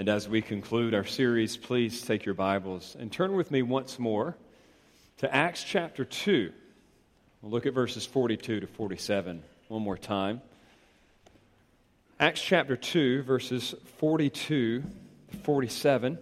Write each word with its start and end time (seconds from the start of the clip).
And 0.00 0.08
as 0.08 0.26
we 0.26 0.40
conclude 0.40 0.94
our 0.94 1.04
series, 1.04 1.58
please 1.58 2.00
take 2.00 2.24
your 2.24 2.34
Bibles 2.34 2.96
and 2.98 3.12
turn 3.12 3.34
with 3.34 3.50
me 3.50 3.60
once 3.60 3.98
more 3.98 4.34
to 5.18 5.30
Acts 5.30 5.62
chapter 5.62 6.06
2. 6.06 6.50
We'll 7.42 7.52
look 7.52 7.66
at 7.66 7.74
verses 7.74 8.06
42 8.06 8.60
to 8.60 8.66
47 8.66 9.42
one 9.68 9.82
more 9.82 9.98
time. 9.98 10.40
Acts 12.18 12.40
chapter 12.40 12.78
2, 12.78 13.24
verses 13.24 13.74
42 13.98 14.80
to 15.32 15.36
47. 15.36 16.18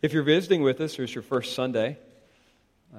If 0.00 0.14
you're 0.14 0.22
visiting 0.22 0.62
with 0.62 0.80
us 0.80 0.98
or 0.98 1.02
it's 1.02 1.14
your 1.14 1.20
first 1.20 1.54
Sunday, 1.54 1.98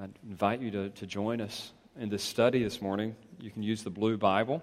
I 0.00 0.04
invite 0.22 0.60
you 0.60 0.70
to, 0.70 0.90
to 0.90 1.06
join 1.08 1.40
us 1.40 1.72
in 1.98 2.10
this 2.10 2.22
study 2.22 2.62
this 2.62 2.80
morning. 2.80 3.16
You 3.40 3.50
can 3.50 3.64
use 3.64 3.82
the 3.82 3.90
blue 3.90 4.16
Bible 4.16 4.62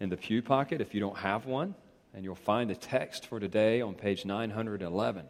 in 0.00 0.08
the 0.08 0.16
pew 0.16 0.40
pocket 0.40 0.80
if 0.80 0.94
you 0.94 1.00
don't 1.00 1.18
have 1.18 1.44
one, 1.44 1.74
and 2.14 2.24
you'll 2.24 2.34
find 2.34 2.68
the 2.68 2.74
text 2.74 3.26
for 3.26 3.40
today 3.40 3.80
on 3.80 3.94
page 3.94 4.24
911. 4.24 5.26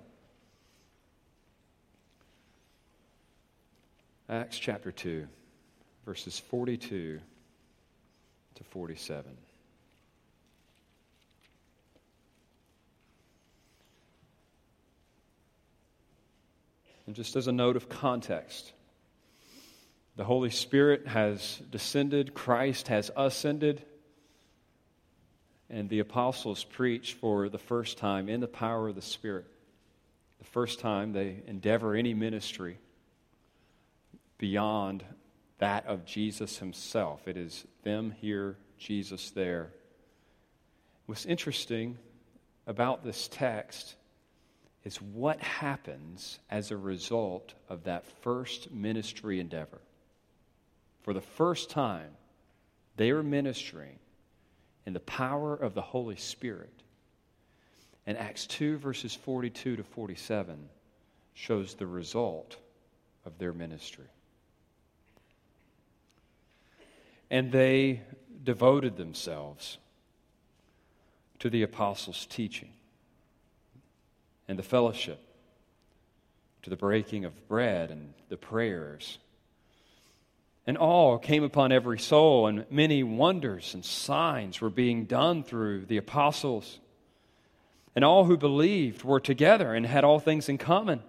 Acts 4.29 4.59
chapter 4.59 4.91
2, 4.91 5.27
verses 6.07 6.39
42 6.39 7.21
to 8.55 8.65
47. 8.65 9.37
And 17.07 17.17
just 17.17 17.37
as 17.37 17.47
a 17.47 17.53
note 17.53 17.77
of 17.77 17.89
context, 17.89 18.73
the 20.17 20.25
Holy 20.25 20.51
Spirit 20.51 21.07
has 21.07 21.61
descended, 21.71 22.33
Christ 22.33 22.89
has 22.89 23.11
ascended, 23.17 23.85
and 25.73 25.89
the 25.89 26.01
apostles 26.01 26.63
preach 26.63 27.15
for 27.15 27.49
the 27.49 27.59
first 27.59 27.97
time 27.97 28.29
in 28.29 28.41
the 28.41 28.47
power 28.47 28.89
of 28.89 28.95
the 28.95 29.03
Spirit. 29.03 29.47
The 30.39 30.45
first 30.45 30.81
time 30.81 31.13
they 31.13 31.43
endeavor 31.47 31.95
any 31.95 32.13
ministry 32.13 32.79
beyond 34.37 35.03
that 35.59 35.87
of 35.87 36.05
Jesus 36.05 36.59
himself. 36.59 37.27
It 37.27 37.39
is 37.39 37.65
them 37.85 38.15
here, 38.21 38.57
Jesus 38.77 39.31
there. 39.31 39.71
What's 41.07 41.25
interesting 41.25 41.97
about 42.67 43.03
this 43.03 43.29
text 43.29 43.95
is 44.85 45.01
what 45.01 45.41
happens 45.41 46.39
as 46.51 46.71
a 46.71 46.77
result 46.77 47.55
of 47.69 47.85
that 47.85 48.05
first 48.21 48.71
ministry 48.71 49.41
endeavor. 49.41 49.81
For 51.03 51.15
the 51.15 51.21
first 51.21 51.71
time, 51.71 52.11
they 52.97 53.11
are 53.11 53.23
ministering 53.23 53.99
in 54.87 54.93
the 54.93 55.01
power 55.01 55.55
of 55.55 55.75
the 55.75 55.83
Holy 55.83 56.17
Spirit. 56.17 56.83
And 58.07 58.19
Acts 58.19 58.47
2, 58.47 58.79
verses 58.79 59.15
42 59.15 59.77
to 59.77 59.85
47, 59.85 60.69
shows 61.35 61.75
the 61.75 61.87
result 61.87 62.57
of 63.25 63.39
their 63.39 63.53
ministry. 63.53 64.09
And 67.31 67.53
they 67.53 68.03
devoted 68.45 68.97
themselves 68.97 69.79
to 71.39 71.49
the 71.49 71.63
apostles' 71.63 72.27
teaching 72.27 72.73
and 74.49 74.59
the 74.59 74.63
fellowship, 74.63 75.21
to 76.63 76.71
the 76.71 76.77
breaking 76.77 77.25
of 77.25 77.49
bread 77.49 77.91
and 77.91 78.13
the 78.29 78.37
prayers. 78.37 79.19
And 80.67 80.79
all 80.79 81.19
came 81.19 81.43
upon 81.43 81.73
every 81.73 81.99
soul, 81.99 82.47
and 82.47 82.65
many 82.71 83.03
wonders 83.03 83.75
and 83.75 83.85
signs 83.85 84.61
were 84.61 84.71
being 84.71 85.07
done 85.07 85.43
through 85.43 85.87
the 85.87 85.97
apostles. 85.97 86.79
And 87.97 88.05
all 88.05 88.25
who 88.25 88.37
believed 88.37 89.03
were 89.03 89.21
together 89.21 89.75
and 89.75 89.85
had 89.85 90.05
all 90.05 90.21
things 90.21 90.49
in 90.49 90.59
common. 90.59 91.03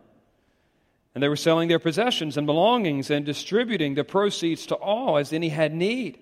And 1.13 1.23
they 1.23 1.29
were 1.29 1.35
selling 1.35 1.69
their 1.69 1.79
possessions 1.79 2.37
and 2.37 2.47
belongings 2.47 3.11
and 3.11 3.25
distributing 3.25 3.93
the 3.93 4.03
proceeds 4.03 4.65
to 4.67 4.75
all 4.75 5.17
as 5.17 5.31
any 5.31 5.49
had 5.49 5.73
need. 5.73 6.17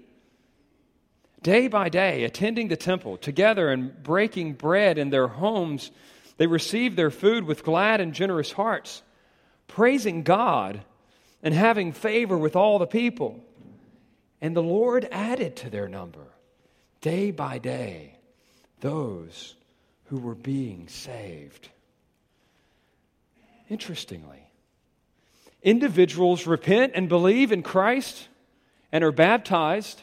Day 1.42 1.70
by 1.70 1.90
day, 1.90 2.26
attending 2.26 2.68
the 2.68 2.76
temple 2.76 3.18
together 3.18 3.70
and 3.70 4.04
breaking 4.04 4.54
bread 4.54 4.98
in 4.98 5.10
their 5.10 5.28
homes, 5.28 5.90
they 6.38 6.46
received 6.46 6.98
their 6.98 7.10
food 7.10 7.46
with 7.46 7.64
glad 7.64 8.02
and 8.02 8.14
generous 8.14 8.52
hearts, 8.52 9.02
praising 9.68 10.24
God 10.24 10.84
and 11.44 11.54
having 11.54 11.92
favor 11.92 12.38
with 12.38 12.56
all 12.56 12.80
the 12.80 12.88
people. 12.88 13.44
And 14.42 14.56
the 14.56 14.64
Lord 14.64 15.08
added 15.12 15.56
to 15.58 15.70
their 15.70 15.88
number, 15.88 16.28
day 17.00 17.32
by 17.32 17.58
day, 17.58 18.18
those 18.80 19.56
who 20.06 20.18
were 20.18 20.36
being 20.36 20.88
saved. 20.88 21.70
Interestingly, 23.70 24.50
individuals 25.64 26.48
repent 26.48 26.94
and 26.96 27.08
believe 27.08 27.52
in 27.52 27.64
Christ 27.64 28.28
and 28.92 29.04
are 29.04 29.12
baptized. 29.12 30.02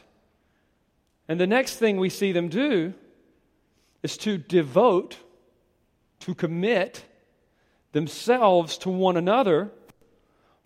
And 1.28 1.38
the 1.38 1.47
next 1.47 1.76
thing 1.76 1.99
we 1.99 2.09
see 2.09 2.32
them 2.32 2.49
do 2.49 2.94
is 4.03 4.16
to 4.19 4.38
devote, 4.38 5.19
to 6.20 6.34
commit 6.34 7.05
themselves 7.93 8.78
to 8.78 8.88
one 8.88 9.16
another 9.16 9.70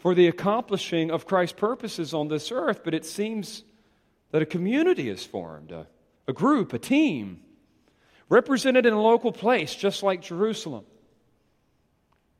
for 0.02 0.16
the 0.16 0.26
accomplishing 0.26 1.12
of 1.12 1.26
Christ's 1.26 1.56
purposes 1.56 2.12
on 2.12 2.26
this 2.26 2.50
earth, 2.50 2.80
but 2.82 2.92
it 2.92 3.04
seems 3.04 3.62
that 4.32 4.42
a 4.42 4.46
community 4.46 5.08
is 5.08 5.24
formed, 5.24 5.70
a, 5.70 5.86
a 6.26 6.32
group, 6.32 6.72
a 6.72 6.78
team, 6.78 7.40
represented 8.28 8.84
in 8.84 8.94
a 8.94 9.00
local 9.00 9.30
place, 9.30 9.72
just 9.76 10.02
like 10.02 10.20
Jerusalem. 10.20 10.84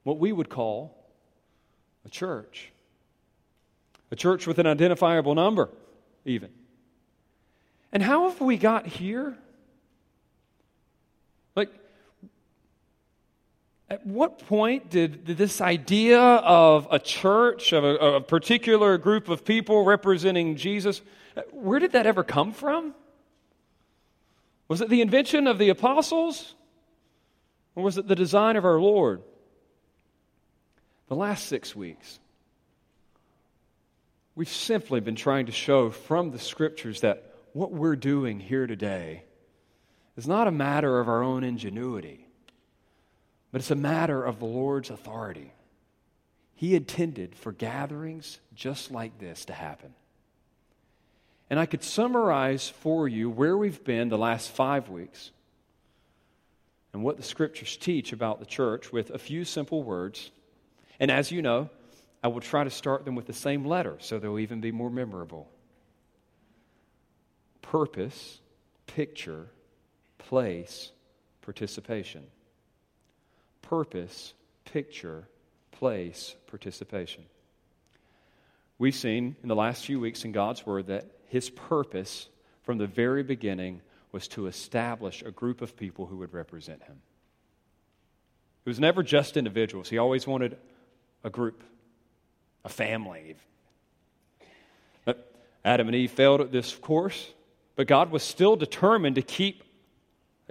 What 0.03 0.19
we 0.19 0.33
would 0.33 0.49
call 0.49 1.07
a 2.05 2.09
church. 2.09 2.73
A 4.11 4.17
church 4.17 4.45
with 4.49 4.59
an 4.59 4.67
identifiable 4.67 5.37
number, 5.37 5.71
even. 6.25 6.51
And 7.93 8.03
how 8.03 8.29
have 8.29 8.41
we 8.41 8.57
got 8.57 8.89
here? 8.89 9.39
At 13.93 14.07
what 14.07 14.39
point 14.39 14.89
did, 14.89 15.27
did 15.27 15.37
this 15.37 15.61
idea 15.61 16.19
of 16.19 16.89
a 16.91 16.99
church, 16.99 17.75
of 17.75 17.85
a, 17.85 17.97
a 17.97 18.21
particular 18.23 18.97
group 18.97 19.29
of 19.29 19.45
people 19.45 19.85
representing 19.85 20.57
Jesus, 20.57 21.03
where 21.51 21.79
did 21.79 21.93
that 21.93 22.07
ever 22.07 22.25
come 22.25 22.55
from? 22.55 22.95
Was 24.67 24.81
it 24.81 24.89
the 24.89 25.03
invention 25.03 25.47
of 25.47 25.59
the 25.59 25.69
apostles? 25.69 26.55
Or 27.75 27.85
was 27.85 27.99
it 27.99 28.09
the 28.09 28.15
design 28.15 28.57
of 28.57 28.65
our 28.65 28.81
Lord? 28.81 29.21
The 31.09 31.15
last 31.15 31.45
six 31.45 31.77
weeks, 31.77 32.19
we've 34.35 34.49
simply 34.49 35.01
been 35.01 35.17
trying 35.17 35.45
to 35.47 35.53
show 35.53 35.91
from 35.91 36.31
the 36.31 36.39
scriptures 36.39 37.03
that 37.03 37.35
what 37.53 37.73
we're 37.73 37.97
doing 37.97 38.41
here 38.41 38.67
today 38.67 39.25
is 40.17 40.27
not 40.27 40.49
a 40.49 40.51
matter 40.51 40.99
of 40.99 41.11
our 41.11 41.23
own 41.23 41.45
ingenuity 41.45 42.22
but 43.53 43.61
it's 43.61 43.71
a 43.71 43.77
matter 43.77 44.25
of 44.25 44.39
the 44.39 44.47
Lord's 44.47 44.91
authority. 44.91 45.53
He 46.55 46.75
intended 46.75 47.37
for 47.37 47.53
gatherings 47.53 48.41
just 48.55 48.91
like 48.91 49.19
this 49.19 49.45
to 49.45 49.53
happen. 49.53 49.95
And 51.51 51.61
I 51.61 51.67
could 51.67 51.83
summarize 51.83 52.71
for 52.71 53.07
you 53.07 53.29
where 53.29 53.57
we've 53.57 53.85
been 53.85 54.09
the 54.09 54.17
last 54.17 54.51
five 54.51 54.89
weeks 54.89 55.33
and 56.95 57.05
what 57.05 57.19
the 57.19 57.23
scriptures 57.23 57.77
teach 57.77 58.13
about 58.13 58.41
the 58.41 58.47
church 58.47 58.91
with 58.91 59.11
a 59.11 59.19
few 59.19 59.45
simple 59.45 59.83
words. 59.83 60.31
And 60.99 61.11
as 61.11 61.31
you 61.31 61.43
know, 61.43 61.69
I 62.25 62.29
will 62.29 62.41
try 62.41 62.65
to 62.65 62.71
start 62.71 63.05
them 63.05 63.17
with 63.17 63.27
the 63.27 63.33
same 63.35 63.67
letter 63.67 63.97
so 63.99 64.19
they'll 64.19 64.39
even 64.39 64.63
be 64.63 64.73
more 64.73 64.91
memorable. 64.91 65.51
Purpose, 67.61 68.41
picture, 68.87 69.49
place, 70.19 70.91
participation 71.43 72.25
purpose, 73.73 74.35
picture, 74.67 75.27
place, 75.71 76.37
participation. 76.47 77.25
We've 78.79 78.95
seen 78.95 79.35
in 79.43 79.49
the 79.49 79.57
last 79.57 79.87
few 79.87 79.99
weeks 79.99 80.27
in 80.27 80.33
God's 80.33 80.67
Word 80.67 80.89
that 80.89 81.07
His 81.29 81.49
purpose 81.49 82.29
from 82.65 82.77
the 82.77 82.87
very 82.87 83.23
beginning 83.23 83.81
was 84.13 84.29
to 84.29 84.47
establish 84.47 85.23
a 85.23 85.31
group 85.31 85.63
of 85.63 85.75
people 85.75 86.05
who 86.05 86.19
would 86.19 86.35
represent 86.35 86.83
Him. 86.83 87.01
It 88.67 88.69
was 88.69 88.79
never 88.79 89.03
just 89.03 89.39
individuals, 89.39 89.89
He 89.89 89.97
always 89.97 90.27
wanted 90.27 90.59
a 91.25 91.31
group, 91.31 91.65
a 92.67 92.69
family. 92.69 93.37
But 95.07 95.33
Adam 95.65 95.89
and 95.89 95.97
Eve 95.97 96.11
failed 96.11 96.43
at 96.43 96.53
this 96.53 96.75
course, 96.75 97.33
but 97.77 97.87
God 97.87 98.11
was 98.11 98.23
still 98.23 98.55
determined 98.55 99.15
to 99.15 99.23
keep, 99.23 99.65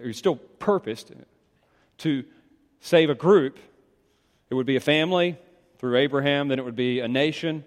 He 0.01 0.07
was 0.07 0.17
still 0.17 0.37
purposed 0.37 1.11
to 1.99 2.25
save 2.81 3.09
a 3.09 3.15
group, 3.15 3.57
it 4.49 4.55
would 4.55 4.65
be 4.65 4.75
a 4.75 4.81
family 4.81 5.37
through 5.77 5.97
Abraham, 5.97 6.49
then 6.49 6.59
it 6.59 6.65
would 6.65 6.75
be 6.75 6.99
a 6.99 7.07
nation, 7.07 7.63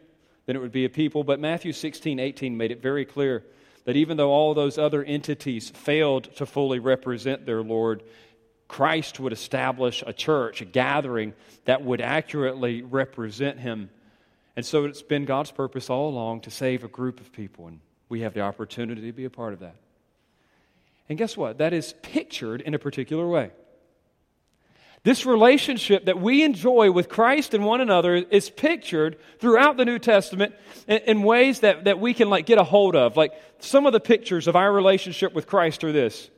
then 0.46 0.56
it 0.56 0.58
would 0.58 0.72
be 0.72 0.84
a 0.84 0.90
people. 0.90 1.24
But 1.24 1.40
Matthew 1.40 1.72
16, 1.72 2.20
18 2.20 2.56
made 2.56 2.70
it 2.70 2.82
very 2.82 3.04
clear 3.04 3.42
that 3.84 3.96
even 3.96 4.16
though 4.16 4.30
all 4.30 4.54
those 4.54 4.76
other 4.76 5.02
entities 5.02 5.70
failed 5.70 6.24
to 6.36 6.46
fully 6.46 6.78
represent 6.78 7.46
their 7.46 7.62
Lord, 7.62 8.02
Christ 8.68 9.20
would 9.20 9.32
establish 9.32 10.02
a 10.06 10.12
church, 10.12 10.60
a 10.60 10.64
gathering 10.64 11.34
that 11.64 11.82
would 11.82 12.00
accurately 12.00 12.82
represent 12.82 13.58
him. 13.58 13.90
And 14.56 14.64
so 14.64 14.84
it's 14.84 15.02
been 15.02 15.24
God's 15.24 15.50
purpose 15.50 15.90
all 15.90 16.08
along 16.08 16.42
to 16.42 16.50
save 16.50 16.84
a 16.84 16.88
group 16.88 17.20
of 17.20 17.32
people, 17.32 17.66
and 17.66 17.80
we 18.08 18.20
have 18.20 18.34
the 18.34 18.40
opportunity 18.40 19.02
to 19.02 19.12
be 19.12 19.24
a 19.24 19.30
part 19.30 19.52
of 19.52 19.60
that. 19.60 19.76
And 21.08 21.18
guess 21.18 21.36
what? 21.36 21.58
That 21.58 21.72
is 21.72 21.94
pictured 22.02 22.62
in 22.62 22.74
a 22.74 22.78
particular 22.78 23.26
way. 23.26 23.50
This 25.04 25.26
relationship 25.26 26.06
that 26.06 26.18
we 26.18 26.42
enjoy 26.42 26.90
with 26.90 27.10
Christ 27.10 27.52
and 27.52 27.66
one 27.66 27.82
another 27.82 28.14
is 28.14 28.48
pictured 28.48 29.18
throughout 29.38 29.76
the 29.76 29.84
New 29.84 29.98
Testament 29.98 30.54
in, 30.88 30.96
in, 31.06 31.22
ways 31.22 31.60
that, 31.60 31.84
that 31.84 32.00
we 32.00 32.14
can 32.14 32.30
like 32.30 32.46
get 32.46 32.56
a 32.56 32.64
hold 32.64 32.96
of. 32.96 33.14
Like 33.14 33.34
some 33.58 33.84
of 33.84 33.92
the 33.92 34.00
pictures 34.00 34.48
of 34.48 34.56
our 34.56 34.72
relationship 34.72 35.34
with 35.34 35.46
Christ 35.46 35.84
are 35.84 35.92
this. 35.92 36.30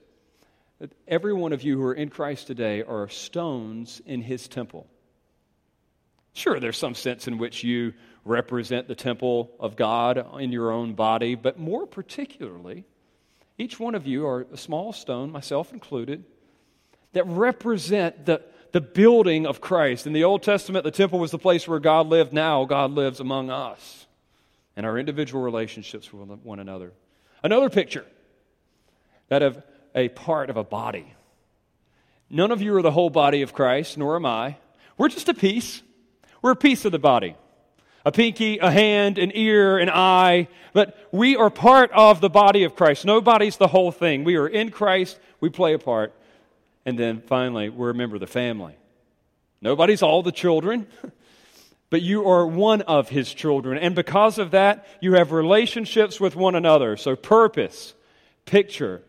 That 0.81 0.91
every 1.07 1.33
one 1.33 1.53
of 1.53 1.63
you 1.63 1.79
who 1.79 1.85
are 1.85 1.95
in 1.95 2.09
Christ 2.09 2.49
today 2.49 2.83
are 2.83 3.09
stones 3.09 4.03
in 4.05 4.21
his 4.21 4.49
temple. 4.49 4.89
Sure, 6.33 6.59
there's 6.59 6.77
some 6.77 6.97
sense 6.97 7.29
in 7.29 7.39
which 7.39 7.63
you 7.63 7.95
represent 8.25 8.89
the 8.89 8.97
temple 8.97 9.53
of 9.61 9.77
God 9.77 10.41
in 10.41 10.51
your 10.51 10.73
own 10.73 10.95
body, 10.95 11.37
but 11.37 11.57
more 11.57 11.87
particularly, 11.87 12.85
each 13.59 13.79
one 13.79 13.95
of 13.95 14.09
you 14.09 14.27
are 14.27 14.45
a 14.53 14.57
small 14.57 14.93
stone, 14.93 15.31
myself 15.31 15.73
included, 15.73 16.25
that 17.13 17.27
represent 17.29 18.27
the, 18.27 18.43
the 18.77 18.81
building 18.83 19.47
of 19.47 19.63
Christ. 19.63 20.07
In 20.07 20.13
the 20.13 20.25
Old 20.25 20.43
Testament, 20.43 20.85
the 20.85 20.91
temple 20.91 21.19
was 21.19 21.31
the 21.31 21.39
place 21.39 21.67
where 21.67 21.79
God 21.79 22.09
lived. 22.09 22.35
Now, 22.35 22.67
God 22.67 22.91
lives 22.91 23.21
among 23.21 23.49
us 23.49 24.05
and 24.77 24.85
our 24.85 24.99
individual 24.99 25.43
relationships 25.43 26.13
with 26.13 26.29
one 26.43 26.61
another. 26.61 26.93
Another 27.43 27.71
picture 27.71 28.05
that 29.29 29.43
of 29.43 29.63
a 29.95 30.11
part 30.11 30.51
of 30.51 30.59
a 30.59 30.63
body. 30.63 31.15
None 32.29 32.51
of 32.51 32.61
you 32.61 32.77
are 32.77 32.83
the 32.83 32.91
whole 32.91 33.09
body 33.09 33.41
of 33.41 33.55
Christ, 33.55 33.97
nor 33.97 34.15
am 34.15 34.27
I. 34.27 34.59
We're 34.99 35.09
just 35.09 35.31
a 35.31 35.35
piece. 35.35 35.81
We're 36.43 36.51
a 36.51 36.55
piece 36.57 36.85
of 36.85 36.93
the 36.93 36.99
body 36.99 37.35
a 38.05 38.13
pinky, 38.13 38.59
a 38.59 38.71
hand, 38.71 39.17
an 39.17 39.33
ear, 39.35 39.79
an 39.79 39.89
eye, 39.89 40.49
but 40.75 40.99
we 41.13 41.35
are 41.35 41.49
part 41.49 41.91
of 41.93 42.21
the 42.21 42.29
body 42.29 42.65
of 42.65 42.77
Christ. 42.77 43.07
Nobody's 43.07 43.57
the 43.57 43.69
whole 43.69 43.91
thing. 43.91 44.23
We 44.23 44.37
are 44.37 44.47
in 44.47 44.71
Christ, 44.71 45.19
we 45.41 45.49
play 45.49 45.73
a 45.73 45.79
part. 45.79 46.13
And 46.87 46.97
then 46.97 47.21
finally, 47.21 47.69
we're 47.69 47.91
a 47.91 47.95
member 47.95 48.15
of 48.15 48.21
the 48.21 48.29
family. 48.29 48.77
Nobody's 49.61 50.03
all 50.03 50.23
the 50.23 50.33
children, 50.33 50.87
but 51.91 52.01
you 52.01 52.29
are 52.29 52.47
one 52.47 52.83
of 52.83 53.09
his 53.09 53.35
children. 53.35 53.77
And 53.77 53.97
because 53.97 54.39
of 54.39 54.53
that, 54.53 54.87
you 55.01 55.15
have 55.15 55.33
relationships 55.33 56.21
with 56.21 56.37
one 56.37 56.55
another. 56.55 56.97
So, 56.97 57.17
purpose, 57.17 57.95
picture, 58.45 59.03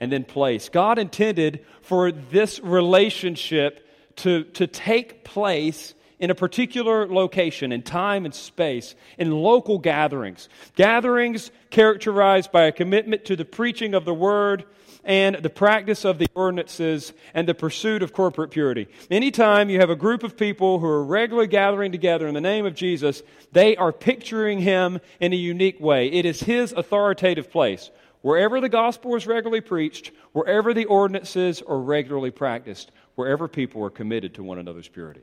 and 0.00 0.10
then 0.10 0.24
place. 0.24 0.68
God 0.68 0.98
intended 0.98 1.64
for 1.82 2.10
this 2.10 2.58
relationship 2.58 3.86
to, 4.16 4.44
to 4.44 4.66
take 4.66 5.22
place 5.22 5.94
in 6.20 6.30
a 6.30 6.34
particular 6.34 7.08
location, 7.08 7.72
in 7.72 7.82
time 7.82 8.24
and 8.24 8.34
space, 8.34 8.94
in 9.18 9.32
local 9.32 9.78
gatherings. 9.78 10.48
Gatherings 10.76 11.50
characterized 11.70 12.52
by 12.52 12.64
a 12.64 12.72
commitment 12.72 13.24
to 13.24 13.34
the 13.34 13.44
preaching 13.44 13.94
of 13.94 14.04
the 14.04 14.14
word 14.14 14.64
and 15.02 15.36
the 15.36 15.50
practice 15.50 16.04
of 16.04 16.18
the 16.18 16.28
ordinances 16.34 17.14
and 17.32 17.48
the 17.48 17.54
pursuit 17.54 18.02
of 18.02 18.12
corporate 18.12 18.50
purity. 18.50 18.86
Anytime 19.10 19.70
you 19.70 19.80
have 19.80 19.88
a 19.88 19.96
group 19.96 20.22
of 20.22 20.36
people 20.36 20.78
who 20.78 20.86
are 20.86 21.02
regularly 21.02 21.48
gathering 21.48 21.90
together 21.90 22.28
in 22.28 22.34
the 22.34 22.40
name 22.40 22.66
of 22.66 22.74
Jesus, 22.74 23.22
they 23.52 23.76
are 23.76 23.92
picturing 23.92 24.60
him 24.60 25.00
in 25.20 25.32
a 25.32 25.36
unique 25.36 25.80
way. 25.80 26.08
It 26.08 26.26
is 26.26 26.40
his 26.40 26.72
authoritative 26.72 27.50
place. 27.50 27.90
Wherever 28.20 28.60
the 28.60 28.68
gospel 28.68 29.16
is 29.16 29.26
regularly 29.26 29.62
preached, 29.62 30.12
wherever 30.32 30.74
the 30.74 30.84
ordinances 30.84 31.62
are 31.62 31.80
regularly 31.80 32.30
practiced, 32.30 32.92
wherever 33.14 33.48
people 33.48 33.82
are 33.82 33.90
committed 33.90 34.34
to 34.34 34.42
one 34.42 34.58
another's 34.58 34.88
purity. 34.88 35.22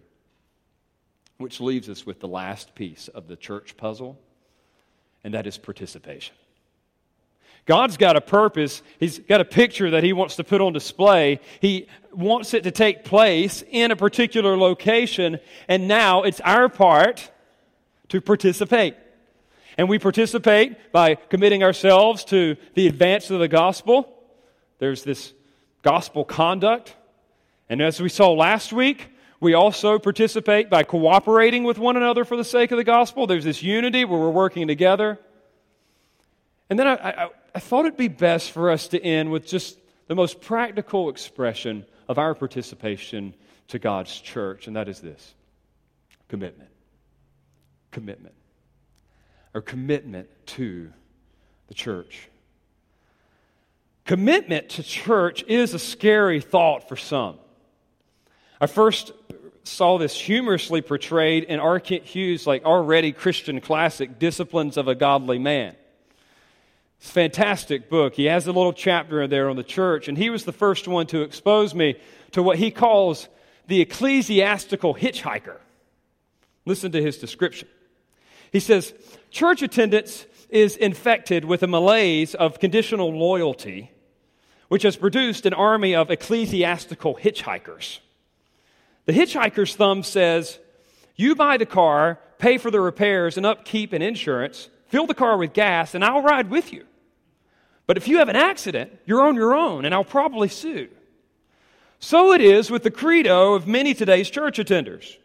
Which 1.38 1.60
leaves 1.60 1.90
us 1.90 2.06
with 2.06 2.20
the 2.20 2.28
last 2.28 2.74
piece 2.74 3.08
of 3.10 3.28
the 3.28 3.36
church 3.36 3.78
puzzle, 3.78 4.20
and 5.24 5.34
that 5.34 5.46
is 5.46 5.58
participation. 5.58 6.36
God's 7.66 7.98
got 7.98 8.16
a 8.16 8.22
purpose. 8.22 8.82
He's 9.00 9.20
got 9.20 9.42
a 9.42 9.46
picture 9.46 9.92
that 9.92 10.04
He 10.04 10.14
wants 10.14 10.38
to 10.38 10.44
put 10.44 10.62
on 10.62 10.74
display. 10.74 11.42
He 11.60 11.88
wants 12.14 12.54
it 12.54 12.64
to 12.64 12.72
take 12.72 13.04
place 13.04 13.64
in 13.70 13.92
a 13.92 13.96
particular 13.96 14.58
location, 14.58 15.40
and 15.68 15.88
now 15.88 16.24
it's 16.24 16.40
our 16.42 16.70
part 16.70 17.30
to 18.10 18.22
participate. 18.22 18.96
And 19.78 19.90
we 19.90 20.00
participate 20.00 20.92
by 20.92 21.16
committing 21.16 21.62
ourselves 21.62 22.24
to 22.26 22.56
the 22.74 22.88
advance 22.88 23.30
of 23.30 23.40
the 23.40 23.48
gospel. 23.48 24.12
There's 24.80 25.04
this 25.04 25.34
gospel 25.84 26.24
conduct. 26.24 26.96
And 27.70 27.82
as 27.82 28.02
we 28.02 28.10
saw 28.10 28.32
last 28.32 28.74
week, 28.74 29.10
we 29.40 29.54
also 29.54 30.00
participate 30.00 30.70
by 30.70 30.84
cooperating 30.84 31.64
with 31.64 31.78
one 31.78 31.96
another 31.96 32.26
for 32.26 32.36
the 32.36 32.44
sake 32.44 32.72
of 32.72 32.78
the 32.78 32.84
gospel. 32.84 33.28
There's 33.28 33.44
this 33.44 33.62
unity 33.62 34.04
where 34.04 34.20
we're 34.20 34.30
working 34.30 34.68
together. 34.68 35.20
And 36.70 36.80
then 36.80 36.88
I, 36.88 36.94
I, 36.94 37.30
I 37.54 37.60
thought 37.60 37.86
it'd 37.86 37.98
be 37.98 38.08
best 38.08 38.52
for 38.52 38.72
us 38.72 38.88
to 38.90 39.02
end 39.02 39.32
with 39.32 39.46
just 39.46 39.78
the 40.08 40.16
most 40.16 40.42
practical 40.42 41.10
expression 41.10 41.86
of 42.08 42.18
our 42.18 42.34
participation 42.34 43.34
to 43.68 43.80
God's 43.80 44.20
church, 44.20 44.68
and 44.68 44.76
that 44.76 44.88
is 44.88 45.02
this 45.02 45.34
commitment. 46.30 46.70
Commitment. 47.92 48.36
Or 49.54 49.62
commitment 49.62 50.30
to 50.48 50.92
the 51.68 51.74
church. 51.74 52.30
Commitment 54.06 54.70
to 54.70 54.84
church 54.84 55.44
is 55.48 55.74
a 55.74 55.80
scary 55.80 56.40
thought 56.40 56.88
for 56.88 56.96
some. 56.96 57.38
I 58.60 58.68
first 58.68 59.12
saw 59.68 59.98
this 59.98 60.20
humorously 60.20 60.82
portrayed 60.82 61.44
in 61.44 61.60
R. 61.60 61.80
Kent 61.80 62.04
Hughes' 62.04 62.48
like 62.48 62.66
already 62.66 63.12
Christian 63.12 63.62
classic, 63.62 64.20
Disciplines 64.20 64.78
of 64.78 64.88
a 64.88 64.96
Godly 64.96 65.40
Man. 65.40 65.76
It's 67.00 67.10
a 67.10 67.14
fantastic 67.14 67.90
book. 67.90 68.16
He 68.16 68.26
has 68.26 68.48
a 68.48 68.52
little 68.52 68.74
chapter 68.74 69.22
in 69.22 69.30
there 69.30 69.50
on 69.50 69.56
the 69.56 69.64
church, 69.64 70.08
and 70.08 70.18
he 70.18 70.30
was 70.30 70.46
the 70.46 70.52
first 70.52 70.88
one 70.88 71.06
to 71.08 71.22
expose 71.22 71.76
me 71.76 71.96
to 72.32 72.42
what 72.42 72.58
he 72.58 72.72
calls 72.72 73.28
the 73.68 73.82
ecclesiastical 73.82 74.96
hitchhiker. 74.96 75.58
Listen 76.66 76.92
to 76.92 77.02
his 77.02 77.18
description. 77.18 77.68
He 78.52 78.60
says, 78.60 78.94
Church 79.30 79.62
attendance 79.62 80.26
is 80.50 80.76
infected 80.78 81.46
with 81.46 81.64
a 81.64 81.68
malaise 81.68 82.34
of 82.34 82.60
conditional 82.60 83.14
loyalty, 83.14 83.92
which 84.70 84.84
has 84.84 84.96
produced 84.96 85.46
an 85.46 85.54
army 85.54 85.96
of 85.96 86.10
ecclesiastical 86.10 87.16
hitchhikers. 87.16 88.00
The 89.08 89.14
hitchhiker's 89.14 89.76
thumb 89.76 90.04
says, 90.04 90.60
You 91.16 91.34
buy 91.34 91.58
the 91.58 91.66
car, 91.66 92.20
pay 92.38 92.58
for 92.58 92.70
the 92.70 92.82
repairs 92.82 93.38
and 93.38 93.46
upkeep 93.46 93.94
and 93.94 94.04
insurance, 94.04 94.70
fill 94.90 95.08
the 95.08 95.16
car 95.16 95.38
with 95.38 95.54
gas, 95.54 95.96
and 95.96 96.04
I'll 96.04 96.22
ride 96.22 96.50
with 96.50 96.72
you. 96.72 96.86
But 97.88 97.96
if 97.96 98.10
you 98.10 98.18
have 98.18 98.28
an 98.28 98.36
accident, 98.36 98.92
you're 99.06 99.26
on 99.26 99.36
your 99.36 99.56
own, 99.56 99.86
and 99.86 99.96
I'll 99.96 100.04
probably 100.04 100.50
sue. 100.50 100.90
So 102.00 102.34
it 102.34 102.42
is 102.42 102.70
with 102.70 102.84
the 102.84 102.92
credo 102.92 103.54
of 103.54 103.66
many 103.66 103.94
today's 103.94 104.30
church 104.30 104.58
attenders. 104.58 105.16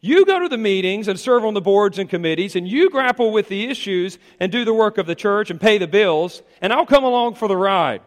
You 0.00 0.24
go 0.24 0.40
to 0.40 0.48
the 0.48 0.56
meetings 0.56 1.06
and 1.06 1.20
serve 1.20 1.44
on 1.44 1.52
the 1.52 1.60
boards 1.60 1.98
and 1.98 2.08
committees, 2.08 2.56
and 2.56 2.66
you 2.66 2.88
grapple 2.88 3.30
with 3.30 3.48
the 3.48 3.68
issues 3.68 4.18
and 4.40 4.50
do 4.50 4.64
the 4.64 4.72
work 4.72 4.96
of 4.96 5.06
the 5.06 5.14
church 5.14 5.50
and 5.50 5.60
pay 5.60 5.76
the 5.76 5.86
bills, 5.86 6.42
and 6.62 6.72
I'll 6.72 6.86
come 6.86 7.04
along 7.04 7.34
for 7.34 7.46
the 7.46 7.56
ride. 7.58 8.00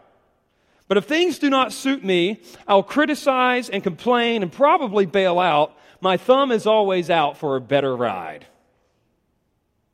But 0.92 0.98
if 0.98 1.06
things 1.06 1.38
do 1.38 1.48
not 1.48 1.72
suit 1.72 2.04
me, 2.04 2.42
I'll 2.68 2.82
criticize 2.82 3.70
and 3.70 3.82
complain 3.82 4.42
and 4.42 4.52
probably 4.52 5.06
bail 5.06 5.38
out. 5.38 5.74
My 6.02 6.18
thumb 6.18 6.52
is 6.52 6.66
always 6.66 7.08
out 7.08 7.38
for 7.38 7.56
a 7.56 7.62
better 7.62 7.96
ride. 7.96 8.44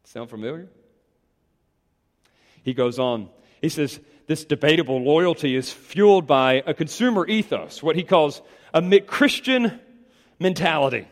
Sound 0.02 0.28
familiar? 0.28 0.66
He 2.64 2.74
goes 2.74 2.98
on. 2.98 3.28
He 3.62 3.68
says, 3.68 4.00
This 4.26 4.44
debatable 4.44 5.00
loyalty 5.00 5.54
is 5.54 5.72
fueled 5.72 6.26
by 6.26 6.64
a 6.66 6.74
consumer 6.74 7.24
ethos, 7.28 7.80
what 7.80 7.94
he 7.94 8.02
calls 8.02 8.42
a 8.74 8.98
Christian 8.98 9.78
mentality, 10.40 11.06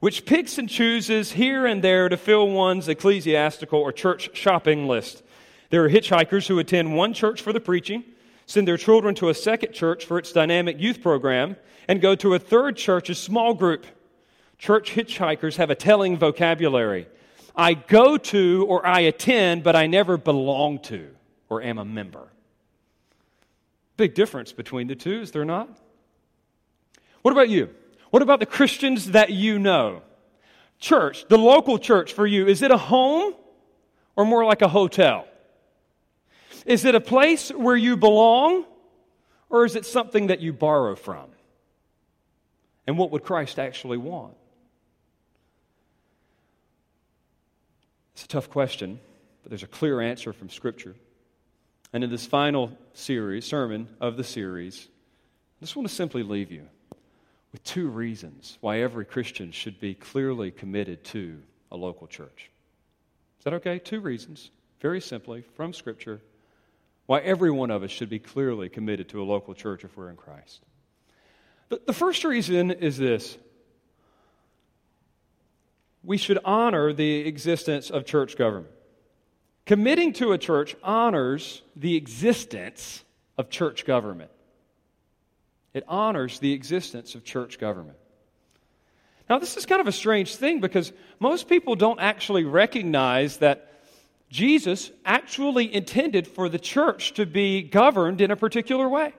which 0.00 0.24
picks 0.24 0.56
and 0.56 0.66
chooses 0.66 1.32
here 1.32 1.66
and 1.66 1.84
there 1.84 2.08
to 2.08 2.16
fill 2.16 2.48
one's 2.48 2.88
ecclesiastical 2.88 3.80
or 3.80 3.92
church 3.92 4.30
shopping 4.32 4.88
list. 4.88 5.22
There 5.68 5.84
are 5.84 5.90
hitchhikers 5.90 6.48
who 6.48 6.58
attend 6.58 6.96
one 6.96 7.12
church 7.12 7.42
for 7.42 7.52
the 7.52 7.60
preaching 7.60 8.02
send 8.46 8.66
their 8.66 8.76
children 8.76 9.14
to 9.16 9.28
a 9.28 9.34
second 9.34 9.72
church 9.72 10.04
for 10.04 10.18
its 10.18 10.32
dynamic 10.32 10.80
youth 10.80 11.02
program, 11.02 11.56
and 11.88 12.00
go 12.00 12.14
to 12.14 12.34
a 12.34 12.38
third 12.38 12.76
church 12.76 13.06
church's 13.06 13.18
small 13.18 13.54
group. 13.54 13.86
Church 14.58 14.92
hitchhikers 14.92 15.56
have 15.56 15.70
a 15.70 15.74
telling 15.74 16.16
vocabulary. 16.16 17.06
I 17.54 17.74
go 17.74 18.16
to 18.16 18.64
or 18.68 18.86
I 18.86 19.00
attend, 19.00 19.62
but 19.62 19.76
I 19.76 19.86
never 19.86 20.16
belong 20.16 20.78
to 20.80 21.10
or 21.48 21.62
am 21.62 21.78
a 21.78 21.84
member. 21.84 22.28
Big 23.96 24.14
difference 24.14 24.52
between 24.52 24.88
the 24.88 24.94
two, 24.94 25.20
is 25.20 25.30
there 25.30 25.44
not? 25.44 25.68
What 27.22 27.32
about 27.32 27.48
you? 27.48 27.70
What 28.10 28.22
about 28.22 28.40
the 28.40 28.46
Christians 28.46 29.12
that 29.12 29.30
you 29.30 29.58
know? 29.58 30.02
Church, 30.78 31.26
the 31.28 31.38
local 31.38 31.78
church 31.78 32.12
for 32.12 32.26
you, 32.26 32.46
is 32.46 32.62
it 32.62 32.70
a 32.70 32.76
home 32.76 33.34
or 34.14 34.24
more 34.24 34.44
like 34.44 34.62
a 34.62 34.68
hotel? 34.68 35.26
Is 36.66 36.84
it 36.84 36.96
a 36.96 37.00
place 37.00 37.50
where 37.50 37.76
you 37.76 37.96
belong, 37.96 38.66
or 39.48 39.64
is 39.64 39.76
it 39.76 39.86
something 39.86 40.26
that 40.26 40.40
you 40.40 40.52
borrow 40.52 40.96
from? 40.96 41.30
And 42.88 42.98
what 42.98 43.12
would 43.12 43.22
Christ 43.22 43.58
actually 43.60 43.98
want? 43.98 44.34
It's 48.14 48.24
a 48.24 48.28
tough 48.28 48.50
question, 48.50 48.98
but 49.42 49.50
there's 49.50 49.62
a 49.62 49.68
clear 49.68 50.00
answer 50.00 50.32
from 50.32 50.50
Scripture. 50.50 50.96
And 51.92 52.02
in 52.02 52.10
this 52.10 52.26
final 52.26 52.76
series, 52.94 53.44
sermon 53.44 53.88
of 54.00 54.16
the 54.16 54.24
series, 54.24 54.88
I 55.60 55.64
just 55.64 55.76
want 55.76 55.88
to 55.88 55.94
simply 55.94 56.24
leave 56.24 56.50
you 56.50 56.66
with 57.52 57.62
two 57.62 57.88
reasons 57.88 58.58
why 58.60 58.80
every 58.80 59.04
Christian 59.04 59.52
should 59.52 59.78
be 59.78 59.94
clearly 59.94 60.50
committed 60.50 61.04
to 61.04 61.40
a 61.70 61.76
local 61.76 62.08
church. 62.08 62.50
Is 63.38 63.44
that 63.44 63.54
okay? 63.54 63.78
Two 63.78 64.00
reasons, 64.00 64.50
very 64.80 65.00
simply, 65.00 65.44
from 65.54 65.72
Scripture, 65.72 66.20
why 67.06 67.20
every 67.20 67.50
one 67.50 67.70
of 67.70 67.82
us 67.82 67.90
should 67.90 68.10
be 68.10 68.18
clearly 68.18 68.68
committed 68.68 69.08
to 69.10 69.22
a 69.22 69.24
local 69.24 69.54
church 69.54 69.84
if 69.84 69.96
we're 69.96 70.10
in 70.10 70.16
Christ. 70.16 70.62
The, 71.68 71.92
first 71.92 72.24
reason 72.24 72.70
is 72.70 72.96
this 72.96 73.38
we 76.04 76.16
should 76.16 76.38
honor 76.44 76.92
the 76.92 77.26
existence 77.26 77.90
of 77.90 78.04
church 78.04 78.36
government. 78.36 78.72
Committing 79.64 80.12
to 80.14 80.32
a 80.32 80.38
church 80.38 80.76
honors 80.84 81.62
the 81.74 81.96
existence 81.96 83.02
of 83.36 83.50
church 83.50 83.84
government. 83.84 84.30
It 85.74 85.84
honors 85.88 86.38
the 86.38 86.52
existence 86.52 87.16
of 87.16 87.24
church 87.24 87.58
government. 87.58 87.98
Now, 89.28 89.40
this 89.40 89.56
is 89.56 89.66
kind 89.66 89.80
of 89.80 89.88
a 89.88 89.92
strange 89.92 90.36
thing 90.36 90.60
because 90.60 90.92
most 91.18 91.48
people 91.48 91.74
don't 91.74 91.98
actually 91.98 92.44
recognize 92.44 93.38
that 93.38 93.65
Jesus 94.30 94.90
actually 95.04 95.72
intended 95.72 96.26
for 96.26 96.48
the 96.48 96.58
church 96.58 97.14
to 97.14 97.26
be 97.26 97.62
governed 97.62 98.20
in 98.20 98.30
a 98.30 98.36
particular 98.36 98.88
way. 98.88 99.14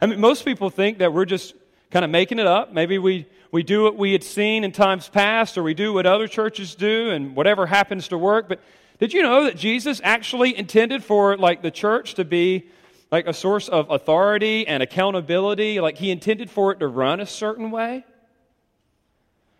I 0.00 0.06
mean, 0.06 0.20
most 0.20 0.44
people 0.44 0.70
think 0.70 0.98
that 0.98 1.12
we're 1.12 1.24
just 1.24 1.54
kind 1.90 2.04
of 2.04 2.10
making 2.10 2.38
it 2.38 2.46
up. 2.46 2.72
Maybe 2.72 2.98
we, 2.98 3.26
we 3.50 3.62
do 3.62 3.82
what 3.82 3.96
we 3.96 4.12
had 4.12 4.22
seen 4.22 4.64
in 4.64 4.72
times 4.72 5.08
past, 5.08 5.58
or 5.58 5.62
we 5.62 5.74
do 5.74 5.92
what 5.92 6.06
other 6.06 6.28
churches 6.28 6.74
do, 6.74 7.10
and 7.10 7.34
whatever 7.34 7.66
happens 7.66 8.08
to 8.08 8.18
work. 8.18 8.48
But 8.48 8.60
did 8.98 9.12
you 9.12 9.22
know 9.22 9.44
that 9.44 9.56
Jesus 9.56 10.00
actually 10.04 10.56
intended 10.56 11.02
for 11.02 11.36
like 11.36 11.62
the 11.62 11.70
church 11.70 12.14
to 12.14 12.24
be 12.24 12.68
like 13.10 13.26
a 13.26 13.32
source 13.32 13.68
of 13.68 13.90
authority 13.90 14.66
and 14.66 14.82
accountability? 14.82 15.80
Like 15.80 15.98
he 15.98 16.10
intended 16.10 16.50
for 16.50 16.72
it 16.72 16.80
to 16.80 16.86
run 16.86 17.20
a 17.20 17.26
certain 17.26 17.70
way? 17.70 18.04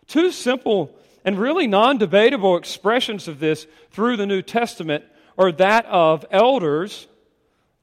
Two 0.07 0.31
simple 0.31 0.95
and 1.23 1.37
really 1.37 1.67
non 1.67 1.97
debatable 1.97 2.57
expressions 2.57 3.27
of 3.27 3.39
this 3.39 3.67
through 3.91 4.17
the 4.17 4.25
New 4.25 4.41
Testament 4.41 5.05
are 5.37 5.51
that 5.53 5.85
of 5.85 6.25
elders 6.31 7.07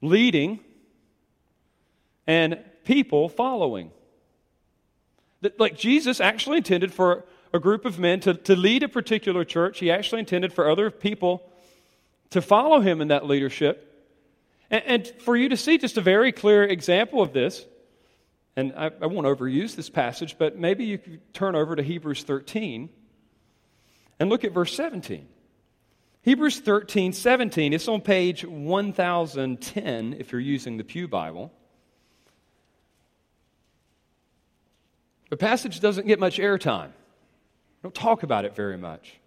leading 0.00 0.60
and 2.26 2.58
people 2.84 3.28
following. 3.28 3.90
That, 5.40 5.58
like 5.58 5.76
Jesus 5.76 6.20
actually 6.20 6.58
intended 6.58 6.92
for 6.92 7.24
a 7.52 7.58
group 7.58 7.84
of 7.84 7.98
men 7.98 8.20
to, 8.20 8.34
to 8.34 8.56
lead 8.56 8.82
a 8.82 8.88
particular 8.88 9.44
church, 9.44 9.78
he 9.78 9.90
actually 9.90 10.20
intended 10.20 10.52
for 10.52 10.70
other 10.70 10.90
people 10.90 11.42
to 12.30 12.42
follow 12.42 12.80
him 12.80 13.00
in 13.00 13.08
that 13.08 13.26
leadership. 13.26 13.84
And, 14.70 14.82
and 14.86 15.06
for 15.22 15.36
you 15.36 15.48
to 15.48 15.56
see 15.56 15.78
just 15.78 15.96
a 15.96 16.02
very 16.02 16.32
clear 16.32 16.64
example 16.64 17.22
of 17.22 17.32
this, 17.32 17.64
and 18.56 18.72
I, 18.76 18.90
I 19.00 19.06
won't 19.06 19.26
overuse 19.26 19.76
this 19.76 19.88
passage, 19.88 20.36
but 20.36 20.58
maybe 20.58 20.84
you 20.84 20.98
could 20.98 21.32
turn 21.32 21.54
over 21.54 21.76
to 21.76 21.82
Hebrews 21.82 22.24
13 22.24 22.90
and 24.20 24.28
look 24.30 24.44
at 24.44 24.52
verse 24.52 24.74
17. 24.74 25.26
Hebrews 26.22 26.60
13, 26.60 27.12
17. 27.12 27.72
It's 27.72 27.88
on 27.88 28.00
page 28.00 28.44
1010 28.44 30.16
if 30.18 30.32
you're 30.32 30.40
using 30.40 30.76
the 30.76 30.84
Pew 30.84 31.08
Bible. 31.08 31.52
The 35.30 35.36
passage 35.36 35.80
doesn't 35.80 36.06
get 36.06 36.18
much 36.18 36.38
airtime. 36.38 36.90
Don't 37.82 37.94
talk 37.94 38.22
about 38.22 38.44
it 38.44 38.56
very 38.56 38.76
much. 38.76 39.20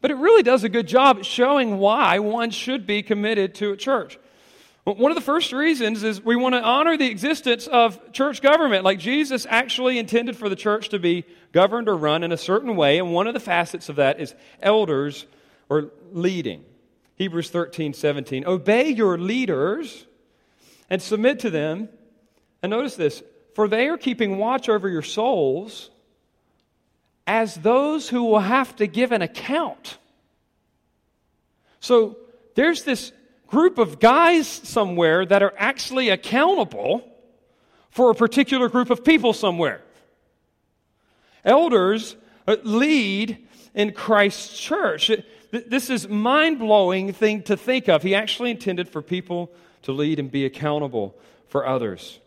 But 0.00 0.10
it 0.10 0.14
really 0.14 0.42
does 0.42 0.64
a 0.64 0.68
good 0.68 0.86
job 0.86 1.24
showing 1.24 1.78
why 1.78 2.20
one 2.20 2.50
should 2.50 2.86
be 2.86 3.02
committed 3.02 3.54
to 3.56 3.72
a 3.72 3.76
church. 3.76 4.18
One 4.96 5.10
of 5.10 5.16
the 5.16 5.22
first 5.22 5.52
reasons 5.52 6.02
is 6.02 6.24
we 6.24 6.34
want 6.34 6.54
to 6.54 6.62
honor 6.62 6.96
the 6.96 7.10
existence 7.10 7.66
of 7.66 8.12
church 8.12 8.40
government. 8.40 8.84
Like 8.84 8.98
Jesus 8.98 9.46
actually 9.48 9.98
intended 9.98 10.34
for 10.34 10.48
the 10.48 10.56
church 10.56 10.88
to 10.90 10.98
be 10.98 11.26
governed 11.52 11.90
or 11.90 11.96
run 11.96 12.22
in 12.22 12.32
a 12.32 12.38
certain 12.38 12.74
way, 12.74 12.98
and 12.98 13.12
one 13.12 13.26
of 13.26 13.34
the 13.34 13.40
facets 13.40 13.90
of 13.90 13.96
that 13.96 14.18
is 14.18 14.34
elders 14.62 15.26
or 15.68 15.90
leading. 16.12 16.64
Hebrews 17.16 17.50
13, 17.50 17.92
17. 17.92 18.46
Obey 18.46 18.88
your 18.88 19.18
leaders 19.18 20.06
and 20.88 21.02
submit 21.02 21.40
to 21.40 21.50
them. 21.50 21.90
And 22.62 22.70
notice 22.70 22.96
this 22.96 23.22
for 23.54 23.68
they 23.68 23.88
are 23.88 23.98
keeping 23.98 24.38
watch 24.38 24.70
over 24.70 24.88
your 24.88 25.02
souls 25.02 25.90
as 27.26 27.56
those 27.56 28.08
who 28.08 28.24
will 28.24 28.40
have 28.40 28.74
to 28.76 28.86
give 28.86 29.12
an 29.12 29.20
account. 29.20 29.98
So 31.80 32.16
there's 32.54 32.84
this 32.84 33.12
group 33.48 33.78
of 33.78 33.98
guys 33.98 34.46
somewhere 34.46 35.26
that 35.26 35.42
are 35.42 35.54
actually 35.56 36.10
accountable 36.10 37.02
for 37.90 38.10
a 38.10 38.14
particular 38.14 38.68
group 38.68 38.90
of 38.90 39.04
people 39.04 39.32
somewhere. 39.32 39.82
Elders 41.44 42.16
uh, 42.46 42.56
lead 42.62 43.46
in 43.74 43.92
Christ's 43.92 44.58
church. 44.58 45.10
This 45.50 45.88
is 45.90 46.08
mind-blowing 46.08 47.12
thing 47.14 47.42
to 47.44 47.56
think 47.56 47.88
of. 47.88 48.02
He 48.02 48.14
actually 48.14 48.50
intended 48.50 48.88
for 48.88 49.02
people 49.02 49.50
to 49.82 49.92
lead 49.92 50.18
and 50.18 50.30
be 50.30 50.44
accountable 50.44 51.18
for 51.48 51.66
others. 51.66 52.20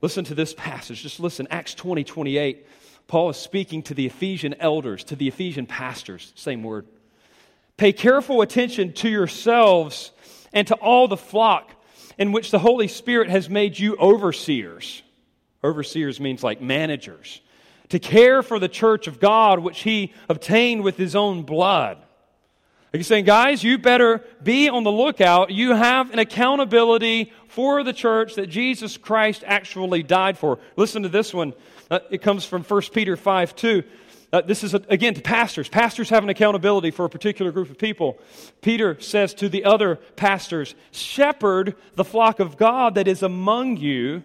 Listen 0.00 0.24
to 0.24 0.34
this 0.34 0.54
passage. 0.54 1.02
Just 1.02 1.20
listen. 1.20 1.46
Acts 1.50 1.74
20, 1.74 2.04
28. 2.04 2.66
Paul 3.06 3.30
is 3.30 3.36
speaking 3.36 3.82
to 3.82 3.94
the 3.94 4.06
Ephesian 4.06 4.54
elders, 4.60 5.04
to 5.04 5.16
the 5.16 5.28
Ephesian 5.28 5.66
pastors, 5.66 6.32
same 6.36 6.62
word. 6.62 6.86
Pay 7.76 7.92
careful 7.92 8.40
attention 8.40 8.92
to 8.94 9.10
yourselves 9.10 10.12
and 10.54 10.66
to 10.68 10.74
all 10.76 11.08
the 11.08 11.16
flock 11.16 11.70
in 12.16 12.32
which 12.32 12.50
the 12.50 12.58
Holy 12.58 12.88
Spirit 12.88 13.28
has 13.28 13.50
made 13.50 13.78
you 13.78 13.96
overseers. 13.98 15.02
Overseers 15.62 16.20
means 16.20 16.42
like 16.42 16.62
managers. 16.62 17.40
To 17.90 17.98
care 17.98 18.42
for 18.42 18.58
the 18.58 18.68
church 18.68 19.06
of 19.06 19.20
God, 19.20 19.58
which 19.58 19.80
he 19.80 20.14
obtained 20.28 20.82
with 20.82 20.96
his 20.96 21.14
own 21.14 21.42
blood. 21.42 21.98
He's 22.92 23.08
saying, 23.08 23.24
guys, 23.24 23.64
you 23.64 23.76
better 23.76 24.24
be 24.42 24.68
on 24.68 24.84
the 24.84 24.92
lookout. 24.92 25.50
You 25.50 25.74
have 25.74 26.12
an 26.12 26.20
accountability 26.20 27.32
for 27.48 27.82
the 27.82 27.92
church 27.92 28.36
that 28.36 28.46
Jesus 28.46 28.96
Christ 28.96 29.42
actually 29.44 30.04
died 30.04 30.38
for. 30.38 30.60
Listen 30.76 31.02
to 31.02 31.08
this 31.08 31.34
one. 31.34 31.54
Uh, 31.90 31.98
it 32.10 32.22
comes 32.22 32.44
from 32.44 32.62
1 32.62 32.82
Peter 32.92 33.16
5 33.16 33.56
2. 33.56 33.82
Uh, 34.34 34.40
this 34.40 34.64
is, 34.64 34.74
a, 34.74 34.82
again, 34.88 35.14
to 35.14 35.22
pastors. 35.22 35.68
Pastors 35.68 36.10
have 36.10 36.24
an 36.24 36.28
accountability 36.28 36.90
for 36.90 37.04
a 37.04 37.08
particular 37.08 37.52
group 37.52 37.70
of 37.70 37.78
people. 37.78 38.18
Peter 38.62 39.00
says 39.00 39.32
to 39.32 39.48
the 39.48 39.64
other 39.64 39.94
pastors, 40.16 40.74
Shepherd 40.90 41.76
the 41.94 42.02
flock 42.02 42.40
of 42.40 42.56
God 42.56 42.96
that 42.96 43.06
is 43.06 43.22
among 43.22 43.76
you, 43.76 44.24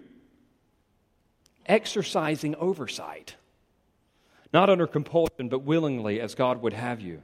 exercising 1.68 2.56
oversight. 2.56 3.36
Not 4.52 4.72
under 4.72 4.88
compulsion, 4.88 5.48
but 5.48 5.60
willingly, 5.60 6.20
as 6.20 6.34
God 6.34 6.64
would 6.64 6.74
have 6.74 7.02
you. 7.02 7.22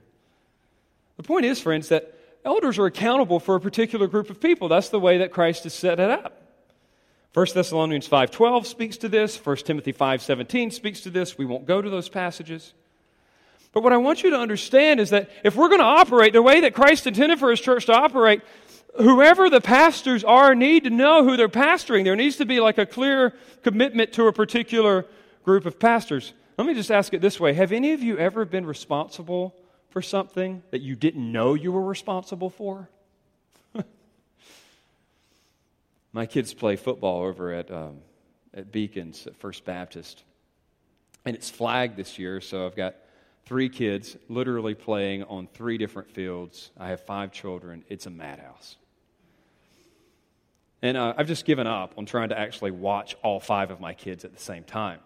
The 1.17 1.23
point 1.23 1.47
is, 1.47 1.59
friends, 1.59 1.89
that 1.89 2.15
elders 2.45 2.77
are 2.77 2.85
accountable 2.85 3.39
for 3.39 3.55
a 3.55 3.59
particular 3.59 4.05
group 4.05 4.29
of 4.29 4.39
people. 4.39 4.67
That's 4.67 4.89
the 4.89 4.99
way 4.99 5.17
that 5.17 5.31
Christ 5.31 5.63
has 5.63 5.73
set 5.73 5.99
it 5.99 6.11
up. 6.11 6.44
1 7.35 7.47
Thessalonians 7.53 8.07
5:12 8.07 8.65
speaks 8.65 8.95
to 8.95 9.09
this, 9.09 9.35
1 9.35 9.65
Timothy 9.65 9.91
5:17 9.91 10.71
speaks 10.71 11.01
to 11.01 11.09
this. 11.09 11.37
We 11.37 11.43
won't 11.43 11.65
go 11.65 11.81
to 11.81 11.89
those 11.89 12.07
passages. 12.07 12.73
But 13.73 13.83
what 13.83 13.91
I 13.91 13.97
want 13.97 14.23
you 14.23 14.29
to 14.29 14.39
understand 14.39 15.01
is 15.01 15.09
that 15.09 15.29
if 15.43 15.53
we're 15.53 15.67
going 15.67 15.81
to 15.81 15.85
operate 15.85 16.31
the 16.31 16.41
way 16.41 16.61
that 16.61 16.73
Christ 16.73 17.07
intended 17.07 17.37
for 17.37 17.49
his 17.49 17.59
church 17.59 17.87
to 17.87 17.93
operate, 17.93 18.41
whoever 18.95 19.49
the 19.49 19.59
pastors 19.59 20.23
are 20.23 20.55
need 20.55 20.85
to 20.85 20.89
know 20.89 21.25
who 21.25 21.35
they're 21.35 21.49
pastoring. 21.49 22.05
There 22.05 22.15
needs 22.15 22.37
to 22.37 22.45
be 22.45 22.61
like 22.61 22.77
a 22.77 22.85
clear 22.85 23.33
commitment 23.63 24.13
to 24.13 24.27
a 24.27 24.31
particular 24.31 25.05
group 25.43 25.65
of 25.65 25.77
pastors. 25.77 26.31
Let 26.57 26.65
me 26.65 26.73
just 26.73 26.89
ask 26.89 27.13
it 27.13 27.19
this 27.19 27.37
way 27.37 27.51
Have 27.51 27.73
any 27.73 27.91
of 27.91 28.01
you 28.01 28.17
ever 28.17 28.45
been 28.45 28.65
responsible 28.65 29.53
for 29.89 30.01
something 30.01 30.63
that 30.71 30.79
you 30.79 30.95
didn't 30.95 31.29
know 31.29 31.53
you 31.53 31.73
were 31.73 31.83
responsible 31.83 32.49
for? 32.49 32.89
My 36.15 36.25
kids 36.25 36.53
play 36.53 36.77
football 36.77 37.23
over 37.23 37.51
at, 37.51 37.69
um, 37.69 37.97
at 38.53 38.71
Beacons 38.71 39.27
at 39.27 39.35
First 39.35 39.65
Baptist. 39.65 40.23
And 41.25 41.35
it's 41.35 41.49
flagged 41.49 41.97
this 41.97 42.17
year, 42.17 42.39
so 42.39 42.65
I've 42.65 42.75
got 42.77 42.95
three 43.45 43.67
kids 43.67 44.15
literally 44.29 44.75
playing 44.75 45.23
on 45.23 45.49
three 45.53 45.77
different 45.77 46.09
fields. 46.09 46.71
I 46.77 46.87
have 46.87 47.01
five 47.01 47.33
children. 47.33 47.83
It's 47.89 48.05
a 48.05 48.09
madhouse. 48.09 48.77
And 50.81 50.95
uh, 50.95 51.15
I've 51.17 51.27
just 51.27 51.43
given 51.43 51.67
up 51.67 51.95
on 51.97 52.05
trying 52.05 52.29
to 52.29 52.39
actually 52.39 52.71
watch 52.71 53.17
all 53.21 53.41
five 53.41 53.69
of 53.69 53.81
my 53.81 53.93
kids 53.93 54.23
at 54.23 54.31
the 54.33 54.41
same 54.41 54.63
time. 54.63 55.01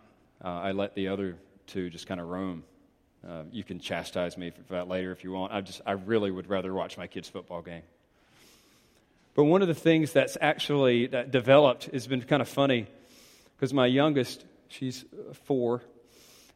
Uh, 0.45 0.49
I 0.49 0.73
let 0.73 0.93
the 0.93 1.07
other 1.07 1.37
two 1.65 1.89
just 1.89 2.05
kind 2.05 2.21
of 2.21 2.27
roam 2.27 2.63
uh, 3.27 3.45
you 3.51 3.63
can 3.63 3.79
chastise 3.79 4.37
me 4.37 4.51
for 4.51 4.73
that 4.73 4.87
later 4.87 5.11
if 5.11 5.23
you 5.23 5.31
want. 5.31 5.51
I 5.53 5.61
just, 5.61 5.81
I 5.87 5.93
really 5.93 6.29
would 6.29 6.47
rather 6.47 6.71
watch 6.71 6.99
my 6.99 7.07
kids' 7.07 7.29
football 7.29 7.63
game. 7.63 7.81
But 9.35 9.45
one 9.45 9.61
of 9.61 9.67
the 9.67 9.75
things 9.75 10.11
that's 10.11 10.37
actually 10.41 11.07
developed 11.07 11.85
has 11.85 12.07
been 12.07 12.21
kind 12.21 12.41
of 12.41 12.49
funny 12.49 12.87
because 13.55 13.73
my 13.73 13.85
youngest 13.85 14.43
She's 14.69 15.03
four. 15.45 15.81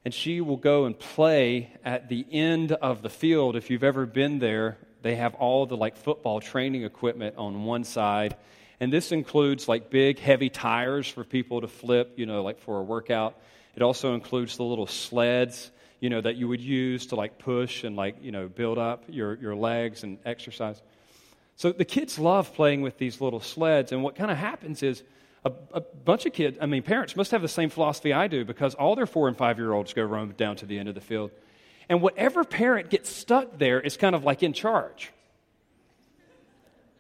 And 0.06 0.13
she 0.13 0.42
will 0.42 0.58
go 0.58 0.86
and 0.86 0.98
play 0.98 1.72
at 1.84 2.10
the 2.10 2.25
end 2.32 2.72
of 2.72 3.01
the 3.01 3.10
field. 3.10 3.56
If 3.56 3.70
you've 3.70 3.84
ever 3.84 4.06
been 4.06 4.39
there, 4.39 4.77
they 5.01 5.15
have 5.15 5.34
all 5.36 5.65
the 5.65 5.77
like 5.77 5.98
football 5.98 6.39
training 6.39 6.84
equipment 6.84 7.36
on 7.38 7.63
one 7.63 7.84
side. 7.84 8.36
And 8.80 8.92
this 8.92 9.12
includes 9.12 9.68
like 9.68 9.89
big, 9.89 10.20
heavy 10.20 10.50
tires 10.50 11.08
for 11.08 11.24
people 11.24 11.62
to 11.62 11.68
flip, 11.68 12.13
you 12.18 12.25
know, 12.25 12.44
like 12.44 12.60
for 12.60 12.80
a 12.80 12.84
workout. 12.84 13.38
It 13.75 13.82
also 13.82 14.13
includes 14.13 14.58
the 14.58 14.63
little 14.63 14.88
sleds, 14.88 15.72
you 16.00 16.10
know, 16.10 16.20
that 16.20 16.36
you 16.36 16.50
would 16.50 16.62
use 16.62 17.08
to 17.08 17.15
like 17.15 17.39
push 17.39 17.84
and 17.86 17.96
like, 17.96 18.18
you 18.22 18.32
know, 18.32 18.48
build 18.48 18.77
up 18.77 19.06
your, 19.08 19.36
your 19.36 19.56
legs 19.56 20.03
and 20.03 20.20
exercise. 20.25 20.82
So 21.55 21.72
the 21.72 21.86
kids 21.86 22.17
love 22.17 22.53
playing 22.53 22.81
with 22.81 22.98
these 22.98 23.22
little 23.22 23.39
sleds. 23.39 23.91
And 23.91 24.03
what 24.03 24.15
kind 24.15 24.31
of 24.31 24.38
happens 24.38 24.83
is 24.83 25.03
a, 25.45 25.51
a, 25.74 25.81
bunch 25.81 26.25
of 26.25 26.33
kids, 26.33 26.57
I 26.62 26.65
mean, 26.65 26.83
parents 26.83 27.15
must 27.15 27.31
have 27.31 27.41
the 27.41 27.48
same 27.48 27.69
philosophy 27.69 28.13
I 28.13 28.27
do 28.27 28.45
because 28.45 28.75
all 28.75 28.95
their 28.95 29.05
four 29.05 29.27
and 29.27 29.38
five 29.38 29.57
year 29.57 29.74
olds 29.74 29.93
go 29.93 30.03
roam 30.03 30.31
down 30.31 30.55
to 30.57 30.65
the 30.65 30.79
end 30.79 30.89
of 30.89 30.95
the 30.95 31.01
field. 31.01 31.31
And 31.89 32.01
whatever 32.01 32.43
parent 32.43 32.89
gets 32.89 33.10
stuck 33.10 33.57
there 33.57 33.79
is 33.79 33.98
kind 33.98 34.15
of 34.15 34.24
like 34.24 34.41
in 34.41 34.53
charge. 34.53 35.12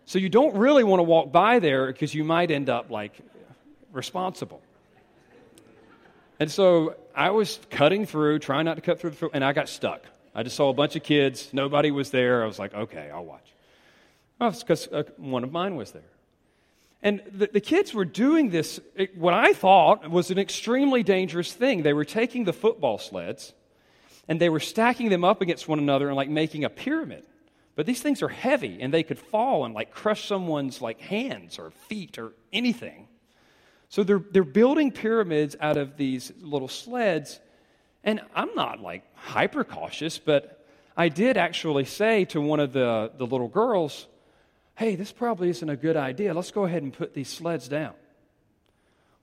So 0.05 0.19
you 0.19 0.29
don't 0.29 0.55
really 0.55 0.83
want 0.83 0.99
to 0.99 1.03
walk 1.03 1.31
by 1.31 1.59
there 1.59 1.87
because 1.87 2.13
you 2.13 2.23
might 2.23 2.51
end 2.51 2.69
up 2.69 2.89
like 2.89 3.13
responsible. 3.93 4.61
And 6.39 6.51
so 6.51 6.95
I 7.15 7.29
was 7.29 7.59
cutting 7.69 8.05
through, 8.05 8.39
trying 8.39 8.65
not 8.65 8.75
to 8.75 8.81
cut 8.81 8.99
through 8.99 9.11
the 9.11 9.15
field, 9.15 9.31
and 9.33 9.43
I 9.43 9.53
got 9.53 9.69
stuck. 9.69 10.03
I 10.35 10.43
just 10.43 10.55
saw 10.55 10.69
a 10.69 10.73
bunch 10.73 10.95
of 10.95 11.03
kids. 11.03 11.49
Nobody 11.53 11.91
was 11.91 12.09
there. 12.09 12.43
I 12.43 12.47
was 12.47 12.59
like, 12.59 12.73
okay, 12.73 13.09
I'll 13.13 13.23
watch. 13.23 13.52
Oh, 14.43 14.51
because 14.51 14.89
uh, 14.89 15.03
one 15.15 15.45
of 15.45 15.53
mine 15.53 15.77
was 15.77 15.91
there. 15.91 16.01
And 17.01 17.21
the, 17.31 17.49
the 17.53 17.61
kids 17.61 17.93
were 17.93 18.03
doing 18.03 18.49
this, 18.49 18.77
it, 18.93 19.17
what 19.17 19.33
I 19.33 19.53
thought 19.53 20.09
was 20.09 20.31
an 20.31 20.37
extremely 20.37 21.01
dangerous 21.01 21.53
thing. 21.53 21.83
They 21.83 21.93
were 21.93 22.03
taking 22.03 22.43
the 22.43 22.51
football 22.51 22.97
sleds 22.97 23.53
and 24.27 24.41
they 24.41 24.49
were 24.49 24.59
stacking 24.59 25.07
them 25.07 25.23
up 25.23 25.41
against 25.41 25.69
one 25.69 25.79
another 25.79 26.07
and 26.07 26.17
like 26.17 26.27
making 26.27 26.65
a 26.65 26.69
pyramid. 26.69 27.25
But 27.77 27.85
these 27.85 28.01
things 28.01 28.21
are 28.21 28.27
heavy 28.27 28.81
and 28.81 28.93
they 28.93 29.03
could 29.03 29.17
fall 29.17 29.63
and 29.63 29.73
like 29.73 29.91
crush 29.91 30.27
someone's 30.27 30.81
like 30.81 30.99
hands 30.99 31.57
or 31.57 31.71
feet 31.71 32.17
or 32.17 32.33
anything. 32.51 33.07
So 33.87 34.03
they're, 34.03 34.23
they're 34.31 34.43
building 34.43 34.91
pyramids 34.91 35.55
out 35.61 35.77
of 35.77 35.95
these 35.95 36.33
little 36.41 36.67
sleds. 36.67 37.39
And 38.03 38.19
I'm 38.35 38.53
not 38.55 38.81
like 38.81 39.03
hyper 39.15 39.63
cautious, 39.63 40.19
but 40.19 40.65
I 40.97 41.07
did 41.07 41.37
actually 41.37 41.85
say 41.85 42.25
to 42.25 42.41
one 42.41 42.59
of 42.59 42.73
the, 42.73 43.09
the 43.17 43.25
little 43.25 43.47
girls, 43.47 44.07
hey, 44.75 44.95
this 44.95 45.11
probably 45.11 45.49
isn't 45.49 45.69
a 45.69 45.75
good 45.75 45.97
idea. 45.97 46.33
Let's 46.33 46.51
go 46.51 46.65
ahead 46.65 46.83
and 46.83 46.93
put 46.93 47.13
these 47.13 47.29
sleds 47.29 47.67
down. 47.67 47.93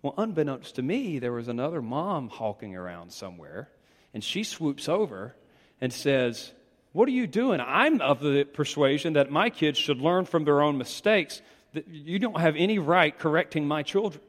Well, 0.03 0.15
unbeknownst 0.17 0.77
to 0.77 0.83
me, 0.83 1.19
there 1.19 1.33
was 1.33 1.49
another 1.49 1.83
mom 1.83 2.29
hawking 2.29 2.75
around 2.75 3.13
somewhere, 3.13 3.69
and 4.15 4.25
she 4.25 4.45
swoops 4.45 4.89
over 4.89 5.35
and 5.81 5.93
says, 5.93 6.53
What 6.93 7.09
are 7.09 7.13
you 7.13 7.27
doing? 7.27 7.61
I'm 7.61 8.01
of 8.01 8.21
the 8.21 8.45
persuasion 8.45 9.15
that 9.15 9.31
my 9.31 9.51
kids 9.51 9.79
should 9.79 9.99
learn 9.99 10.25
from 10.25 10.45
their 10.45 10.63
own 10.63 10.79
mistakes, 10.79 11.43
that 11.75 11.87
you 11.89 12.19
don't 12.19 12.41
have 12.41 12.57
any 12.57 12.79
right 12.79 13.17
correcting 13.17 13.67
my 13.69 13.83
children. 13.83 14.23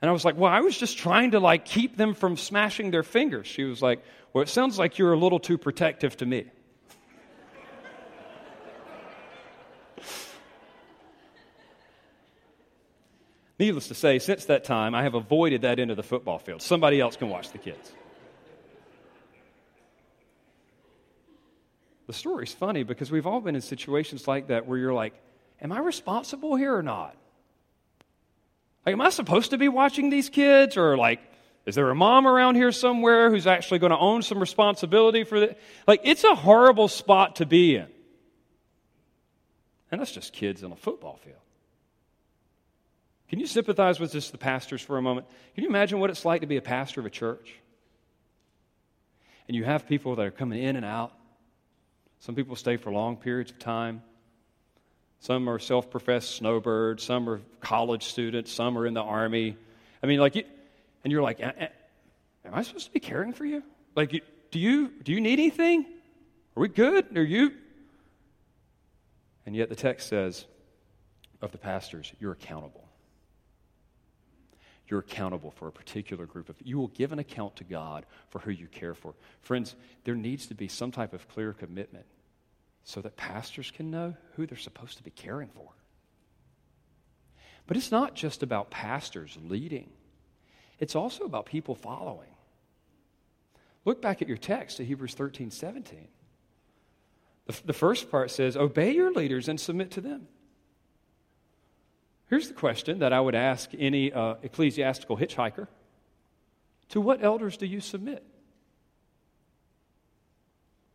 And 0.00 0.08
I 0.08 0.12
was 0.12 0.24
like, 0.24 0.36
well, 0.36 0.52
I 0.52 0.60
was 0.60 0.76
just 0.78 0.96
trying 0.96 1.32
to 1.32 1.40
like 1.40 1.64
keep 1.64 1.96
them 1.96 2.14
from 2.14 2.36
smashing 2.36 2.90
their 2.90 3.02
fingers. 3.02 3.46
She 3.46 3.64
was 3.64 3.82
like, 3.82 4.04
well, 4.32 4.42
it 4.42 4.48
sounds 4.48 4.78
like 4.78 4.98
you're 4.98 5.12
a 5.12 5.18
little 5.18 5.40
too 5.40 5.58
protective 5.58 6.16
to 6.18 6.26
me. 6.26 6.46
Needless 13.58 13.88
to 13.88 13.94
say, 13.94 14.18
since 14.20 14.44
that 14.44 14.64
time, 14.64 14.94
I 14.94 15.02
have 15.02 15.14
avoided 15.14 15.62
that 15.62 15.80
end 15.80 15.90
of 15.90 15.96
the 15.96 16.02
football 16.02 16.38
field. 16.38 16.62
Somebody 16.62 17.00
else 17.00 17.16
can 17.16 17.28
watch 17.28 17.50
the 17.50 17.58
kids. 17.58 17.92
The 22.06 22.12
story's 22.12 22.54
funny 22.54 22.84
because 22.84 23.10
we've 23.10 23.26
all 23.26 23.40
been 23.40 23.56
in 23.56 23.60
situations 23.60 24.28
like 24.28 24.48
that 24.48 24.66
where 24.66 24.78
you're 24.78 24.94
like, 24.94 25.12
am 25.60 25.72
I 25.72 25.80
responsible 25.80 26.56
here 26.56 26.74
or 26.74 26.82
not? 26.82 27.16
Like, 28.86 28.92
am 28.92 29.00
I 29.00 29.10
supposed 29.10 29.50
to 29.50 29.58
be 29.58 29.68
watching 29.68 30.08
these 30.08 30.30
kids? 30.30 30.76
Or, 30.76 30.96
like, 30.96 31.20
is 31.66 31.74
there 31.74 31.90
a 31.90 31.94
mom 31.94 32.26
around 32.26 32.54
here 32.54 32.72
somewhere 32.72 33.28
who's 33.28 33.46
actually 33.46 33.80
going 33.80 33.90
to 33.90 33.98
own 33.98 34.22
some 34.22 34.38
responsibility 34.38 35.24
for 35.24 35.36
it? 35.36 35.60
Like, 35.86 36.00
it's 36.04 36.24
a 36.24 36.34
horrible 36.34 36.88
spot 36.88 37.36
to 37.36 37.46
be 37.46 37.76
in. 37.76 37.88
And 39.90 40.00
that's 40.00 40.12
just 40.12 40.32
kids 40.32 40.62
in 40.62 40.70
a 40.70 40.76
football 40.76 41.18
field. 41.22 41.36
Can 43.28 43.38
you 43.40 43.46
sympathize 43.46 44.00
with 44.00 44.12
just 44.12 44.32
the 44.32 44.38
pastors 44.38 44.80
for 44.80 44.96
a 44.96 45.02
moment? 45.02 45.26
Can 45.54 45.64
you 45.64 45.70
imagine 45.70 46.00
what 46.00 46.10
it's 46.10 46.24
like 46.24 46.40
to 46.40 46.46
be 46.46 46.56
a 46.56 46.62
pastor 46.62 47.00
of 47.00 47.06
a 47.06 47.10
church? 47.10 47.54
And 49.46 49.56
you 49.56 49.64
have 49.64 49.86
people 49.86 50.16
that 50.16 50.26
are 50.26 50.30
coming 50.30 50.62
in 50.62 50.76
and 50.76 50.84
out. 50.84 51.12
Some 52.20 52.34
people 52.34 52.56
stay 52.56 52.76
for 52.76 52.90
long 52.90 53.16
periods 53.16 53.50
of 53.50 53.58
time. 53.58 54.02
Some 55.20 55.48
are 55.48 55.58
self 55.58 55.90
professed 55.90 56.36
snowbirds. 56.36 57.02
Some 57.02 57.28
are 57.28 57.40
college 57.60 58.04
students. 58.04 58.52
Some 58.52 58.78
are 58.78 58.86
in 58.86 58.94
the 58.94 59.02
army. 59.02 59.56
I 60.02 60.06
mean, 60.06 60.20
like, 60.20 60.36
you, 60.36 60.44
and 61.04 61.12
you're 61.12 61.22
like, 61.22 61.40
Am 61.40 62.54
I 62.54 62.62
supposed 62.62 62.86
to 62.86 62.92
be 62.92 63.00
caring 63.00 63.32
for 63.32 63.44
you? 63.44 63.62
Like, 63.94 64.10
do 64.50 64.58
you, 64.58 64.88
do 65.02 65.12
you 65.12 65.20
need 65.20 65.34
anything? 65.34 65.84
Are 66.56 66.60
we 66.60 66.68
good? 66.68 67.16
Are 67.16 67.22
you? 67.22 67.52
And 69.44 69.54
yet 69.54 69.68
the 69.68 69.76
text 69.76 70.08
says 70.08 70.46
of 71.42 71.52
the 71.52 71.58
pastors, 71.58 72.12
you're 72.20 72.32
accountable. 72.32 72.87
You're 74.88 75.00
accountable 75.00 75.50
for 75.50 75.68
a 75.68 75.72
particular 75.72 76.24
group 76.24 76.48
of 76.48 76.56
you 76.64 76.78
will 76.78 76.88
give 76.88 77.12
an 77.12 77.18
account 77.18 77.56
to 77.56 77.64
God 77.64 78.06
for 78.30 78.38
who 78.38 78.50
you 78.50 78.66
care 78.66 78.94
for. 78.94 79.14
Friends, 79.42 79.74
there 80.04 80.14
needs 80.14 80.46
to 80.46 80.54
be 80.54 80.68
some 80.68 80.90
type 80.90 81.12
of 81.12 81.28
clear 81.28 81.52
commitment 81.52 82.06
so 82.84 83.02
that 83.02 83.16
pastors 83.16 83.70
can 83.70 83.90
know 83.90 84.16
who 84.34 84.46
they're 84.46 84.56
supposed 84.56 84.96
to 84.96 85.02
be 85.02 85.10
caring 85.10 85.48
for. 85.48 85.68
But 87.66 87.76
it's 87.76 87.92
not 87.92 88.14
just 88.14 88.42
about 88.42 88.70
pastors 88.70 89.36
leading, 89.44 89.90
it's 90.78 90.96
also 90.96 91.24
about 91.24 91.44
people 91.44 91.74
following. 91.74 92.30
Look 93.84 94.00
back 94.00 94.22
at 94.22 94.28
your 94.28 94.36
text 94.36 94.78
to 94.78 94.84
Hebrews 94.84 95.14
13 95.14 95.50
17. 95.50 96.08
The, 97.46 97.60
the 97.66 97.72
first 97.72 98.10
part 98.10 98.30
says, 98.30 98.56
Obey 98.56 98.92
your 98.92 99.12
leaders 99.12 99.48
and 99.48 99.60
submit 99.60 99.90
to 99.92 100.00
them. 100.00 100.28
Here's 102.28 102.48
the 102.48 102.54
question 102.54 102.98
that 102.98 103.12
I 103.12 103.20
would 103.20 103.34
ask 103.34 103.70
any 103.78 104.12
uh, 104.12 104.34
ecclesiastical 104.42 105.16
hitchhiker 105.16 105.66
To 106.90 107.00
what 107.00 107.22
elders 107.22 107.56
do 107.56 107.66
you 107.66 107.80
submit? 107.80 108.24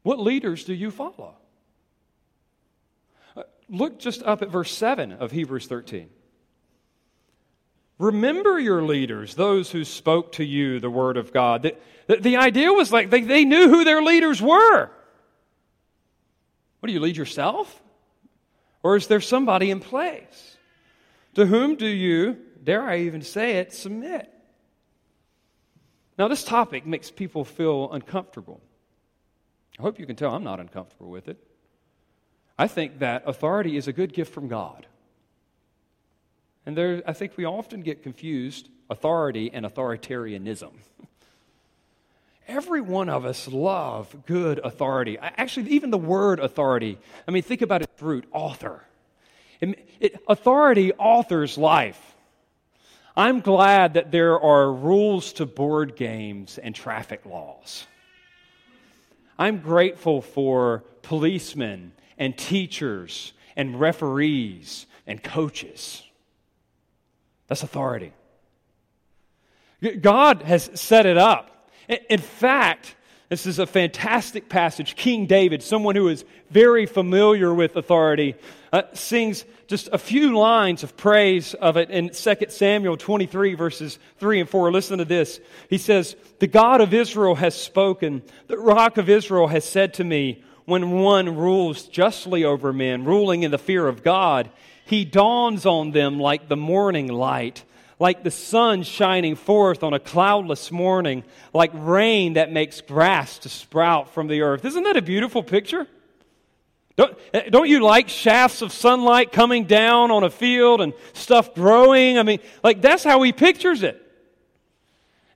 What 0.04 0.19
leaders 0.19 0.63
do 0.65 0.74
you 0.74 0.91
follow? 0.91 1.36
look 3.69 4.00
just 4.00 4.22
up 4.24 4.41
at 4.41 4.50
verse 4.50 4.76
7 4.76 5.13
of 5.13 5.32
Hebrews 5.32 5.67
13. 5.67 6.10
Remember 8.00 8.60
your 8.60 8.84
leaders, 8.84 9.36
those 9.36 9.72
who 9.72 9.86
spoke 9.86 10.34
to 10.34 10.43
you 10.43 10.80
the 10.80 10.89
word 10.89 11.15
of 11.15 11.32
God. 11.32 11.63
The, 11.63 11.76
the, 12.08 12.17
the, 12.17 12.38
idea 12.38 12.72
was 12.72 12.91
like 12.91 13.10
they, 13.10 13.22
they 13.22 13.46
knew 13.46 13.69
who 13.69 13.84
their 13.84 14.02
leaders 14.02 14.41
were. 14.41 14.89
What 16.80 16.88
do 16.88 16.93
you 16.93 17.00
lead 17.00 17.15
yourself? 17.15 17.82
Or 18.82 18.96
is 18.96 19.08
there 19.08 19.22
somebody 19.22 19.72
in 19.72 19.80
place? 19.80 20.58
To 21.36 21.46
whom 21.46 21.76
do 21.76 21.88
you, 21.88 22.38
dare 22.63 22.84
I 22.84 23.00
even 23.00 23.22
say 23.22 23.58
it, 23.58 23.74
submit? 23.74 24.30
Now, 26.17 26.28
this 26.28 26.43
topic 26.43 26.86
makes 26.86 27.10
people 27.10 27.43
feel 27.43 27.91
uncomfortable. 27.91 28.62
I 29.80 29.82
hope 29.82 30.00
you 30.00 30.06
can 30.06 30.15
tell 30.15 30.34
I'm 30.36 30.43
not 30.43 30.60
uncomfortable 30.60 31.10
with 31.10 31.28
it. 31.28 31.38
I 32.58 32.67
think 32.67 33.00
that 33.00 33.24
authority 33.26 33.78
is 33.78 33.88
a 33.88 33.93
good 33.93 34.13
gift 34.13 34.32
from 34.32 34.48
God. 34.48 34.86
And 36.65 36.78
there, 36.78 37.02
I 37.06 37.13
think 37.13 37.36
we 37.36 37.46
often 37.46 37.82
get 37.82 38.04
confused 38.04 38.69
authority 38.89 39.50
and 39.52 39.65
authoritarianism. 39.65 40.72
Every 42.48 42.82
one 42.82 43.10
of 43.10 43.26
us 43.26 43.48
love 43.48 44.15
good 44.28 44.60
authority. 44.60 45.17
Actually, 45.17 45.72
even 45.72 45.89
the 45.89 45.98
word 45.98 46.39
authority. 46.39 47.00
I 47.28 47.32
mean, 47.32 47.41
think 47.41 47.62
about 47.62 47.82
its 47.82 48.02
root, 48.02 48.26
author. 48.32 48.86
It, 49.63 49.89
it, 49.99 50.23
authority 50.28 50.93
authors 50.93 51.58
life. 51.58 52.15
I'm 53.15 53.41
glad 53.41 53.93
that 53.93 54.12
there 54.12 54.39
are 54.39 54.71
rules 54.71 55.34
to 55.34 55.45
board 55.45 55.95
games 55.95 56.58
and 56.58 56.73
traffic 56.73 57.26
laws. 57.26 57.86
I'm 59.38 59.60
grateful 59.60 60.21
for 60.21 60.84
policemen 61.02 61.93
and 62.17 62.38
teachers 62.38 63.34
and 63.56 63.80
referees 63.80 64.86
and 65.06 65.23
coaches. 65.23 66.04
That's 67.47 67.63
authority. 67.63 68.13
God 70.02 70.41
has 70.43 70.69
set 70.76 71.06
it 71.06 71.17
up. 71.17 71.69
In 72.10 72.19
fact, 72.19 72.95
This 73.34 73.48
is 73.48 73.58
a 73.58 73.65
fantastic 73.65 74.48
passage. 74.48 74.96
King 74.96 75.26
David, 75.26 75.63
someone 75.63 75.96
who 75.96 76.08
is 76.08 76.24
very 76.52 76.86
familiar 76.86 77.52
with 77.52 77.76
authority, 77.76 78.36
uh, 78.72 78.84
sings 78.93 79.43
just 79.65 79.89
a 79.91 79.98
few 79.98 80.38
lines 80.38 80.84
of 80.84 80.96
praise 80.96 81.56
of 81.56 81.76
it 81.76 81.89
in 81.89 82.12
2 82.12 82.36
Samuel 82.50 82.96
23, 82.96 83.56
verses 83.56 83.98
3 84.19 84.41
and 84.41 84.48
4. 84.48 84.72
Listen 84.72 85.00
to 85.00 85.06
this. 85.06 85.39
He 85.67 85.80
says, 85.80 86.15
The 86.38 86.46
God 86.46 86.80
of 86.80 86.93
Israel 86.93 87.34
has 87.34 87.60
spoken. 87.60 88.22
The 88.46 88.60
rock 88.60 89.00
of 89.00 89.10
Israel 89.10 89.48
has 89.48 89.65
said 89.65 89.96
to 89.96 90.04
me, 90.04 90.43
When 90.65 90.91
one 90.91 91.36
rules 91.36 91.88
justly 91.88 92.43
over 92.43 92.72
men, 92.72 93.04
ruling 93.04 93.41
in 93.41 93.50
the 93.50 93.58
fear 93.58 93.88
of 93.88 94.04
God, 94.04 94.52
he 94.86 95.06
dawns 95.06 95.65
on 95.65 95.89
them 95.89 96.19
like 96.19 96.50
the 96.50 96.56
morning 96.56 97.08
light 97.08 97.63
like 98.04 98.22
the 98.22 98.32
sun 98.32 98.84
shining 98.84 99.34
forth 99.34 99.82
on 99.82 99.94
a 99.94 100.00
cloudless 100.00 100.74
morning, 100.74 101.24
like 101.54 101.72
rain 101.74 102.34
that 102.34 102.52
makes 102.52 102.82
grass 102.82 103.39
to 103.39 103.48
sprout 103.48 104.13
from 104.13 104.28
the 104.28 104.42
earth. 104.42 104.66
Isn't 104.66 104.84
that 104.84 104.98
a 104.98 105.02
beautiful 105.02 105.42
picture? 105.42 105.88
Don't, 106.98 107.18
eh, 107.34 107.50
don't 107.50 107.70
you 107.70 107.80
like 107.80 108.10
shafts 108.10 108.62
of 108.62 108.74
sunlight 108.74 109.32
coming 109.32 109.63
down 109.63 110.12
on 110.12 110.26
a 110.26 110.30
field 110.30 110.82
and 110.82 110.92
stuff 111.13 111.56
growing? 111.56 112.20
I 112.20 112.24
mean, 112.24 112.39
like 112.62 112.82
that's 112.82 113.06
how 113.06 113.22
he 113.22 113.32
pictures 113.32 113.84
it. 113.84 114.02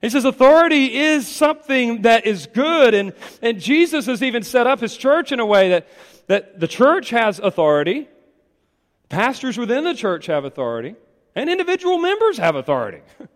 He 0.02 0.10
says 0.10 0.26
authority 0.26 0.94
is 0.94 1.26
something 1.26 2.02
that 2.02 2.26
is 2.26 2.48
good, 2.48 2.92
and, 2.92 3.14
and 3.40 3.58
Jesus 3.58 4.04
has 4.04 4.22
even 4.22 4.42
set 4.42 4.66
up 4.66 4.80
his 4.80 4.94
church 4.94 5.32
in 5.32 5.40
a 5.40 5.46
way 5.46 5.70
that, 5.70 5.88
that 6.26 6.60
the 6.60 6.68
church 6.68 7.08
has 7.08 7.38
authority, 7.38 8.08
pastors 9.08 9.56
within 9.56 9.84
the 9.84 9.94
church 9.94 10.26
have 10.26 10.44
authority, 10.44 10.96
and 11.38 11.48
individual 11.48 11.98
members 11.98 12.36
have 12.38 12.56
authority. 12.56 13.00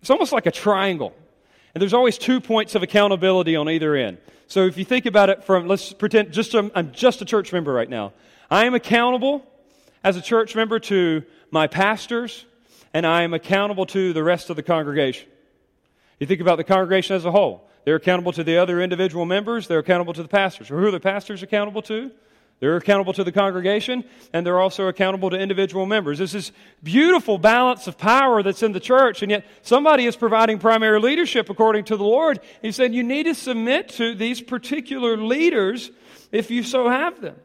It's 0.00 0.08
almost 0.08 0.32
like 0.32 0.46
a 0.46 0.50
triangle. 0.50 1.14
And 1.74 1.82
there's 1.82 1.92
always 1.92 2.16
two 2.16 2.40
points 2.40 2.74
of 2.74 2.82
accountability 2.82 3.54
on 3.54 3.68
either 3.68 3.94
end. 3.94 4.16
So 4.46 4.64
if 4.64 4.78
you 4.78 4.84
think 4.86 5.04
about 5.04 5.28
it 5.28 5.44
from, 5.44 5.68
let's 5.68 5.92
pretend 5.92 6.32
just 6.32 6.54
I'm, 6.54 6.72
I'm 6.74 6.90
just 6.92 7.20
a 7.20 7.26
church 7.26 7.52
member 7.52 7.70
right 7.70 7.88
now. 7.88 8.14
I 8.50 8.64
am 8.64 8.72
accountable 8.72 9.46
as 10.02 10.16
a 10.16 10.22
church 10.22 10.56
member 10.56 10.78
to 10.78 11.22
my 11.50 11.66
pastors, 11.66 12.46
and 12.94 13.06
I 13.06 13.24
am 13.24 13.34
accountable 13.34 13.84
to 13.86 14.14
the 14.14 14.24
rest 14.24 14.48
of 14.48 14.56
the 14.56 14.62
congregation. 14.62 15.28
You 16.18 16.26
think 16.26 16.40
about 16.40 16.56
the 16.56 16.64
congregation 16.64 17.14
as 17.14 17.26
a 17.26 17.30
whole. 17.30 17.68
They're 17.84 17.96
accountable 17.96 18.32
to 18.32 18.42
the 18.42 18.56
other 18.56 18.80
individual 18.80 19.26
members, 19.26 19.68
they're 19.68 19.80
accountable 19.80 20.14
to 20.14 20.22
the 20.22 20.28
pastors. 20.28 20.68
Who 20.68 20.86
are 20.86 20.90
the 20.90 20.98
pastors 20.98 21.42
accountable 21.42 21.82
to? 21.82 22.10
They're 22.60 22.76
accountable 22.76 23.14
to 23.14 23.24
the 23.24 23.32
congregation, 23.32 24.04
and 24.34 24.46
they're 24.46 24.60
also 24.60 24.86
accountable 24.86 25.30
to 25.30 25.36
individual 25.36 25.86
members. 25.86 26.18
This 26.18 26.34
is 26.34 26.52
beautiful 26.82 27.38
balance 27.38 27.86
of 27.86 27.96
power 27.96 28.42
that's 28.42 28.62
in 28.62 28.72
the 28.72 28.80
church, 28.80 29.22
and 29.22 29.30
yet 29.30 29.46
somebody 29.62 30.04
is 30.04 30.14
providing 30.14 30.58
primary 30.58 31.00
leadership 31.00 31.48
according 31.48 31.84
to 31.84 31.96
the 31.96 32.04
Lord. 32.04 32.38
He 32.60 32.70
said, 32.70 32.92
You 32.92 33.02
need 33.02 33.22
to 33.24 33.34
submit 33.34 33.88
to 33.90 34.14
these 34.14 34.42
particular 34.42 35.16
leaders 35.16 35.90
if 36.32 36.50
you 36.50 36.62
so 36.62 36.90
have 36.90 37.22
them. 37.22 37.36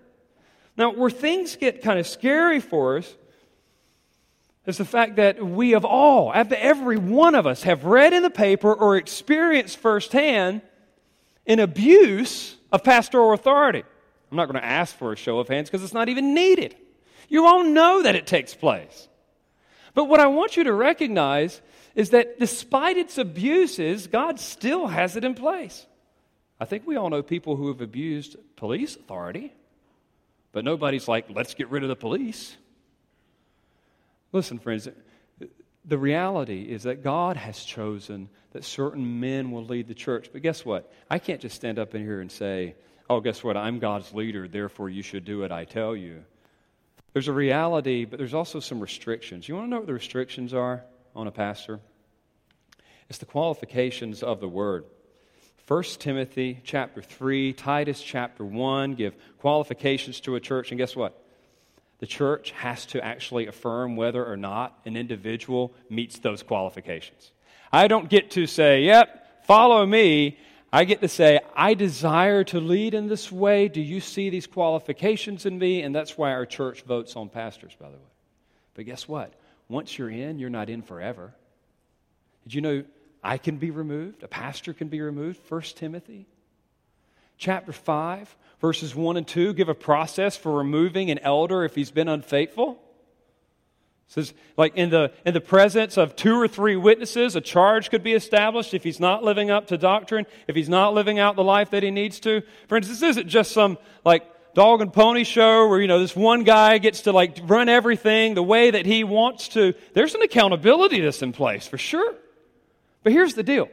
Now, 0.77 0.91
where 0.91 1.09
things 1.09 1.55
get 1.55 1.81
kind 1.81 1.97
of 1.97 2.05
scary 2.05 2.59
for 2.59 2.97
us 2.97 3.15
is 4.65 4.77
the 4.77 4.83
fact 4.83 5.15
that 5.15 5.41
we 5.41 5.75
of 5.75 5.85
all, 5.85 6.33
every 6.33 6.97
one 6.97 7.35
of 7.35 7.47
us, 7.47 7.63
have 7.63 7.85
read 7.85 8.11
in 8.11 8.21
the 8.21 8.29
paper 8.29 8.73
or 8.73 8.97
experienced 8.97 9.77
firsthand 9.77 10.61
an 11.47 11.59
abuse 11.59 12.57
of 12.69 12.83
pastoral 12.83 13.31
authority. 13.31 13.83
I'm 14.35 14.37
not 14.37 14.51
going 14.51 14.61
to 14.61 14.67
ask 14.67 14.93
for 14.97 15.13
a 15.13 15.15
show 15.15 15.39
of 15.39 15.47
hands 15.47 15.69
because 15.69 15.81
it's 15.81 15.93
not 15.93 16.09
even 16.09 16.33
needed. 16.33 16.75
You 17.29 17.45
all 17.45 17.63
know 17.63 18.03
that 18.03 18.15
it 18.15 18.27
takes 18.27 18.53
place. 18.53 19.07
But 19.93 20.09
what 20.09 20.19
I 20.19 20.27
want 20.27 20.57
you 20.57 20.65
to 20.65 20.73
recognize 20.73 21.61
is 21.95 22.09
that 22.09 22.37
despite 22.37 22.97
its 22.97 23.17
abuses, 23.17 24.07
God 24.07 24.41
still 24.41 24.87
has 24.87 25.15
it 25.15 25.23
in 25.23 25.35
place. 25.35 25.85
I 26.59 26.65
think 26.65 26.85
we 26.85 26.97
all 26.97 27.09
know 27.09 27.23
people 27.23 27.55
who 27.55 27.69
have 27.69 27.79
abused 27.79 28.35
police 28.57 28.97
authority, 28.97 29.53
but 30.51 30.65
nobody's 30.65 31.07
like, 31.07 31.27
let's 31.29 31.53
get 31.53 31.69
rid 31.69 31.83
of 31.83 31.89
the 31.89 31.95
police. 31.95 32.57
Listen, 34.33 34.59
friends, 34.59 34.89
the 35.85 35.97
reality 35.97 36.63
is 36.63 36.83
that 36.83 37.03
God 37.03 37.37
has 37.37 37.63
chosen 37.63 38.27
that 38.51 38.65
certain 38.65 39.21
men 39.21 39.51
will 39.51 39.63
lead 39.63 39.87
the 39.87 39.93
church. 39.93 40.29
But 40.33 40.41
guess 40.41 40.65
what? 40.65 40.91
I 41.09 41.19
can't 41.19 41.39
just 41.39 41.55
stand 41.55 41.79
up 41.79 41.95
in 41.95 42.01
here 42.01 42.19
and 42.19 42.29
say, 42.29 42.75
oh, 43.09 43.19
guess 43.19 43.43
what? 43.43 43.57
I'm 43.57 43.79
God's 43.79 44.13
leader, 44.13 44.47
therefore 44.47 44.89
you 44.89 45.01
should 45.01 45.25
do 45.25 45.39
what 45.39 45.51
I 45.51 45.65
tell 45.65 45.95
you. 45.95 46.23
There's 47.13 47.27
a 47.27 47.33
reality, 47.33 48.05
but 48.05 48.19
there's 48.19 48.33
also 48.33 48.59
some 48.59 48.79
restrictions. 48.79 49.47
You 49.47 49.55
want 49.55 49.67
to 49.67 49.69
know 49.69 49.77
what 49.77 49.87
the 49.87 49.93
restrictions 49.93 50.53
are 50.53 50.83
on 51.15 51.27
a 51.27 51.31
pastor? 51.31 51.79
It's 53.09 53.19
the 53.19 53.25
qualifications 53.25 54.23
of 54.23 54.39
the 54.39 54.49
word. 54.49 54.85
1 55.67 55.83
Timothy 55.99 56.59
chapter 56.63 57.01
3, 57.01 57.53
Titus 57.53 58.01
chapter 58.01 58.43
1 58.43 58.95
give 58.95 59.15
qualifications 59.39 60.19
to 60.21 60.35
a 60.35 60.39
church, 60.39 60.71
and 60.71 60.77
guess 60.77 60.95
what? 60.95 61.19
The 61.99 62.05
church 62.05 62.51
has 62.51 62.85
to 62.87 63.03
actually 63.03 63.47
affirm 63.47 63.95
whether 63.95 64.23
or 64.23 64.37
not 64.37 64.77
an 64.85 64.97
individual 64.97 65.73
meets 65.89 66.19
those 66.19 66.43
qualifications. 66.43 67.31
I 67.71 67.87
don't 67.87 68.09
get 68.09 68.31
to 68.31 68.45
say, 68.45 68.83
yep, 68.83 69.45
follow 69.45 69.85
me, 69.85 70.37
I 70.71 70.83
get 70.83 71.01
to 71.01 71.07
say, 71.07 71.39
I 71.55 71.73
desire 71.73 72.43
to 72.45 72.59
lead 72.59 72.93
in 72.93 73.07
this 73.07 73.31
way. 73.31 73.67
Do 73.67 73.81
you 73.81 74.01
see 74.01 74.29
these 74.29 74.47
qualifications 74.47 75.45
in 75.45 75.57
me? 75.57 75.81
And 75.81 75.95
that's 75.95 76.17
why 76.17 76.31
our 76.31 76.45
church 76.45 76.81
votes 76.83 77.15
on 77.15 77.29
pastors, 77.29 77.75
by 77.79 77.87
the 77.87 77.97
way. 77.97 78.03
But 78.73 78.85
guess 78.85 79.07
what? 79.07 79.33
Once 79.69 79.97
you're 79.97 80.09
in, 80.09 80.37
you're 80.37 80.49
not 80.49 80.69
in 80.69 80.81
forever. 80.81 81.33
Did 82.43 82.53
you 82.53 82.61
know 82.61 82.83
I 83.23 83.37
can 83.37 83.57
be 83.57 83.71
removed? 83.71 84.23
A 84.23 84.27
pastor 84.27 84.73
can 84.73 84.89
be 84.89 85.01
removed? 85.01 85.39
1 85.49 85.61
Timothy 85.75 86.27
chapter 87.37 87.71
5, 87.71 88.35
verses 88.59 88.95
1 88.95 89.17
and 89.17 89.27
2 89.27 89.53
give 89.53 89.69
a 89.69 89.75
process 89.75 90.37
for 90.37 90.57
removing 90.57 91.11
an 91.11 91.19
elder 91.19 91.63
if 91.63 91.75
he's 91.75 91.91
been 91.91 92.07
unfaithful 92.07 92.81
says, 94.07 94.33
like 94.55 94.75
in 94.75 94.89
the, 94.89 95.11
in 95.25 95.33
the 95.33 95.41
presence 95.41 95.97
of 95.97 96.15
two 96.15 96.35
or 96.35 96.47
three 96.47 96.75
witnesses, 96.75 97.35
a 97.35 97.41
charge 97.41 97.89
could 97.89 98.03
be 98.03 98.13
established 98.13 98.73
if 98.73 98.83
he's 98.83 98.99
not 98.99 99.23
living 99.23 99.49
up 99.49 99.67
to 99.67 99.77
doctrine, 99.77 100.25
if 100.47 100.55
he's 100.55 100.69
not 100.69 100.93
living 100.93 101.19
out 101.19 101.35
the 101.35 101.43
life 101.43 101.71
that 101.71 101.83
he 101.83 101.91
needs 101.91 102.19
to. 102.21 102.41
Friends, 102.67 102.87
this 102.87 103.01
isn't 103.01 103.27
just 103.27 103.51
some 103.51 103.77
like 104.03 104.23
dog 104.53 104.81
and 104.81 104.93
pony 104.93 105.23
show 105.23 105.67
where, 105.67 105.81
you 105.81 105.87
know, 105.87 105.99
this 105.99 106.15
one 106.15 106.43
guy 106.43 106.77
gets 106.77 107.01
to 107.01 107.11
like 107.11 107.39
run 107.43 107.67
everything 107.67 108.35
the 108.35 108.43
way 108.43 108.71
that 108.71 108.85
he 108.85 109.03
wants 109.03 109.49
to. 109.49 109.73
There's 109.93 110.15
an 110.15 110.21
accountability 110.21 111.01
that's 111.01 111.21
in 111.21 111.33
place 111.33 111.67
for 111.67 111.77
sure. 111.77 112.15
But 113.03 113.11
here's 113.11 113.33
the 113.33 113.43
deal. 113.43 113.67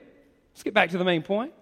Let's 0.52 0.62
get 0.62 0.74
back 0.74 0.90
to 0.90 0.98
the 0.98 1.04
main 1.04 1.22
point. 1.22 1.52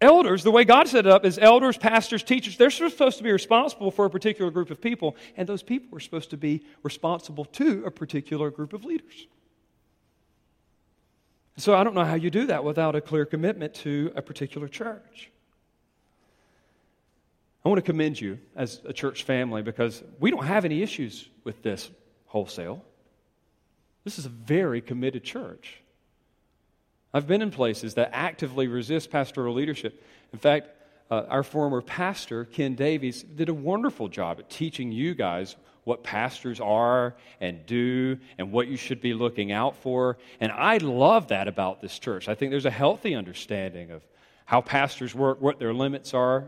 Elders, 0.00 0.42
the 0.42 0.50
way 0.50 0.64
God 0.64 0.88
set 0.88 1.06
it 1.06 1.12
up 1.12 1.24
is 1.24 1.38
elders, 1.38 1.78
pastors, 1.78 2.22
teachers, 2.22 2.58
they're 2.58 2.70
supposed 2.70 3.16
to 3.16 3.24
be 3.24 3.32
responsible 3.32 3.90
for 3.90 4.04
a 4.04 4.10
particular 4.10 4.50
group 4.50 4.70
of 4.70 4.80
people, 4.80 5.16
and 5.36 5.48
those 5.48 5.62
people 5.62 5.96
are 5.96 6.00
supposed 6.00 6.30
to 6.30 6.36
be 6.36 6.62
responsible 6.82 7.46
to 7.46 7.84
a 7.86 7.90
particular 7.90 8.50
group 8.50 8.74
of 8.74 8.84
leaders. 8.84 9.26
So 11.56 11.74
I 11.74 11.82
don't 11.82 11.94
know 11.94 12.04
how 12.04 12.16
you 12.16 12.30
do 12.30 12.46
that 12.46 12.62
without 12.62 12.94
a 12.94 13.00
clear 13.00 13.24
commitment 13.24 13.72
to 13.76 14.12
a 14.14 14.20
particular 14.20 14.68
church. 14.68 15.30
I 17.64 17.68
want 17.70 17.78
to 17.78 17.82
commend 17.90 18.20
you 18.20 18.38
as 18.54 18.82
a 18.84 18.92
church 18.92 19.24
family 19.24 19.62
because 19.62 20.02
we 20.20 20.30
don't 20.30 20.44
have 20.44 20.66
any 20.66 20.82
issues 20.82 21.26
with 21.42 21.62
this 21.62 21.90
wholesale. 22.26 22.84
This 24.04 24.18
is 24.18 24.26
a 24.26 24.28
very 24.28 24.82
committed 24.82 25.24
church. 25.24 25.80
I've 27.16 27.26
been 27.26 27.40
in 27.40 27.50
places 27.50 27.94
that 27.94 28.10
actively 28.12 28.68
resist 28.68 29.10
pastoral 29.10 29.54
leadership. 29.54 30.04
In 30.34 30.38
fact, 30.38 30.68
uh, 31.10 31.22
our 31.30 31.42
former 31.42 31.80
pastor, 31.80 32.44
Ken 32.44 32.74
Davies, 32.74 33.22
did 33.22 33.48
a 33.48 33.54
wonderful 33.54 34.08
job 34.08 34.38
at 34.38 34.50
teaching 34.50 34.92
you 34.92 35.14
guys 35.14 35.56
what 35.84 36.02
pastors 36.02 36.60
are 36.60 37.14
and 37.40 37.64
do 37.64 38.18
and 38.36 38.52
what 38.52 38.68
you 38.68 38.76
should 38.76 39.00
be 39.00 39.14
looking 39.14 39.50
out 39.50 39.76
for. 39.76 40.18
And 40.40 40.52
I 40.52 40.76
love 40.76 41.28
that 41.28 41.48
about 41.48 41.80
this 41.80 41.98
church. 41.98 42.28
I 42.28 42.34
think 42.34 42.50
there's 42.50 42.66
a 42.66 42.70
healthy 42.70 43.14
understanding 43.14 43.92
of 43.92 44.02
how 44.44 44.60
pastors 44.60 45.14
work, 45.14 45.40
what 45.40 45.58
their 45.58 45.72
limits 45.72 46.12
are, 46.12 46.44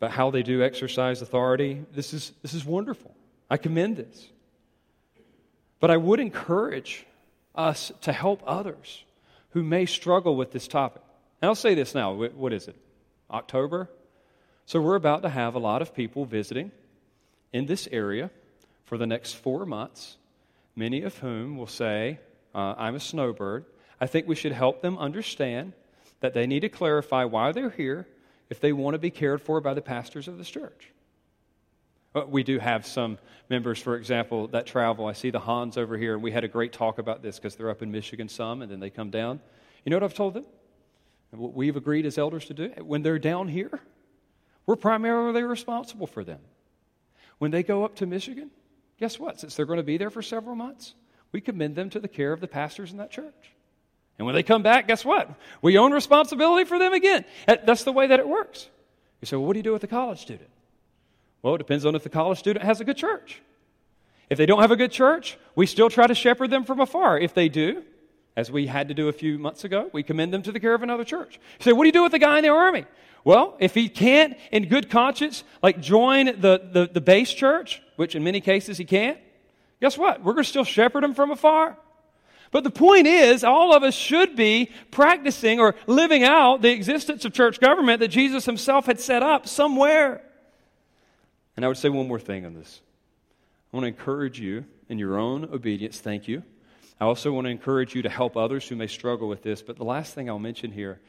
but 0.00 0.10
how 0.10 0.32
they 0.32 0.42
do 0.42 0.64
exercise 0.64 1.22
authority. 1.22 1.84
This 1.92 2.12
is, 2.12 2.32
this 2.42 2.54
is 2.54 2.64
wonderful. 2.64 3.14
I 3.48 3.56
commend 3.56 3.98
this. 3.98 4.26
But 5.78 5.92
I 5.92 5.96
would 5.96 6.18
encourage 6.18 7.06
us 7.56 7.92
to 8.02 8.12
help 8.12 8.42
others 8.46 9.04
who 9.50 9.62
may 9.62 9.86
struggle 9.86 10.36
with 10.36 10.52
this 10.52 10.68
topic. 10.68 11.02
And 11.40 11.48
I'll 11.48 11.54
say 11.54 11.74
this 11.74 11.94
now 11.94 12.12
what 12.12 12.52
is 12.52 12.68
it? 12.68 12.76
October? 13.30 13.90
So 14.66 14.80
we're 14.80 14.96
about 14.96 15.22
to 15.22 15.28
have 15.28 15.54
a 15.54 15.58
lot 15.58 15.82
of 15.82 15.94
people 15.94 16.24
visiting 16.24 16.72
in 17.52 17.66
this 17.66 17.88
area 17.92 18.30
for 18.84 18.98
the 18.98 19.06
next 19.06 19.34
four 19.34 19.64
months, 19.64 20.16
many 20.74 21.02
of 21.02 21.18
whom 21.18 21.56
will 21.56 21.66
say, 21.66 22.18
uh, 22.54 22.74
I'm 22.76 22.94
a 22.94 23.00
snowbird. 23.00 23.64
I 24.00 24.06
think 24.06 24.26
we 24.26 24.34
should 24.34 24.52
help 24.52 24.82
them 24.82 24.98
understand 24.98 25.72
that 26.20 26.34
they 26.34 26.46
need 26.46 26.60
to 26.60 26.68
clarify 26.68 27.24
why 27.24 27.52
they're 27.52 27.70
here 27.70 28.06
if 28.50 28.60
they 28.60 28.72
want 28.72 28.94
to 28.94 28.98
be 28.98 29.10
cared 29.10 29.40
for 29.40 29.60
by 29.60 29.74
the 29.74 29.82
pastors 29.82 30.28
of 30.28 30.38
this 30.38 30.48
church. 30.48 30.92
Uh, 32.16 32.24
we 32.26 32.42
do 32.42 32.58
have 32.58 32.86
some 32.86 33.18
members, 33.50 33.78
for 33.78 33.94
example, 33.94 34.48
that 34.48 34.64
travel. 34.64 35.04
I 35.04 35.12
see 35.12 35.28
the 35.28 35.38
Hans 35.38 35.76
over 35.76 35.98
here, 35.98 36.14
and 36.14 36.22
we 36.22 36.32
had 36.32 36.44
a 36.44 36.48
great 36.48 36.72
talk 36.72 36.98
about 36.98 37.22
this 37.22 37.36
because 37.36 37.56
they're 37.56 37.68
up 37.68 37.82
in 37.82 37.92
Michigan 37.92 38.30
some, 38.30 38.62
and 38.62 38.72
then 38.72 38.80
they 38.80 38.88
come 38.88 39.10
down. 39.10 39.38
You 39.84 39.90
know 39.90 39.96
what 39.96 40.04
I've 40.04 40.14
told 40.14 40.34
them? 40.34 40.46
what 41.32 41.52
we've 41.52 41.76
agreed 41.76 42.06
as 42.06 42.16
elders 42.16 42.46
to 42.46 42.54
do, 42.54 42.68
when 42.80 43.02
they're 43.02 43.18
down 43.18 43.48
here, 43.48 43.80
we're 44.64 44.76
primarily 44.76 45.42
responsible 45.42 46.06
for 46.06 46.24
them. 46.24 46.38
When 47.36 47.50
they 47.50 47.62
go 47.62 47.84
up 47.84 47.96
to 47.96 48.06
Michigan, 48.06 48.50
guess 48.98 49.18
what? 49.18 49.38
Since 49.38 49.54
they're 49.54 49.66
going 49.66 49.76
to 49.76 49.82
be 49.82 49.98
there 49.98 50.08
for 50.08 50.22
several 50.22 50.56
months, 50.56 50.94
we 51.32 51.42
commend 51.42 51.76
them 51.76 51.90
to 51.90 52.00
the 52.00 52.08
care 52.08 52.32
of 52.32 52.40
the 52.40 52.48
pastors 52.48 52.90
in 52.90 52.96
that 52.98 53.10
church. 53.10 53.52
And 54.18 54.24
when 54.24 54.34
they 54.34 54.42
come 54.42 54.62
back, 54.62 54.88
guess 54.88 55.04
what? 55.04 55.28
We 55.60 55.76
own 55.76 55.92
responsibility 55.92 56.64
for 56.64 56.78
them 56.78 56.94
again. 56.94 57.26
That's 57.46 57.84
the 57.84 57.92
way 57.92 58.06
that 58.06 58.18
it 58.18 58.26
works. 58.26 58.70
You 59.20 59.26
say, 59.26 59.36
well, 59.36 59.44
what 59.44 59.52
do 59.52 59.58
you 59.58 59.64
do 59.64 59.72
with 59.72 59.82
the 59.82 59.88
college 59.88 60.20
student? 60.20 60.48
Well, 61.46 61.54
it 61.54 61.58
depends 61.58 61.86
on 61.86 61.94
if 61.94 62.02
the 62.02 62.08
college 62.08 62.40
student 62.40 62.64
has 62.64 62.80
a 62.80 62.84
good 62.84 62.96
church. 62.96 63.40
If 64.28 64.36
they 64.36 64.46
don't 64.46 64.62
have 64.62 64.72
a 64.72 64.76
good 64.76 64.90
church, 64.90 65.38
we 65.54 65.64
still 65.66 65.88
try 65.88 66.08
to 66.08 66.14
shepherd 66.16 66.50
them 66.50 66.64
from 66.64 66.80
afar. 66.80 67.20
If 67.20 67.34
they 67.34 67.48
do, 67.48 67.84
as 68.36 68.50
we 68.50 68.66
had 68.66 68.88
to 68.88 68.94
do 68.94 69.06
a 69.06 69.12
few 69.12 69.38
months 69.38 69.62
ago, 69.62 69.88
we 69.92 70.02
commend 70.02 70.34
them 70.34 70.42
to 70.42 70.50
the 70.50 70.58
care 70.58 70.74
of 70.74 70.82
another 70.82 71.04
church. 71.04 71.38
Say, 71.60 71.72
what 71.72 71.84
do 71.84 71.86
you 71.86 71.92
do 71.92 72.02
with 72.02 72.10
the 72.10 72.18
guy 72.18 72.38
in 72.38 72.42
the 72.42 72.48
army? 72.48 72.84
Well, 73.22 73.54
if 73.60 73.74
he 73.74 73.88
can't, 73.88 74.36
in 74.50 74.68
good 74.68 74.90
conscience, 74.90 75.44
like 75.62 75.80
join 75.80 76.26
the, 76.26 76.68
the, 76.72 76.90
the 76.92 77.00
base 77.00 77.32
church, 77.32 77.80
which 77.94 78.16
in 78.16 78.24
many 78.24 78.40
cases 78.40 78.76
he 78.76 78.84
can't, 78.84 79.16
guess 79.80 79.96
what? 79.96 80.24
We're 80.24 80.32
going 80.32 80.42
to 80.42 80.50
still 80.50 80.64
shepherd 80.64 81.04
him 81.04 81.14
from 81.14 81.30
afar. 81.30 81.78
But 82.50 82.64
the 82.64 82.70
point 82.70 83.06
is, 83.06 83.44
all 83.44 83.72
of 83.72 83.84
us 83.84 83.94
should 83.94 84.34
be 84.34 84.72
practicing 84.90 85.60
or 85.60 85.76
living 85.86 86.24
out 86.24 86.62
the 86.62 86.72
existence 86.72 87.24
of 87.24 87.32
church 87.32 87.60
government 87.60 88.00
that 88.00 88.08
Jesus 88.08 88.46
himself 88.46 88.86
had 88.86 88.98
set 88.98 89.22
up 89.22 89.46
somewhere. 89.46 90.22
And 91.56 91.64
I 91.64 91.68
would 91.68 91.76
say 91.78 91.88
one 91.88 92.06
more 92.06 92.20
thing 92.20 92.44
on 92.44 92.54
this. 92.54 92.80
I 93.72 93.76
want 93.76 93.84
to 93.84 93.88
encourage 93.88 94.38
you 94.38 94.64
in 94.88 94.98
your 94.98 95.18
own 95.18 95.44
obedience. 95.44 95.98
Thank 96.00 96.28
you. 96.28 96.42
I 97.00 97.04
also 97.04 97.32
want 97.32 97.46
to 97.46 97.50
encourage 97.50 97.94
you 97.94 98.02
to 98.02 98.08
help 98.08 98.36
others 98.36 98.68
who 98.68 98.76
may 98.76 98.86
struggle 98.86 99.28
with 99.28 99.42
this. 99.42 99.62
But 99.62 99.76
the 99.76 99.84
last 99.84 100.14
thing 100.14 100.28
I'll 100.28 100.38
mention 100.38 100.70
here 100.70 101.00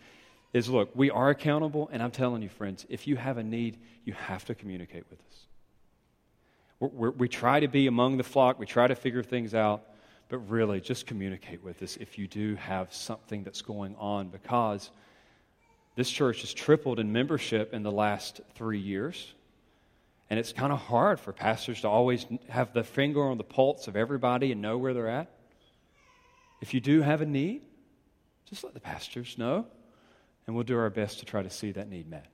is 0.53 0.69
look, 0.69 0.89
we 0.95 1.09
are 1.11 1.29
accountable, 1.29 1.89
and 1.91 2.01
I'm 2.01 2.11
telling 2.11 2.41
you, 2.41 2.49
friends, 2.49 2.85
if 2.89 3.07
you 3.07 3.15
have 3.15 3.37
a 3.37 3.43
need, 3.43 3.77
you 4.05 4.13
have 4.13 4.45
to 4.45 4.55
communicate 4.55 5.03
with 5.09 5.19
us. 5.19 5.45
We're, 6.79 6.87
we're, 6.89 7.11
we 7.11 7.27
try 7.27 7.59
to 7.59 7.67
be 7.67 7.87
among 7.87 8.17
the 8.17 8.23
flock, 8.23 8.59
we 8.59 8.65
try 8.65 8.87
to 8.87 8.95
figure 8.95 9.23
things 9.23 9.53
out, 9.53 9.83
but 10.29 10.39
really 10.49 10.81
just 10.81 11.05
communicate 11.05 11.63
with 11.63 11.81
us 11.81 11.97
if 11.97 12.17
you 12.17 12.27
do 12.27 12.55
have 12.55 12.93
something 12.93 13.43
that's 13.43 13.61
going 13.61 13.95
on 13.97 14.27
because 14.27 14.91
this 15.95 16.09
church 16.09 16.41
has 16.41 16.53
tripled 16.53 16.99
in 16.99 17.11
membership 17.11 17.73
in 17.73 17.83
the 17.83 17.91
last 17.91 18.41
three 18.55 18.79
years. 18.79 19.33
And 20.29 20.39
it's 20.39 20.51
kind 20.51 20.73
of 20.73 20.79
hard 20.79 21.19
for 21.19 21.31
pastors 21.31 21.81
to 21.81 21.87
always 21.87 22.25
have 22.49 22.73
the 22.73 22.83
finger 22.83 23.23
on 23.23 23.37
the 23.37 23.43
pulse 23.43 23.87
of 23.87 23.95
everybody 23.95 24.51
and 24.51 24.61
know 24.61 24.77
where 24.77 24.93
they're 24.93 25.07
at. 25.07 25.31
If 26.61 26.73
you 26.73 26.81
do 26.81 27.01
have 27.01 27.21
a 27.21 27.25
need, 27.25 27.61
just 28.49 28.63
let 28.63 28.73
the 28.73 28.79
pastors 28.79 29.37
know, 29.37 29.65
and 30.45 30.55
we'll 30.55 30.65
do 30.65 30.77
our 30.77 30.89
best 30.89 31.19
to 31.19 31.25
try 31.25 31.43
to 31.43 31.49
see 31.49 31.71
that 31.73 31.89
need 31.89 32.09
met. 32.09 32.25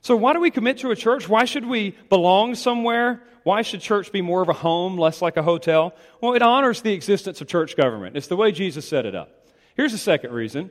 So, 0.00 0.16
why 0.16 0.32
do 0.32 0.40
we 0.40 0.50
commit 0.50 0.78
to 0.78 0.90
a 0.90 0.96
church? 0.96 1.28
Why 1.28 1.44
should 1.44 1.66
we 1.66 1.90
belong 2.08 2.54
somewhere? 2.54 3.22
Why 3.42 3.62
should 3.62 3.80
church 3.80 4.12
be 4.12 4.22
more 4.22 4.42
of 4.42 4.48
a 4.48 4.54
home, 4.54 4.96
less 4.96 5.20
like 5.20 5.36
a 5.36 5.42
hotel? 5.42 5.94
Well, 6.20 6.34
it 6.34 6.42
honors 6.42 6.82
the 6.82 6.92
existence 6.92 7.40
of 7.40 7.48
church 7.48 7.76
government. 7.76 8.16
It's 8.16 8.28
the 8.28 8.36
way 8.36 8.52
Jesus 8.52 8.88
set 8.88 9.06
it 9.06 9.14
up. 9.14 9.48
Here's 9.76 9.92
the 9.92 9.98
second 9.98 10.32
reason 10.32 10.70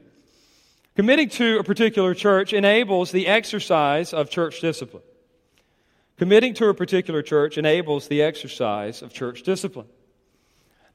committing 0.96 1.30
to 1.30 1.60
a 1.60 1.63
particular 1.63 2.13
church 2.13 2.54
enables 2.54 3.12
the 3.12 3.28
exercise 3.28 4.13
of 4.13 4.30
church 4.30 4.62
discipline. 4.62 5.04
Committing 6.17 6.56
to 6.56 6.67
a 6.67 6.73
particular 6.73 7.21
church 7.21 7.58
enables 7.58 8.08
the 8.08 8.23
exercise 8.23 9.01
of 9.01 9.13
church 9.13 9.43
discipline. 9.43 9.88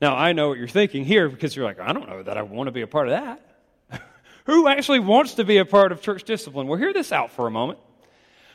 Now, 0.00 0.16
I 0.16 0.32
know 0.32 0.48
what 0.48 0.58
you're 0.58 0.66
thinking 0.66 1.04
here 1.04 1.28
because 1.28 1.54
you're 1.54 1.64
like, 1.64 1.78
I 1.78 1.92
don't 1.92 2.08
know 2.08 2.24
that 2.24 2.36
I 2.36 2.42
want 2.42 2.66
to 2.66 2.72
be 2.72 2.82
a 2.82 2.88
part 2.88 3.08
of 3.08 3.12
that. 3.12 4.02
Who 4.46 4.66
actually 4.66 4.98
wants 4.98 5.34
to 5.34 5.44
be 5.44 5.58
a 5.58 5.64
part 5.64 5.92
of 5.92 6.02
church 6.02 6.24
discipline? 6.24 6.66
Well, 6.66 6.78
hear 6.78 6.92
this 6.92 7.12
out 7.12 7.30
for 7.30 7.46
a 7.46 7.52
moment. 7.52 7.78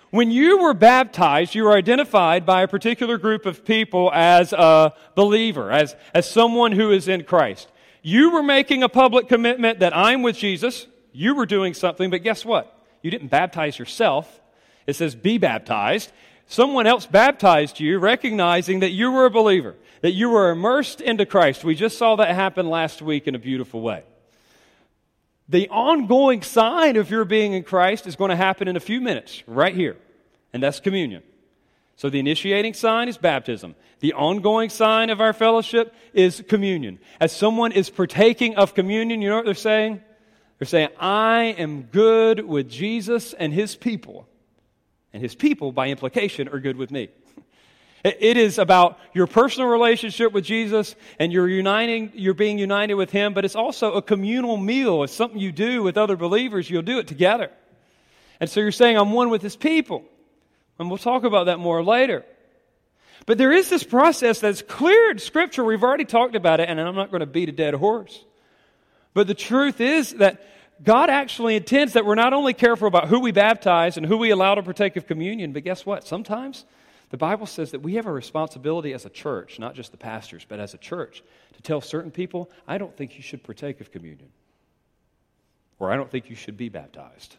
When 0.09 0.29
you 0.29 0.61
were 0.61 0.73
baptized, 0.73 1.55
you 1.55 1.63
were 1.63 1.73
identified 1.73 2.45
by 2.45 2.63
a 2.63 2.67
particular 2.67 3.17
group 3.17 3.45
of 3.45 3.63
people 3.63 4.11
as 4.13 4.51
a 4.51 4.93
believer, 5.15 5.71
as, 5.71 5.95
as 6.13 6.29
someone 6.29 6.73
who 6.73 6.91
is 6.91 7.07
in 7.07 7.23
Christ. 7.23 7.69
You 8.01 8.31
were 8.31 8.43
making 8.43 8.83
a 8.83 8.89
public 8.89 9.29
commitment 9.29 9.79
that 9.79 9.95
I'm 9.95 10.21
with 10.21 10.37
Jesus. 10.37 10.87
You 11.13 11.35
were 11.35 11.45
doing 11.45 11.73
something, 11.73 12.09
but 12.09 12.23
guess 12.23 12.45
what? 12.45 12.73
You 13.01 13.11
didn't 13.11 13.29
baptize 13.29 13.79
yourself. 13.79 14.41
It 14.85 14.95
says 14.95 15.13
be 15.15 15.37
baptized. 15.37 16.11
Someone 16.47 16.87
else 16.87 17.05
baptized 17.05 17.79
you, 17.79 17.99
recognizing 17.99 18.79
that 18.79 18.91
you 18.91 19.11
were 19.11 19.25
a 19.25 19.31
believer, 19.31 19.75
that 20.01 20.13
you 20.13 20.29
were 20.29 20.49
immersed 20.49 21.01
into 21.01 21.25
Christ. 21.25 21.65
We 21.65 21.75
just 21.75 21.97
saw 21.97 22.15
that 22.15 22.33
happen 22.33 22.69
last 22.69 23.01
week 23.01 23.27
in 23.27 23.35
a 23.35 23.39
beautiful 23.39 23.81
way. 23.81 24.03
The 25.49 25.67
ongoing 25.69 26.41
sign 26.41 26.95
of 26.95 27.11
your 27.11 27.25
being 27.25 27.53
in 27.53 27.63
Christ 27.63 28.07
is 28.07 28.15
going 28.15 28.29
to 28.29 28.35
happen 28.35 28.67
in 28.67 28.77
a 28.77 28.81
few 28.81 29.01
minutes, 29.01 29.43
right 29.45 29.75
here, 29.75 29.97
and 30.53 30.63
that's 30.63 30.79
communion. 30.79 31.21
So 31.97 32.09
the 32.09 32.19
initiating 32.19 32.75
sign 32.75 33.09
is 33.09 33.17
baptism. 33.17 33.75
The 33.99 34.13
ongoing 34.13 34.69
sign 34.69 35.09
of 35.09 35.19
our 35.19 35.33
fellowship 35.33 35.93
is 36.13 36.43
communion. 36.47 36.99
As 37.19 37.31
someone 37.31 37.71
is 37.71 37.89
partaking 37.89 38.55
of 38.55 38.73
communion, 38.73 39.21
you 39.21 39.29
know 39.29 39.37
what 39.37 39.45
they're 39.45 39.53
saying? 39.53 40.01
They're 40.59 40.67
saying, 40.67 40.89
I 40.99 41.55
am 41.57 41.83
good 41.83 42.39
with 42.45 42.69
Jesus 42.69 43.33
and 43.33 43.53
his 43.53 43.75
people 43.75 44.27
and 45.13 45.21
his 45.21 45.35
people, 45.35 45.71
by 45.71 45.87
implication, 45.89 46.47
are 46.49 46.59
good 46.59 46.77
with 46.77 46.91
me. 46.91 47.09
It 48.03 48.37
is 48.37 48.57
about 48.57 48.99
your 49.13 49.27
personal 49.27 49.67
relationship 49.67 50.31
with 50.31 50.45
Jesus 50.45 50.95
and 51.19 51.33
you're 51.33 51.49
uniting, 51.49 52.11
you're 52.13 52.35
being 52.35 52.57
united 52.57 52.93
with 52.93 53.11
him, 53.11 53.33
but 53.33 53.43
it's 53.43 53.55
also 53.55 53.93
a 53.93 54.01
communal 54.01 54.55
meal. 54.55 55.03
It's 55.03 55.11
something 55.11 55.39
you 55.39 55.51
do 55.51 55.83
with 55.83 55.97
other 55.97 56.15
believers. 56.15 56.69
You'll 56.69 56.83
do 56.83 56.99
it 56.99 57.07
together. 57.07 57.51
And 58.39 58.49
so 58.49 58.61
you're 58.61 58.71
saying, 58.71 58.97
I'm 58.97 59.11
one 59.11 59.29
with 59.29 59.41
his 59.41 59.57
people. 59.57 60.05
And 60.79 60.89
we'll 60.89 60.99
talk 60.99 61.23
about 61.23 61.47
that 61.47 61.59
more 61.59 61.83
later. 61.83 62.23
But 63.25 63.37
there 63.37 63.51
is 63.51 63.69
this 63.69 63.83
process 63.83 64.39
that's 64.39 64.61
clear 64.61 65.11
in 65.11 65.17
Scripture. 65.17 65.63
We've 65.63 65.83
already 65.83 66.05
talked 66.05 66.35
about 66.35 66.59
it, 66.59 66.69
and 66.69 66.79
I'm 66.79 66.95
not 66.95 67.09
going 67.09 67.21
to 67.21 67.25
beat 67.25 67.49
a 67.49 67.51
dead 67.51 67.73
horse. 67.73 68.23
But 69.13 69.27
the 69.27 69.33
truth 69.33 69.81
is 69.81 70.13
that 70.13 70.41
God 70.83 71.09
actually 71.09 71.55
intends 71.55 71.93
that 71.93 72.05
we're 72.05 72.15
not 72.15 72.33
only 72.33 72.53
careful 72.53 72.87
about 72.87 73.07
who 73.07 73.19
we 73.19 73.31
baptize 73.31 73.97
and 73.97 74.05
who 74.05 74.17
we 74.17 74.29
allow 74.29 74.55
to 74.55 74.63
partake 74.63 74.95
of 74.95 75.07
communion, 75.07 75.51
but 75.53 75.63
guess 75.63 75.85
what? 75.85 76.05
Sometimes 76.05 76.65
the 77.09 77.17
Bible 77.17 77.45
says 77.45 77.71
that 77.71 77.81
we 77.81 77.95
have 77.95 78.05
a 78.05 78.11
responsibility 78.11 78.93
as 78.93 79.05
a 79.05 79.09
church, 79.09 79.59
not 79.59 79.75
just 79.75 79.91
the 79.91 79.97
pastors, 79.97 80.45
but 80.47 80.59
as 80.59 80.73
a 80.73 80.77
church, 80.77 81.23
to 81.53 81.61
tell 81.61 81.81
certain 81.81 82.11
people, 82.11 82.51
I 82.67 82.77
don't 82.77 82.95
think 82.95 83.15
you 83.15 83.23
should 83.23 83.43
partake 83.43 83.81
of 83.81 83.91
communion, 83.91 84.29
or 85.79 85.91
I 85.91 85.95
don't 85.95 86.11
think 86.11 86.29
you 86.29 86.35
should 86.35 86.57
be 86.57 86.69
baptized. 86.69 87.37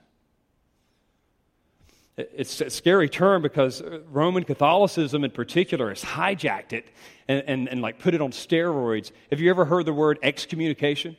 It's 2.16 2.60
a 2.60 2.68
scary 2.70 3.08
term 3.08 3.42
because 3.42 3.80
Roman 4.10 4.42
Catholicism 4.42 5.22
in 5.22 5.30
particular 5.30 5.90
has 5.90 6.02
hijacked 6.02 6.72
it 6.72 6.88
and, 7.28 7.44
and, 7.46 7.68
and 7.68 7.80
like 7.80 8.00
put 8.00 8.12
it 8.12 8.20
on 8.20 8.32
steroids. 8.32 9.12
Have 9.30 9.38
you 9.38 9.50
ever 9.50 9.64
heard 9.64 9.86
the 9.86 9.92
word 9.92 10.18
excommunication? 10.24 11.16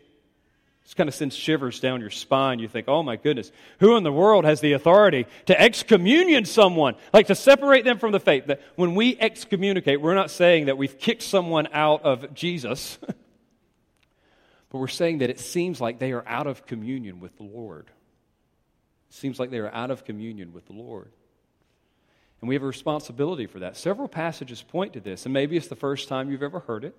This 0.84 0.96
kind 0.96 1.08
of 1.08 1.14
sends 1.14 1.36
shivers 1.36 1.80
down 1.80 2.02
your 2.02 2.10
spine. 2.10 2.60
You 2.60 2.68
think, 2.68 2.88
oh 2.88 3.04
my 3.04 3.16
goodness, 3.16 3.52
who 3.80 3.96
in 3.96 4.04
the 4.04 4.12
world 4.12 4.46
has 4.46 4.60
the 4.60 4.74
authority 4.74 5.28
to 5.46 5.60
excommunion 5.60 6.46
someone, 6.46 6.96
like 7.14 7.28
to 7.28 7.36
separate 7.36 7.86
them 7.86 8.00
from 8.00 8.12
the 8.12 8.20
faith? 8.20 8.48
That 8.48 8.62
when 8.76 8.96
we 8.96 9.16
excommunicate, 9.20 10.02
we're 10.02 10.16
not 10.16 10.32
saying 10.32 10.66
that 10.66 10.78
we've 10.78 10.98
kicked 10.98 11.22
someone 11.22 11.68
out 11.74 12.04
of 12.04 12.34
Jesus, 12.34 12.98
but 13.04 14.78
we're 14.78 14.88
saying 14.88 15.20
that 15.20 15.30
it 15.30 15.40
seems 15.40 15.80
like 15.80 16.00
they 16.00 16.12
are 16.12 16.28
out 16.28 16.48
of 16.48 16.66
communion 16.66 17.20
with 17.20 17.38
the 17.38 17.44
Lord. 17.44 17.86
It 19.10 19.16
seems 19.16 19.40
like 19.40 19.52
they 19.52 19.60
are 19.60 19.74
out 19.74 19.92
of 19.92 20.06
communion 20.06 20.54
with 20.54 20.66
the 20.66 20.74
Lord. 20.74 21.12
And 22.42 22.48
we 22.48 22.56
have 22.56 22.64
a 22.64 22.68
responsibility 22.68 23.48
for 23.48 23.60
that. 23.60 23.76
Several 23.76 24.08
passages 24.08 24.62
point 24.62 24.94
to 24.94 25.00
this, 25.00 25.26
and 25.26 25.34
maybe 25.34 25.58
it's 25.58 25.68
the 25.68 25.76
first 25.76 26.08
time 26.08 26.32
you've 26.32 26.42
ever 26.42 26.62
heard 26.62 26.84
it. 26.84 26.96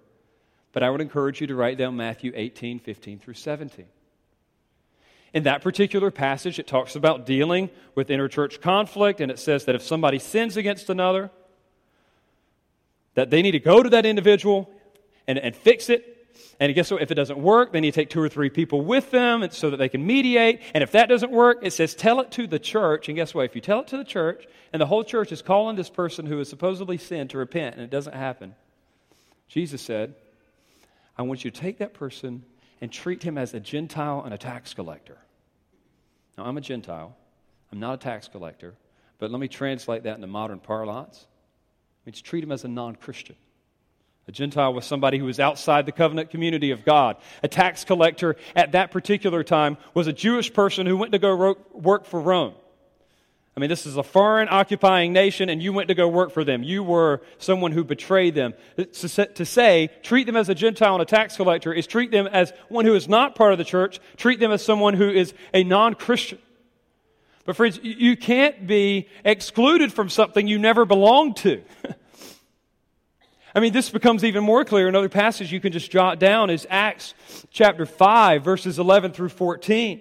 But 0.72 0.82
I 0.82 0.90
would 0.90 1.00
encourage 1.00 1.40
you 1.40 1.46
to 1.48 1.54
write 1.54 1.78
down 1.78 1.96
Matthew 1.96 2.32
18, 2.34 2.78
15 2.78 3.18
through 3.18 3.34
17. 3.34 3.86
In 5.32 5.44
that 5.44 5.62
particular 5.62 6.10
passage, 6.10 6.58
it 6.58 6.66
talks 6.66 6.96
about 6.96 7.24
dealing 7.24 7.70
with 7.94 8.08
interchurch 8.08 8.60
conflict, 8.60 9.20
and 9.20 9.30
it 9.30 9.38
says 9.38 9.64
that 9.66 9.74
if 9.74 9.82
somebody 9.82 10.18
sins 10.18 10.56
against 10.56 10.90
another, 10.90 11.30
that 13.14 13.30
they 13.30 13.42
need 13.42 13.52
to 13.52 13.60
go 13.60 13.82
to 13.82 13.90
that 13.90 14.06
individual 14.06 14.70
and, 15.26 15.38
and 15.38 15.54
fix 15.54 15.88
it. 15.88 16.16
And 16.58 16.74
guess 16.74 16.90
what? 16.90 17.02
If 17.02 17.10
it 17.10 17.14
doesn't 17.14 17.38
work, 17.38 17.72
they 17.72 17.80
need 17.80 17.92
to 17.92 18.00
take 18.00 18.10
two 18.10 18.20
or 18.20 18.28
three 18.28 18.50
people 18.50 18.82
with 18.82 19.10
them 19.10 19.46
so 19.50 19.70
that 19.70 19.76
they 19.76 19.88
can 19.88 20.06
mediate. 20.06 20.60
And 20.74 20.82
if 20.82 20.92
that 20.92 21.08
doesn't 21.08 21.30
work, 21.30 21.58
it 21.62 21.72
says 21.72 21.94
tell 21.94 22.20
it 22.20 22.30
to 22.32 22.46
the 22.46 22.58
church. 22.58 23.08
And 23.08 23.16
guess 23.16 23.34
what? 23.34 23.44
If 23.44 23.54
you 23.54 23.60
tell 23.60 23.80
it 23.80 23.88
to 23.88 23.96
the 23.96 24.04
church, 24.04 24.46
and 24.72 24.80
the 24.80 24.86
whole 24.86 25.04
church 25.04 25.32
is 25.32 25.42
calling 25.42 25.76
this 25.76 25.90
person 25.90 26.26
who 26.26 26.38
has 26.38 26.48
supposedly 26.48 26.98
sinned 26.98 27.30
to 27.30 27.38
repent, 27.38 27.76
and 27.76 27.84
it 27.84 27.90
doesn't 27.90 28.14
happen, 28.14 28.54
Jesus 29.48 29.82
said, 29.82 30.14
I 31.20 31.22
want 31.22 31.44
you 31.44 31.50
to 31.50 31.60
take 31.60 31.76
that 31.78 31.92
person 31.92 32.42
and 32.80 32.90
treat 32.90 33.22
him 33.22 33.36
as 33.36 33.52
a 33.52 33.60
Gentile 33.60 34.22
and 34.24 34.32
a 34.32 34.38
tax 34.38 34.72
collector. 34.72 35.18
Now, 36.38 36.46
I'm 36.46 36.56
a 36.56 36.62
Gentile, 36.62 37.14
I'm 37.70 37.78
not 37.78 37.92
a 37.92 37.96
tax 37.98 38.26
collector, 38.26 38.74
but 39.18 39.30
let 39.30 39.38
me 39.38 39.46
translate 39.46 40.04
that 40.04 40.14
into 40.14 40.26
modern 40.26 40.60
parlance. 40.60 41.26
I 41.26 42.08
mean, 42.08 42.14
treat 42.14 42.42
him 42.42 42.50
as 42.50 42.64
a 42.64 42.68
non 42.68 42.96
Christian. 42.96 43.36
A 44.28 44.32
Gentile 44.32 44.72
was 44.72 44.86
somebody 44.86 45.18
who 45.18 45.26
was 45.26 45.38
outside 45.38 45.84
the 45.84 45.92
covenant 45.92 46.30
community 46.30 46.70
of 46.70 46.86
God. 46.86 47.18
A 47.42 47.48
tax 47.48 47.84
collector 47.84 48.36
at 48.56 48.72
that 48.72 48.90
particular 48.90 49.44
time 49.44 49.76
was 49.92 50.06
a 50.06 50.14
Jewish 50.14 50.50
person 50.50 50.86
who 50.86 50.96
went 50.96 51.12
to 51.12 51.18
go 51.18 51.54
work 51.74 52.06
for 52.06 52.18
Rome. 52.18 52.54
I 53.60 53.64
mean, 53.64 53.68
this 53.68 53.84
is 53.84 53.98
a 53.98 54.02
foreign 54.02 54.48
occupying 54.48 55.12
nation, 55.12 55.50
and 55.50 55.62
you 55.62 55.74
went 55.74 55.88
to 55.88 55.94
go 55.94 56.08
work 56.08 56.32
for 56.32 56.44
them. 56.44 56.62
You 56.62 56.82
were 56.82 57.20
someone 57.36 57.72
who 57.72 57.84
betrayed 57.84 58.34
them. 58.34 58.54
To 58.78 59.44
say, 59.44 59.90
treat 60.02 60.24
them 60.24 60.34
as 60.34 60.48
a 60.48 60.54
Gentile 60.54 60.94
and 60.94 61.02
a 61.02 61.04
tax 61.04 61.36
collector, 61.36 61.70
is 61.70 61.86
treat 61.86 62.10
them 62.10 62.26
as 62.26 62.54
one 62.70 62.86
who 62.86 62.94
is 62.94 63.06
not 63.06 63.34
part 63.34 63.52
of 63.52 63.58
the 63.58 63.64
church, 63.66 64.00
treat 64.16 64.40
them 64.40 64.50
as 64.50 64.64
someone 64.64 64.94
who 64.94 65.10
is 65.10 65.34
a 65.52 65.62
non 65.62 65.94
Christian. 65.94 66.38
But, 67.44 67.54
friends, 67.54 67.78
you 67.82 68.16
can't 68.16 68.66
be 68.66 69.08
excluded 69.26 69.92
from 69.92 70.08
something 70.08 70.48
you 70.48 70.58
never 70.58 70.86
belonged 70.86 71.36
to. 71.38 71.62
I 73.54 73.60
mean, 73.60 73.74
this 73.74 73.90
becomes 73.90 74.24
even 74.24 74.42
more 74.42 74.64
clear. 74.64 74.88
In 74.88 74.94
another 74.94 75.10
passage 75.10 75.52
you 75.52 75.60
can 75.60 75.72
just 75.72 75.90
jot 75.90 76.18
down 76.18 76.48
is 76.48 76.66
Acts 76.70 77.12
chapter 77.50 77.84
5, 77.84 78.42
verses 78.42 78.78
11 78.78 79.12
through 79.12 79.28
14. 79.28 80.00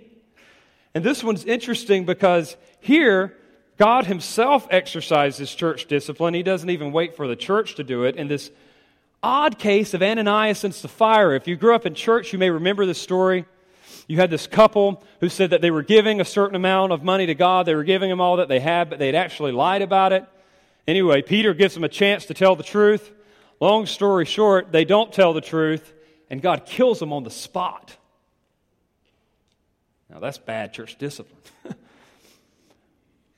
And 0.95 1.04
this 1.04 1.26
one's 1.26 1.43
interesting 1.43 2.06
because 2.06 2.56
here, 2.80 3.36
God 3.80 4.08
Himself 4.08 4.68
exercises 4.70 5.56
church 5.56 5.86
discipline. 5.86 6.34
He 6.34 6.44
doesn't 6.44 6.70
even 6.70 6.92
wait 6.92 7.15
for 7.15 7.30
the 7.30 7.38
church 7.38 7.76
to 7.76 7.84
do 7.84 8.04
it. 8.04 8.18
In 8.18 8.28
this 8.28 8.52
odd 9.24 9.58
case 9.58 9.94
of 9.94 10.04
Ananias 10.04 10.65
and 10.65 10.76
Sapphira, 10.76 11.38
if 11.38 11.48
you 11.48 11.56
grew 11.56 11.74
up 11.74 11.86
in 11.86 11.96
church, 11.96 12.34
you 12.34 12.39
may 12.39 12.50
remember 12.50 12.86
this 12.86 13.02
story. 13.02 13.46
You 14.06 14.18
had 14.18 14.30
this 14.30 14.48
couple 14.48 15.02
who 15.22 15.30
said 15.30 15.52
that 15.52 15.62
they 15.62 15.72
were 15.72 15.82
giving 15.82 16.20
a 16.20 16.26
certain 16.26 16.58
amount 16.58 16.92
of 16.92 17.04
money 17.04 17.26
to 17.28 17.36
God. 17.36 17.65
They 17.65 17.74
were 17.74 17.86
giving 17.86 18.12
him 18.12 18.20
all 18.20 18.36
that 18.36 18.50
they 18.50 18.60
had, 18.60 18.89
but 18.89 19.00
they'd 19.00 19.15
actually 19.15 19.54
lied 19.54 19.82
about 19.82 20.12
it. 20.12 20.26
Anyway, 20.86 21.22
Peter 21.22 21.54
gives 21.54 21.74
them 21.74 21.86
a 21.86 21.89
chance 21.89 22.26
to 22.26 22.34
tell 22.34 22.58
the 22.58 22.63
truth. 22.63 23.10
Long 23.62 23.86
story 23.86 24.26
short, 24.26 24.74
they 24.74 24.84
don't 24.84 25.13
tell 25.13 25.32
the 25.32 25.39
truth, 25.39 25.94
and 26.30 26.42
God 26.42 26.65
kills 26.65 27.00
them 27.00 27.13
on 27.13 27.24
the 27.24 27.32
spot. 27.32 27.96
Now, 30.10 30.20
that's 30.20 30.38
bad 30.38 30.74
church 30.74 30.98
discipline. 30.98 31.39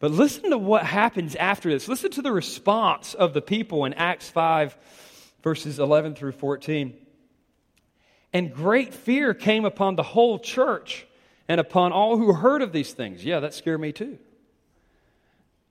But 0.01 0.09
listen 0.09 0.49
to 0.49 0.57
what 0.57 0.83
happens 0.83 1.35
after 1.35 1.69
this. 1.69 1.87
Listen 1.87 2.09
to 2.11 2.23
the 2.23 2.31
response 2.31 3.13
of 3.13 3.35
the 3.35 3.41
people 3.41 3.85
in 3.85 3.93
Acts 3.93 4.27
5, 4.29 4.75
verses 5.43 5.77
11 5.77 6.15
through 6.15 6.31
14. 6.31 6.97
And 8.33 8.51
great 8.51 8.95
fear 8.95 9.35
came 9.35 9.63
upon 9.63 9.95
the 9.95 10.03
whole 10.03 10.39
church 10.39 11.05
and 11.47 11.61
upon 11.61 11.91
all 11.91 12.17
who 12.17 12.33
heard 12.33 12.63
of 12.63 12.71
these 12.71 12.93
things. 12.93 13.23
Yeah, 13.23 13.41
that 13.41 13.53
scared 13.53 13.79
me 13.79 13.91
too. 13.91 14.17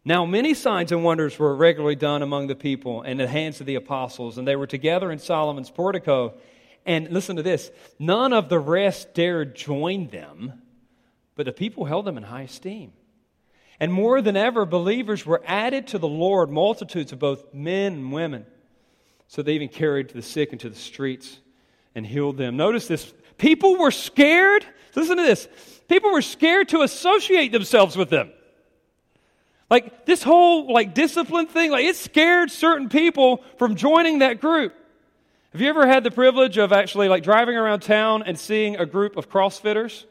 Now, 0.05 0.25
many 0.27 0.55
signs 0.55 0.93
and 0.93 1.03
wonders 1.03 1.37
were 1.37 1.55
regularly 1.55 1.97
done 1.97 2.23
among 2.23 2.47
the 2.47 2.55
people 2.55 3.03
and 3.03 3.21
in 3.21 3.27
the 3.27 3.33
hands 3.33 3.59
of 3.59 3.67
the 3.67 3.75
apostles, 3.75 4.39
and 4.39 4.47
they 4.47 4.57
were 4.57 4.69
together 4.69 5.11
in 5.11 5.19
Solomon's 5.19 5.71
portico. 5.71 6.35
And 6.87 7.11
listen 7.11 7.35
to 7.35 7.43
this 7.43 7.73
none 7.99 8.33
of 8.33 8.49
the 8.49 8.61
rest 8.61 9.13
dared 9.13 9.57
join 9.57 10.07
them, 10.07 10.63
but 11.35 11.47
the 11.47 11.53
people 11.53 11.85
held 11.85 12.05
them 12.05 12.17
in 12.17 12.23
high 12.23 12.43
esteem. 12.43 12.93
And 13.81 13.93
more 13.93 14.21
than 14.21 14.37
ever, 14.37 14.67
believers 14.67 15.25
were 15.25 15.43
added 15.47 15.89
to 15.89 15.99
the 15.99 16.07
Lord, 16.07 16.51
multitudes 16.51 17.13
of 17.13 17.19
both 17.19 17.55
men 17.55 17.95
and 17.95 18.13
women. 18.13 18.45
So 19.27 19.43
they 19.43 19.55
even 19.55 19.69
carried 19.69 20.11
the 20.11 20.23
sick 20.23 20.53
into 20.53 20.69
the 20.69 20.77
streets 20.77 21.39
and 21.95 22.07
healed 22.07 22.37
them. 22.37 22.57
Notice 22.59 22.87
this. 22.87 23.13
People 23.39 23.79
were 23.79 23.91
scared. 23.91 24.67
Listen 24.95 25.17
to 25.17 25.23
this. 25.23 25.49
People 25.89 26.13
were 26.13 26.21
scared 26.21 26.69
to 26.69 26.83
associate 26.83 27.53
themselves 27.53 27.97
with 27.97 28.11
them. 28.11 28.31
Like 29.71 30.05
this 30.05 30.23
whole 30.23 30.73
like 30.73 30.95
discipline 30.95 31.47
thing, 31.47 31.71
like 31.71 31.85
it 31.85 31.97
scared 31.97 32.51
certain 32.51 32.89
people 32.89 33.43
from 33.57 33.77
joining 33.77 34.19
that 34.19 34.41
group. 34.41 34.75
Have 35.53 35.61
you 35.61 35.69
ever 35.69 35.87
had 35.87 36.05
the 36.05 36.11
privilege 36.11 36.59
of 36.59 36.73
actually 36.73 37.09
like 37.09 37.23
driving 37.23 37.57
around 37.57 37.81
town 37.81 38.25
and 38.25 38.39
seeing 38.39 38.77
a 38.77 38.87
group 38.87 39.17
of 39.17 39.31
CrossFitters? 39.31 40.05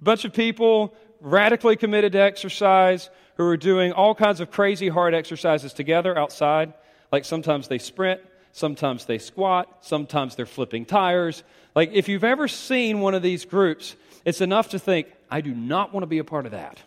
A 0.00 0.04
bunch 0.04 0.24
of 0.24 0.32
people 0.32 0.94
radically 1.24 1.74
committed 1.74 2.12
to 2.12 2.20
exercise, 2.20 3.08
who 3.36 3.44
are 3.46 3.56
doing 3.56 3.92
all 3.92 4.14
kinds 4.14 4.40
of 4.40 4.50
crazy 4.50 4.88
hard 4.88 5.14
exercises 5.14 5.72
together 5.72 6.16
outside. 6.16 6.74
Like 7.10 7.24
sometimes 7.24 7.66
they 7.66 7.78
sprint, 7.78 8.20
sometimes 8.52 9.06
they 9.06 9.18
squat, 9.18 9.78
sometimes 9.80 10.36
they're 10.36 10.46
flipping 10.46 10.84
tires. 10.84 11.42
Like 11.74 11.90
if 11.92 12.08
you've 12.08 12.24
ever 12.24 12.46
seen 12.46 13.00
one 13.00 13.14
of 13.14 13.22
these 13.22 13.44
groups, 13.44 13.96
it's 14.24 14.40
enough 14.40 14.70
to 14.70 14.78
think, 14.78 15.08
I 15.30 15.40
do 15.40 15.54
not 15.54 15.92
want 15.92 16.02
to 16.02 16.06
be 16.06 16.18
a 16.18 16.24
part 16.24 16.44
of 16.46 16.52
that. 16.52 16.78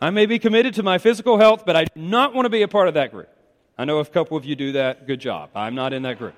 I 0.00 0.10
may 0.10 0.26
be 0.26 0.38
committed 0.38 0.74
to 0.74 0.82
my 0.82 0.98
physical 0.98 1.38
health, 1.38 1.64
but 1.64 1.76
I 1.76 1.84
do 1.84 2.00
not 2.00 2.34
want 2.34 2.46
to 2.46 2.50
be 2.50 2.62
a 2.62 2.68
part 2.68 2.88
of 2.88 2.94
that 2.94 3.12
group. 3.12 3.28
I 3.76 3.84
know 3.84 3.98
a 3.98 4.04
couple 4.04 4.36
of 4.36 4.44
you 4.44 4.56
do 4.56 4.72
that. 4.72 5.06
Good 5.06 5.20
job. 5.20 5.50
I'm 5.54 5.74
not 5.74 5.92
in 5.92 6.02
that 6.02 6.18
group. 6.18 6.34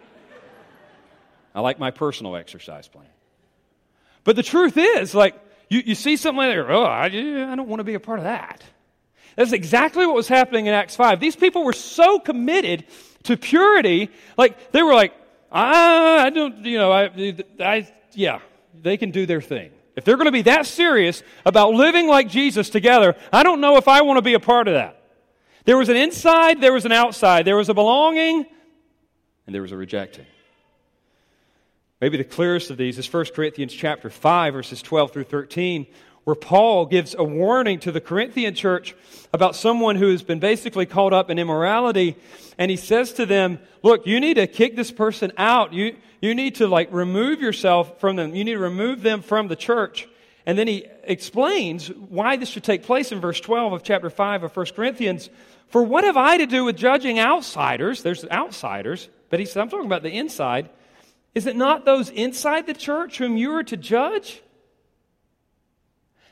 I 1.55 1.61
like 1.61 1.79
my 1.79 1.91
personal 1.91 2.37
exercise 2.37 2.87
plan. 2.87 3.07
But 4.25 4.37
the 4.37 4.43
truth 4.43 4.77
is, 4.77 5.15
like, 5.15 5.35
you, 5.69 5.83
you 5.85 5.95
see 5.95 6.17
something 6.17 6.39
like 6.39 6.55
that, 6.55 6.71
oh, 6.71 6.85
I, 6.85 7.07
I 7.07 7.09
don't 7.57 7.69
want 7.69 7.81
to 7.81 7.85
be 7.85 7.95
a 7.95 8.01
part 8.01 8.19
of 8.19 8.25
that. 8.25 8.63
That's 9.37 9.53
exactly 9.53 10.07
what 10.07 10.15
was 10.15 10.29
happening 10.29 10.67
in 10.67 10.75
Acts 10.75 10.97
5. 10.97 11.21
These 11.21 11.37
people 11.37 11.65
were 11.65 11.73
so 11.73 12.19
committed 12.19 12.85
to 13.25 13.37
purity, 13.37 14.11
like, 14.39 14.73
they 14.73 14.83
were 14.83 14.95
like, 14.95 15.13
I, 15.51 16.27
I 16.27 16.31
don't, 16.31 16.65
you 16.65 16.79
know, 16.79 16.93
I, 16.93 17.37
I, 17.61 17.93
yeah, 18.13 18.41
they 18.75 18.97
can 18.97 19.11
do 19.11 19.27
their 19.27 19.41
thing. 19.41 19.73
If 19.97 20.05
they're 20.05 20.17
going 20.17 20.27
to 20.27 20.33
be 20.33 20.43
that 20.43 20.67
serious 20.67 21.23
about 21.45 21.73
living 21.73 22.07
like 22.07 22.29
Jesus 22.29 22.71
together, 22.71 23.17
I 23.33 23.43
don't 23.43 23.61
know 23.61 23.77
if 23.77 23.89
I 23.89 24.03
want 24.03 24.19
to 24.19 24.23
be 24.23 24.35
a 24.35 24.41
part 24.41 24.69
of 24.69 24.75
that. 24.75 25.03
There 25.65 25.77
was 25.77 25.89
an 25.89 25.97
inside, 25.97 26.61
there 26.61 26.73
was 26.73 26.85
an 26.85 26.93
outside, 26.93 27.45
there 27.45 27.57
was 27.57 27.69
a 27.69 27.75
belonging, 27.75 28.47
and 29.47 29.55
there 29.55 29.63
was 29.63 29.73
a 29.73 29.77
rejecting. 29.77 30.27
Maybe 32.01 32.19
the 32.19 32.25
clearest 32.25 32.71
of 32.71 32.77
these 32.77 32.99
is 32.99 33.11
1 33.11 33.27
Corinthians 33.35 33.73
chapter 33.73 34.11
5 34.11 34.53
verses 34.53 34.83
12 34.83 35.13
through 35.13 35.25
13 35.25 35.87
where 36.25 36.37
Paul 36.37 36.87
gives 36.87 37.15
a 37.17 37.25
warning 37.25 37.79
to 37.81 37.93
the 37.93 38.01
Corinthian 38.03 38.55
church 38.55 38.95
about 39.33 39.57
someone 39.57 39.97
who 39.97 40.11
has 40.11 40.23
been 40.23 40.41
basically 40.41 40.85
caught 40.85 41.15
up 41.15 41.31
in 41.31 41.39
immorality 41.39 42.17
and 42.59 42.71
he 42.71 42.77
says 42.77 43.15
to 43.15 43.25
them, 43.25 43.61
look, 43.83 44.07
you 44.07 44.21
need 44.21 44.35
to 44.35 44.47
kick 44.47 44.77
this 44.77 44.91
person 44.91 45.33
out. 45.39 45.73
You 45.73 45.97
you 46.21 46.35
need 46.35 46.57
to 46.57 46.67
like 46.67 46.93
remove 46.93 47.41
yourself 47.41 47.99
from 47.99 48.17
them. 48.17 48.35
You 48.35 48.45
need 48.45 48.55
to 48.55 48.59
remove 48.59 49.03
them 49.03 49.23
from 49.23 49.49
the 49.49 49.57
church. 49.57 50.07
And 50.45 50.59
then 50.59 50.67
he 50.67 50.87
explains 51.05 51.89
why 51.89 52.37
this 52.37 52.51
should 52.51 52.65
take 52.65 52.83
place 52.83 53.11
in 53.11 53.21
verse 53.21 53.41
12 53.41 53.73
of 53.73 53.83
chapter 53.83 54.11
5 54.11 54.43
of 54.43 54.55
1 54.55 54.67
Corinthians. 54.77 55.31
For 55.69 55.83
what 55.83 56.05
have 56.05 56.17
I 56.17 56.37
to 56.37 56.47
do 56.47 56.65
with 56.65 56.77
judging 56.77 57.19
outsiders? 57.19 58.03
There's 58.03 58.25
outsiders, 58.27 59.09
but 59.31 59.41
he 59.41 59.47
said, 59.47 59.63
I'm 59.63 59.71
talking 59.71 59.87
about 59.87 60.03
the 60.03 60.17
inside. 60.17 60.69
Is 61.37 61.45
it 61.45 61.55
not 61.55 61.85
those 61.85 62.09
inside 62.09 62.67
the 62.67 62.73
church 62.73 63.19
whom 63.19 63.37
you 63.37 63.53
are 63.53 63.63
to 63.65 63.77
judge? 63.77 64.41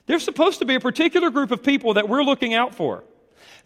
There's 0.07 0.25
supposed 0.25 0.61
to 0.61 0.65
be 0.65 0.77
a 0.77 0.81
particular 0.81 1.29
group 1.29 1.51
of 1.51 1.63
people 1.63 1.95
that 1.95 2.09
we're 2.09 2.23
looking 2.23 2.55
out 2.55 2.75
for. 2.75 3.05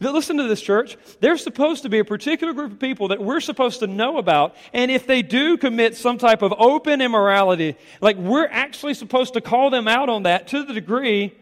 Listen 0.01 0.37
to 0.38 0.48
this, 0.48 0.61
church. 0.61 0.96
There's 1.20 1.40
supposed 1.40 1.85
to 1.85 1.88
be 1.88 2.01
a 2.01 2.05
particular 2.05 2.53
group 2.53 2.72
of 2.72 2.81
people 2.81 3.09
that 3.09 3.22
we're 3.22 3.38
supposed 3.38 3.79
to 3.81 3.87
know 3.87 4.18
about. 4.18 4.57
And 4.72 4.90
if 4.90 5.07
they 5.07 5.22
do 5.22 5.57
commit 5.57 5.96
some 5.96 6.18
type 6.18 6.42
of 6.42 6.53
open 6.59 7.01
immorality, 7.01 7.77
like 8.01 8.16
we're 8.16 8.48
actually 8.48 8.94
supposed 8.94 9.35
to 9.35 9.40
call 9.40 9.70
them 9.70 9.87
out 9.87 10.09
on 10.09 10.24
that 10.24 10.48
to 10.48 10.64
the 10.64 10.74
degree 10.74 11.37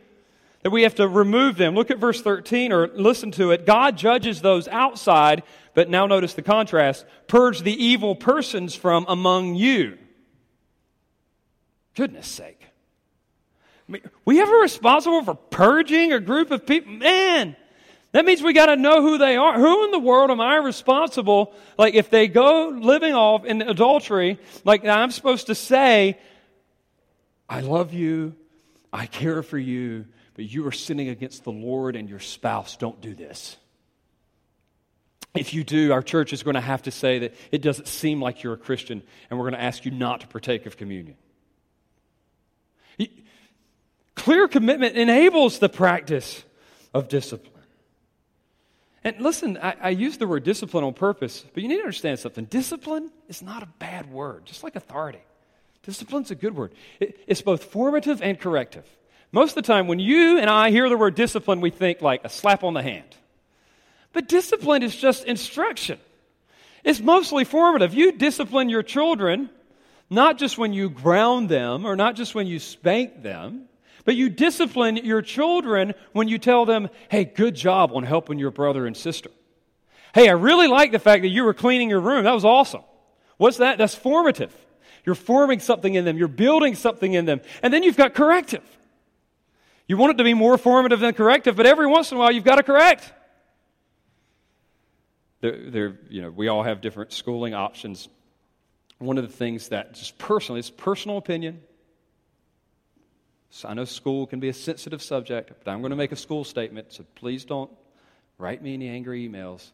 that 0.66 0.70
we 0.70 0.82
have 0.82 0.96
to 0.96 1.06
remove 1.06 1.56
them. 1.56 1.76
Look 1.76 1.92
at 1.92 1.98
verse 1.98 2.20
13 2.20 2.72
or 2.72 2.88
listen 2.88 3.30
to 3.30 3.52
it. 3.52 3.66
God 3.66 3.96
judges 3.96 4.40
those 4.42 4.66
outside, 4.66 5.44
but 5.74 5.88
now 5.88 6.08
notice 6.08 6.34
the 6.34 6.42
contrast 6.42 7.06
purge 7.28 7.60
the 7.60 7.84
evil 7.84 8.16
persons 8.16 8.74
from 8.74 9.06
among 9.06 9.54
you. 9.54 9.96
Goodness 11.94 12.26
sake. 12.26 12.66
We 14.24 14.38
have 14.38 14.48
a 14.48 14.56
responsible 14.56 15.22
for 15.22 15.36
purging 15.36 16.12
a 16.12 16.18
group 16.18 16.50
of 16.50 16.66
people. 16.66 16.94
Man, 16.94 17.54
that 18.10 18.24
means 18.24 18.42
we 18.42 18.52
got 18.52 18.66
to 18.66 18.74
know 18.74 19.02
who 19.02 19.18
they 19.18 19.36
are. 19.36 19.56
Who 19.56 19.84
in 19.84 19.92
the 19.92 20.00
world 20.00 20.32
am 20.32 20.40
I 20.40 20.56
responsible? 20.56 21.54
Like, 21.78 21.94
if 21.94 22.10
they 22.10 22.26
go 22.26 22.70
living 22.70 23.14
off 23.14 23.44
in 23.44 23.62
adultery, 23.62 24.40
like, 24.64 24.84
I'm 24.84 25.12
supposed 25.12 25.46
to 25.46 25.54
say, 25.54 26.18
I 27.48 27.60
love 27.60 27.94
you, 27.94 28.34
I 28.92 29.06
care 29.06 29.44
for 29.44 29.58
you, 29.58 30.06
but 30.36 30.44
you 30.44 30.66
are 30.66 30.72
sinning 30.72 31.08
against 31.08 31.44
the 31.44 31.52
Lord 31.52 31.96
and 31.96 32.08
your 32.08 32.20
spouse. 32.20 32.76
Don't 32.76 33.00
do 33.00 33.14
this. 33.14 33.56
If 35.34 35.52
you 35.52 35.64
do, 35.64 35.92
our 35.92 36.02
church 36.02 36.32
is 36.32 36.42
going 36.42 36.54
to 36.54 36.60
have 36.60 36.82
to 36.82 36.90
say 36.90 37.18
that 37.20 37.34
it 37.50 37.62
doesn't 37.62 37.88
seem 37.88 38.20
like 38.20 38.42
you're 38.42 38.54
a 38.54 38.58
Christian, 38.58 39.02
and 39.28 39.38
we're 39.38 39.44
going 39.44 39.58
to 39.58 39.62
ask 39.62 39.84
you 39.84 39.90
not 39.90 40.20
to 40.20 40.26
partake 40.28 40.66
of 40.66 40.76
communion. 40.76 41.16
Clear 44.16 44.48
commitment 44.48 44.96
enables 44.96 45.58
the 45.58 45.68
practice 45.68 46.42
of 46.92 47.08
discipline. 47.08 47.52
And 49.04 49.20
listen, 49.20 49.58
I, 49.62 49.76
I, 49.80 49.88
use 49.90 50.16
the 50.16 50.26
word 50.26 50.42
discipline 50.42 50.82
on 50.82 50.94
purpose, 50.94 51.44
but 51.54 51.62
you 51.62 51.68
need 51.68 51.76
to 51.76 51.82
understand 51.82 52.18
something. 52.18 52.46
Discipline 52.46 53.12
is 53.28 53.40
not 53.40 53.62
a 53.62 53.68
bad 53.78 54.10
word, 54.10 54.46
just 54.46 54.64
like 54.64 54.74
authority. 54.74 55.20
Discipline's 55.84 56.32
a 56.32 56.34
good 56.34 56.56
word. 56.56 56.72
It, 56.98 57.20
it's 57.28 57.42
both 57.42 57.62
formative 57.64 58.20
and 58.20 58.40
corrective. 58.40 58.84
Most 59.32 59.50
of 59.50 59.56
the 59.56 59.62
time, 59.62 59.86
when 59.86 59.98
you 59.98 60.38
and 60.38 60.48
I 60.48 60.70
hear 60.70 60.88
the 60.88 60.96
word 60.96 61.14
discipline, 61.14 61.60
we 61.60 61.70
think 61.70 62.00
like 62.00 62.24
a 62.24 62.28
slap 62.28 62.64
on 62.64 62.74
the 62.74 62.82
hand. 62.82 63.16
But 64.12 64.28
discipline 64.28 64.82
is 64.82 64.96
just 64.96 65.24
instruction. 65.24 65.98
It's 66.84 67.00
mostly 67.00 67.44
formative. 67.44 67.92
You 67.92 68.12
discipline 68.12 68.68
your 68.68 68.82
children 68.82 69.50
not 70.08 70.38
just 70.38 70.56
when 70.56 70.72
you 70.72 70.88
ground 70.88 71.48
them 71.48 71.84
or 71.84 71.96
not 71.96 72.16
just 72.16 72.34
when 72.34 72.46
you 72.46 72.58
spank 72.58 73.22
them, 73.22 73.64
but 74.04 74.14
you 74.14 74.28
discipline 74.28 74.96
your 74.96 75.20
children 75.20 75.94
when 76.12 76.28
you 76.28 76.38
tell 76.38 76.64
them, 76.64 76.88
hey, 77.08 77.24
good 77.24 77.56
job 77.56 77.90
on 77.92 78.04
helping 78.04 78.38
your 78.38 78.52
brother 78.52 78.86
and 78.86 78.96
sister. 78.96 79.30
Hey, 80.14 80.28
I 80.28 80.32
really 80.32 80.68
like 80.68 80.92
the 80.92 80.98
fact 80.98 81.22
that 81.22 81.28
you 81.28 81.44
were 81.44 81.54
cleaning 81.54 81.90
your 81.90 82.00
room. 82.00 82.24
That 82.24 82.34
was 82.34 82.44
awesome. 82.44 82.82
What's 83.36 83.56
that? 83.58 83.78
That's 83.78 83.94
formative. 83.94 84.54
You're 85.04 85.16
forming 85.16 85.60
something 85.60 85.94
in 85.94 86.04
them, 86.04 86.16
you're 86.16 86.28
building 86.28 86.74
something 86.74 87.12
in 87.12 87.26
them. 87.26 87.40
And 87.62 87.72
then 87.72 87.82
you've 87.82 87.96
got 87.96 88.14
corrective. 88.14 88.64
You 89.88 89.96
want 89.96 90.12
it 90.12 90.18
to 90.18 90.24
be 90.24 90.34
more 90.34 90.58
formative 90.58 91.00
than 91.00 91.14
corrective, 91.14 91.56
but 91.56 91.66
every 91.66 91.86
once 91.86 92.10
in 92.10 92.16
a 92.16 92.20
while 92.20 92.32
you've 92.32 92.44
got 92.44 92.56
to 92.56 92.62
correct. 92.62 93.12
You 95.42 96.22
know, 96.22 96.30
we 96.30 96.48
all 96.48 96.64
have 96.64 96.80
different 96.80 97.12
schooling 97.12 97.54
options. 97.54 98.08
One 98.98 99.16
of 99.16 99.28
the 99.28 99.32
things 99.32 99.68
that 99.68 99.94
just 99.94 100.18
personally, 100.18 100.58
it's 100.58 100.70
personal 100.70 101.18
opinion. 101.18 101.60
So 103.50 103.68
I 103.68 103.74
know 103.74 103.84
school 103.84 104.26
can 104.26 104.40
be 104.40 104.48
a 104.48 104.52
sensitive 104.52 105.00
subject, 105.02 105.52
but 105.62 105.70
I'm 105.70 105.80
going 105.82 105.90
to 105.90 105.96
make 105.96 106.12
a 106.12 106.16
school 106.16 106.42
statement, 106.42 106.92
so 106.92 107.04
please 107.14 107.44
don't 107.44 107.70
write 108.38 108.60
me 108.60 108.74
any 108.74 108.88
angry 108.88 109.28
emails. 109.28 109.70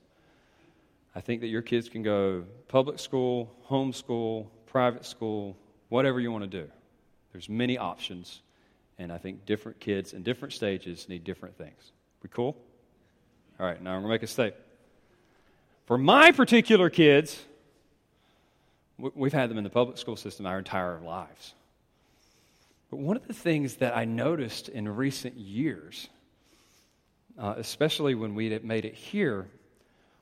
I 1.15 1.21
think 1.21 1.41
that 1.41 1.49
your 1.49 1.63
kids 1.63 1.89
can 1.89 2.03
go 2.03 2.45
public 2.69 2.99
school, 2.99 3.51
homeschool, 3.69 4.47
private 4.67 5.07
school, 5.07 5.57
whatever 5.89 6.21
you 6.21 6.31
want 6.31 6.45
to 6.45 6.63
do. 6.65 6.71
There's 7.33 7.49
many 7.49 7.79
options, 7.79 8.43
and 9.03 9.13
I 9.13 9.19
think 9.19 9.45
different 9.45 9.81
kids 9.81 10.13
in 10.13 10.23
different 10.23 10.55
stages 10.55 11.09
need 11.09 11.25
different 11.25 11.57
things. 11.57 11.93
We 12.23 12.29
cool? 12.29 12.57
All 13.59 13.67
right, 13.67 13.81
now 13.83 13.91
I'm 13.91 14.03
going 14.03 14.11
to 14.11 14.15
make 14.15 14.23
a 14.23 14.27
statement. 14.27 14.65
For 15.87 15.99
my 15.99 16.33
particular 16.33 16.89
kids, 16.89 17.39
we've 18.97 19.33
had 19.33 19.51
them 19.51 19.59
in 19.59 19.65
the 19.65 19.71
public 19.71 19.99
school 19.99 20.17
system 20.17 20.47
our 20.47 20.59
entire 20.59 21.01
lives. 21.01 21.55
But 22.91 22.99
one 22.99 23.17
of 23.17 23.27
the 23.27 23.35
things 23.35 23.77
that 23.77 23.97
I 23.97 24.05
noticed 24.05 24.69
in 24.69 24.89
recent 24.89 25.37
years, 25.37 26.09
uh, 27.39 27.55
especially 27.57 28.15
when 28.15 28.35
we 28.35 28.57
made 28.61 28.85
it 28.85 28.95
here, 28.95 29.49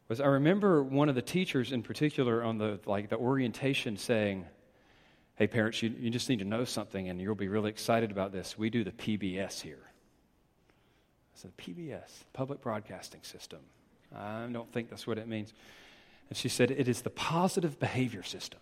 was 0.09 0.20
I 0.20 0.26
remember 0.26 0.83
one 0.83 1.09
of 1.09 1.14
the 1.14 1.22
teachers 1.22 1.72
in 1.72 1.83
particular 1.83 2.43
on 2.43 2.59
the 2.59 2.81
like 2.87 3.11
the 3.11 3.16
orientation 3.16 3.97
saying, 3.97 4.45
"Hey 5.41 5.49
parents, 5.49 5.82
you, 5.82 5.93
you 5.99 6.11
just 6.11 6.28
need 6.28 6.38
to 6.38 6.45
know 6.45 6.64
something, 6.64 7.09
and 7.09 7.20
you'll 7.20 7.34
be 7.34 7.49
really 7.49 7.70
excited 7.70 8.12
about 8.12 8.30
this. 8.30 8.57
We 8.57 8.70
do 8.70 8.84
the 8.84 8.93
PBS 8.93 9.61
here." 9.61 9.82
I 9.82 11.34
said, 11.34 11.57
"PBS, 11.57 12.22
Public 12.32 12.61
Broadcasting 12.61 13.24
System." 13.24 13.59
I 14.14 14.47
don't 14.53 14.70
think 14.72 14.91
that's 14.91 15.07
what 15.07 15.18
it 15.18 15.28
means. 15.28 15.53
And 16.28 16.36
she 16.36 16.49
said, 16.49 16.70
It 16.70 16.88
is 16.88 17.03
the 17.03 17.11
positive 17.11 17.78
behavior 17.78 18.22
system. 18.22 18.61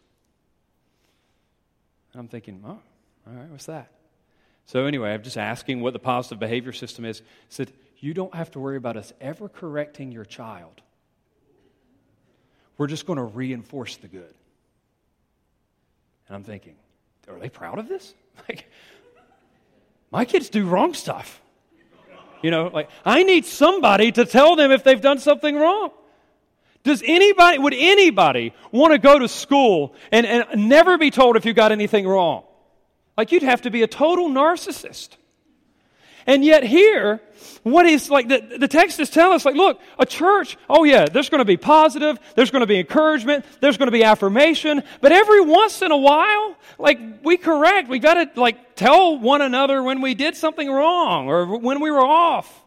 And 2.13 2.21
I'm 2.21 2.29
thinking, 2.29 2.63
Oh, 2.65 2.71
all 2.71 2.81
right, 3.27 3.49
what's 3.51 3.67
that? 3.67 3.91
So, 4.67 4.85
anyway, 4.85 5.15
I'm 5.15 5.23
just 5.23 5.39
asking 5.39 5.81
what 5.81 5.95
the 5.95 5.99
positive 5.99 6.39
behavior 6.39 6.73
system 6.73 7.05
is. 7.05 7.21
I 7.21 7.25
said, 7.49 7.73
You 7.99 8.15
don't 8.15 8.35
have 8.35 8.51
to 8.53 8.61
worry 8.61 8.77
about 8.77 8.97
us 8.97 9.13
ever 9.21 9.49
correcting 9.49 10.13
your 10.13 10.25
child. 10.25 10.83
We're 12.77 12.87
just 12.87 13.07
going 13.07 13.17
to 13.17 13.25
reinforce 13.25 13.97
the 13.97 14.09
good. 14.09 14.35
And 16.29 16.37
I'm 16.37 16.45
thinking, 16.45 16.77
Are 17.29 17.39
they 17.39 17.49
proud 17.49 17.79
of 17.79 17.89
this? 17.89 18.15
Like, 18.49 18.71
my 20.13 20.25
kids 20.25 20.49
do 20.49 20.65
wrong 20.65 20.95
stuff. 20.95 21.43
You 22.41 22.53
know, 22.53 22.69
like, 22.69 22.89
I 23.05 23.25
need 23.25 23.45
somebody 23.45 24.13
to 24.13 24.25
tell 24.25 24.55
them 24.55 24.71
if 24.71 24.85
they've 24.85 25.01
done 25.01 25.19
something 25.19 25.57
wrong. 25.57 25.91
Does 26.85 27.03
anybody, 27.05 27.59
would 27.59 27.75
anybody 27.75 28.55
want 28.71 28.93
to 28.93 28.99
go 28.99 29.19
to 29.19 29.29
school 29.29 29.95
and, 30.13 30.25
and 30.25 30.69
never 30.69 30.97
be 30.99 31.11
told 31.11 31.37
if 31.37 31.45
you 31.45 31.53
got 31.53 31.73
anything 31.73 32.07
wrong? 32.07 32.45
Like, 33.17 33.33
you'd 33.33 33.43
have 33.43 33.63
to 33.63 33.71
be 33.71 33.83
a 33.83 33.89
total 33.89 34.29
narcissist. 34.29 35.17
And 36.29 36.45
yet, 36.45 36.63
here, 36.63 37.23
what 37.63 37.87
is 37.87 38.11
like 38.11 38.29
the, 38.29 38.59
the 38.59 38.69
text 38.69 39.01
is 39.01 39.09
telling 39.09 39.35
us, 39.35 39.47
like, 39.47 39.55
look, 39.55 39.81
a 39.99 40.05
church, 40.05 40.59
oh 40.69 40.85
yeah, 40.85 41.07
there's 41.07 41.31
going 41.31 41.39
to 41.39 41.47
be 41.47 41.57
positive, 41.57 42.19
there's 42.37 42.51
going 42.51 42.61
to 42.61 42.67
be 42.67 42.79
encouragement, 42.79 43.47
there's 43.61 43.79
going 43.79 43.87
to 43.87 43.93
be 43.93 44.05
affirmation, 44.05 44.83
but 45.01 45.11
every 45.11 45.41
once 45.41 45.81
in 45.81 45.91
a 45.91 45.97
while, 45.97 46.55
like, 46.79 47.01
we 47.25 47.39
correct, 47.39 47.89
we 47.89 47.99
got 47.99 48.35
to, 48.35 48.41
like, 48.41 48.77
tell 48.77 49.19
one 49.19 49.41
another 49.41 49.83
when 49.83 50.03
we 50.03 50.15
did 50.15 50.37
something 50.37 50.71
wrong 50.71 51.29
or 51.29 51.59
when 51.59 51.81
we 51.81 51.91
were 51.91 52.05
off. 52.05 52.63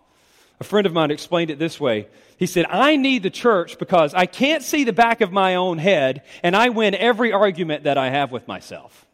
A 0.59 0.63
friend 0.63 0.87
of 0.87 0.93
mine 0.93 1.11
explained 1.11 1.51
it 1.51 1.59
this 1.59 1.79
way. 1.79 2.07
He 2.37 2.47
said, 2.47 2.65
I 2.67 2.95
need 2.95 3.21
the 3.21 3.29
church 3.29 3.77
because 3.77 4.15
I 4.15 4.25
can't 4.25 4.63
see 4.63 4.85
the 4.85 4.93
back 4.93 5.21
of 5.21 5.31
my 5.31 5.53
own 5.53 5.77
head, 5.77 6.23
and 6.41 6.55
I 6.55 6.69
win 6.69 6.95
every 6.95 7.31
argument 7.31 7.83
that 7.83 7.99
I 7.99 8.09
have 8.09 8.31
with 8.31 8.47
myself. 8.47 9.05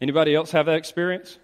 Anybody 0.00 0.34
else 0.34 0.50
have 0.50 0.66
that 0.66 0.76
experience? 0.76 1.38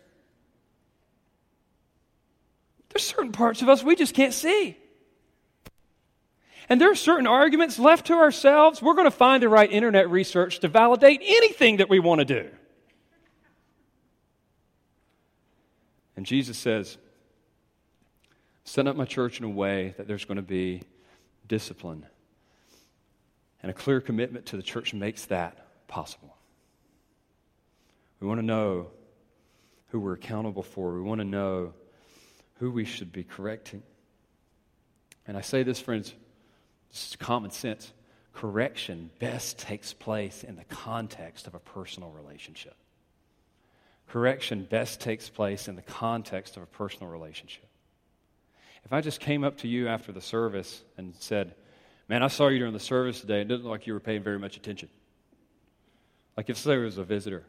There's 2.90 3.04
certain 3.04 3.32
parts 3.32 3.62
of 3.62 3.68
us 3.68 3.82
we 3.82 3.96
just 3.96 4.14
can't 4.14 4.34
see. 4.34 4.76
And 6.68 6.80
there 6.80 6.90
are 6.90 6.94
certain 6.94 7.26
arguments 7.26 7.78
left 7.78 8.06
to 8.06 8.14
ourselves. 8.14 8.82
We're 8.82 8.94
going 8.94 9.06
to 9.06 9.10
find 9.10 9.42
the 9.42 9.48
right 9.48 9.70
internet 9.70 10.10
research 10.10 10.60
to 10.60 10.68
validate 10.68 11.20
anything 11.24 11.78
that 11.78 11.88
we 11.88 11.98
want 11.98 12.20
to 12.20 12.24
do. 12.24 12.50
And 16.16 16.26
Jesus 16.26 16.58
says, 16.58 16.98
Set 18.64 18.86
up 18.86 18.94
my 18.94 19.04
church 19.04 19.38
in 19.38 19.44
a 19.44 19.50
way 19.50 19.94
that 19.96 20.06
there's 20.06 20.24
going 20.24 20.36
to 20.36 20.42
be 20.42 20.82
discipline. 21.48 22.06
And 23.62 23.70
a 23.70 23.74
clear 23.74 24.00
commitment 24.00 24.46
to 24.46 24.56
the 24.56 24.62
church 24.62 24.94
makes 24.94 25.24
that 25.26 25.88
possible. 25.88 26.36
We 28.22 28.28
want 28.28 28.38
to 28.38 28.46
know 28.46 28.86
who 29.88 29.98
we're 29.98 30.12
accountable 30.12 30.62
for. 30.62 30.94
We 30.94 31.00
want 31.00 31.20
to 31.20 31.24
know 31.24 31.74
who 32.60 32.70
we 32.70 32.84
should 32.84 33.10
be 33.10 33.24
correcting. 33.24 33.82
And 35.26 35.36
I 35.36 35.40
say 35.40 35.64
this, 35.64 35.80
friends, 35.80 36.14
this 36.92 37.10
is 37.10 37.16
common 37.16 37.50
sense. 37.50 37.92
Correction 38.32 39.10
best 39.18 39.58
takes 39.58 39.92
place 39.92 40.44
in 40.44 40.54
the 40.54 40.62
context 40.66 41.48
of 41.48 41.56
a 41.56 41.58
personal 41.58 42.10
relationship. 42.10 42.76
Correction 44.08 44.68
best 44.70 45.00
takes 45.00 45.28
place 45.28 45.66
in 45.66 45.74
the 45.74 45.82
context 45.82 46.56
of 46.56 46.62
a 46.62 46.66
personal 46.66 47.10
relationship. 47.10 47.66
If 48.84 48.92
I 48.92 49.00
just 49.00 49.18
came 49.18 49.42
up 49.42 49.58
to 49.58 49.68
you 49.68 49.88
after 49.88 50.12
the 50.12 50.20
service 50.20 50.82
and 50.96 51.12
said, 51.18 51.56
Man, 52.08 52.22
I 52.22 52.28
saw 52.28 52.46
you 52.46 52.58
during 52.58 52.72
the 52.72 52.78
service 52.78 53.20
today, 53.20 53.40
it 53.40 53.48
didn't 53.48 53.64
look 53.64 53.72
like 53.72 53.86
you 53.88 53.94
were 53.94 54.00
paying 54.00 54.22
very 54.22 54.38
much 54.38 54.56
attention. 54.56 54.90
Like 56.36 56.50
if 56.50 56.62
there 56.62 56.80
was 56.80 56.98
a 56.98 57.04
visitor 57.04 57.46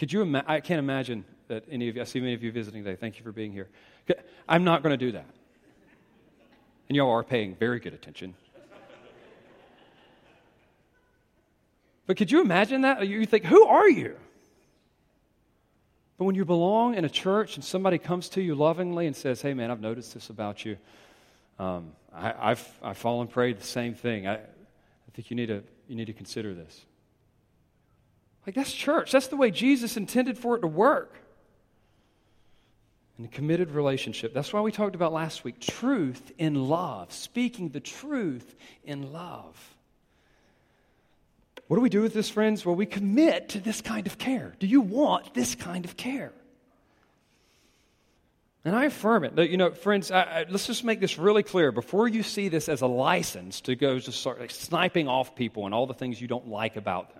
could 0.00 0.10
you 0.10 0.42
I 0.46 0.60
can't 0.60 0.78
imagine 0.78 1.26
that 1.48 1.64
any 1.70 1.90
of 1.90 1.96
you, 1.96 2.00
I 2.00 2.06
see 2.06 2.20
many 2.20 2.32
of 2.32 2.42
you 2.42 2.50
visiting 2.50 2.82
today. 2.82 2.96
Thank 2.96 3.18
you 3.18 3.22
for 3.22 3.32
being 3.32 3.52
here. 3.52 3.68
I'm 4.48 4.64
not 4.64 4.82
going 4.82 4.98
to 4.98 5.06
do 5.06 5.12
that. 5.12 5.26
And 6.88 6.96
y'all 6.96 7.10
are 7.10 7.22
paying 7.22 7.54
very 7.54 7.80
good 7.80 7.92
attention. 7.92 8.34
But 12.06 12.16
could 12.16 12.32
you 12.32 12.40
imagine 12.40 12.80
that? 12.80 13.06
You 13.06 13.26
think, 13.26 13.44
who 13.44 13.66
are 13.66 13.90
you? 13.90 14.16
But 16.16 16.24
when 16.24 16.34
you 16.34 16.46
belong 16.46 16.94
in 16.94 17.04
a 17.04 17.10
church 17.10 17.56
and 17.56 17.62
somebody 17.62 17.98
comes 17.98 18.30
to 18.30 18.40
you 18.40 18.54
lovingly 18.54 19.06
and 19.06 19.14
says, 19.14 19.42
hey, 19.42 19.52
man, 19.52 19.70
I've 19.70 19.82
noticed 19.82 20.14
this 20.14 20.30
about 20.30 20.64
you, 20.64 20.78
um, 21.58 21.92
I, 22.14 22.48
have 22.48 22.78
I've 22.82 22.96
fallen 22.96 23.28
prey 23.28 23.52
to 23.52 23.60
the 23.60 23.66
same 23.66 23.92
thing. 23.92 24.26
I, 24.26 24.36
I 24.36 25.10
think 25.12 25.28
you 25.28 25.36
need, 25.36 25.48
to, 25.48 25.62
you 25.88 25.94
need 25.94 26.06
to 26.06 26.14
consider 26.14 26.54
this. 26.54 26.86
Like, 28.46 28.54
that's 28.54 28.72
church. 28.72 29.12
That's 29.12 29.28
the 29.28 29.36
way 29.36 29.50
Jesus 29.50 29.96
intended 29.96 30.38
for 30.38 30.56
it 30.56 30.60
to 30.60 30.66
work. 30.66 31.14
In 33.18 33.26
a 33.26 33.28
committed 33.28 33.72
relationship. 33.72 34.32
That's 34.32 34.52
why 34.52 34.62
we 34.62 34.72
talked 34.72 34.94
about 34.94 35.12
last 35.12 35.44
week 35.44 35.60
truth 35.60 36.32
in 36.38 36.54
love, 36.54 37.12
speaking 37.12 37.68
the 37.68 37.80
truth 37.80 38.54
in 38.82 39.12
love. 39.12 39.76
What 41.66 41.76
do 41.76 41.82
we 41.82 41.90
do 41.90 42.00
with 42.00 42.14
this, 42.14 42.30
friends? 42.30 42.64
Well, 42.64 42.74
we 42.74 42.86
commit 42.86 43.50
to 43.50 43.60
this 43.60 43.80
kind 43.80 44.06
of 44.06 44.18
care. 44.18 44.54
Do 44.58 44.66
you 44.66 44.80
want 44.80 45.34
this 45.34 45.54
kind 45.54 45.84
of 45.84 45.96
care? 45.96 46.32
And 48.64 48.74
I 48.74 48.86
affirm 48.86 49.24
it. 49.24 49.38
You 49.50 49.56
know, 49.56 49.70
friends, 49.70 50.10
I, 50.10 50.22
I, 50.22 50.46
let's 50.48 50.66
just 50.66 50.82
make 50.82 50.98
this 50.98 51.16
really 51.16 51.42
clear. 51.42 51.72
Before 51.72 52.08
you 52.08 52.22
see 52.22 52.48
this 52.48 52.68
as 52.68 52.80
a 52.80 52.86
license 52.86 53.60
to 53.62 53.76
go 53.76 53.98
just 53.98 54.18
start 54.18 54.40
like, 54.40 54.50
sniping 54.50 55.08
off 55.08 55.34
people 55.34 55.66
and 55.66 55.74
all 55.74 55.86
the 55.86 55.94
things 55.94 56.20
you 56.20 56.26
don't 56.26 56.48
like 56.48 56.76
about 56.76 57.14
them, 57.14 57.19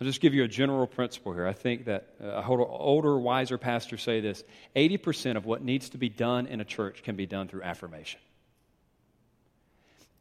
I'll 0.00 0.06
just 0.06 0.20
give 0.22 0.32
you 0.32 0.44
a 0.44 0.48
general 0.48 0.86
principle 0.86 1.34
here. 1.34 1.46
I 1.46 1.52
think 1.52 1.84
that 1.84 2.14
uh, 2.22 2.42
older, 2.46 3.18
wiser 3.18 3.58
pastors 3.58 4.02
say 4.02 4.20
this 4.20 4.44
80% 4.74 5.36
of 5.36 5.44
what 5.44 5.62
needs 5.62 5.90
to 5.90 5.98
be 5.98 6.08
done 6.08 6.46
in 6.46 6.60
a 6.60 6.64
church 6.64 7.02
can 7.02 7.16
be 7.16 7.26
done 7.26 7.48
through 7.48 7.62
affirmation. 7.62 8.20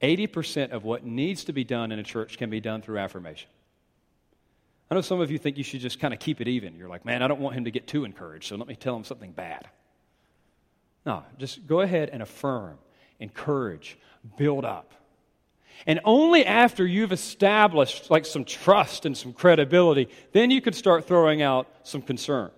80% 0.01 0.71
of 0.71 0.83
what 0.83 1.05
needs 1.05 1.45
to 1.45 1.53
be 1.53 1.63
done 1.63 1.91
in 1.91 1.99
a 1.99 2.03
church 2.03 2.37
can 2.37 2.49
be 2.49 2.59
done 2.59 2.81
through 2.81 2.97
affirmation. 2.97 3.49
I 4.91 4.95
know 4.95 5.01
some 5.01 5.21
of 5.21 5.29
you 5.31 5.37
think 5.37 5.57
you 5.57 5.63
should 5.63 5.81
just 5.81 5.99
kind 5.99 6.13
of 6.13 6.19
keep 6.19 6.41
it 6.41 6.47
even. 6.47 6.75
You're 6.75 6.89
like, 6.89 7.05
man, 7.05 7.21
I 7.21 7.27
don't 7.27 7.39
want 7.39 7.55
him 7.55 7.65
to 7.65 7.71
get 7.71 7.87
too 7.87 8.05
encouraged, 8.05 8.47
so 8.47 8.55
let 8.55 8.67
me 8.67 8.75
tell 8.75 8.95
him 8.95 9.03
something 9.03 9.31
bad. 9.31 9.69
No, 11.05 11.23
just 11.37 11.67
go 11.67 11.81
ahead 11.81 12.09
and 12.09 12.21
affirm 12.21 12.77
encourage, 13.19 13.97
build 14.37 14.65
up. 14.65 14.93
And 15.87 15.99
only 16.03 16.45
after 16.45 16.85
you've 16.85 17.11
established 17.11 18.11
like 18.11 18.25
some 18.25 18.45
trust 18.45 19.05
and 19.05 19.15
some 19.15 19.33
credibility, 19.33 20.09
then 20.31 20.51
you 20.51 20.61
can 20.61 20.73
start 20.73 21.05
throwing 21.05 21.41
out 21.41 21.67
some 21.83 22.01
concern. 22.01 22.51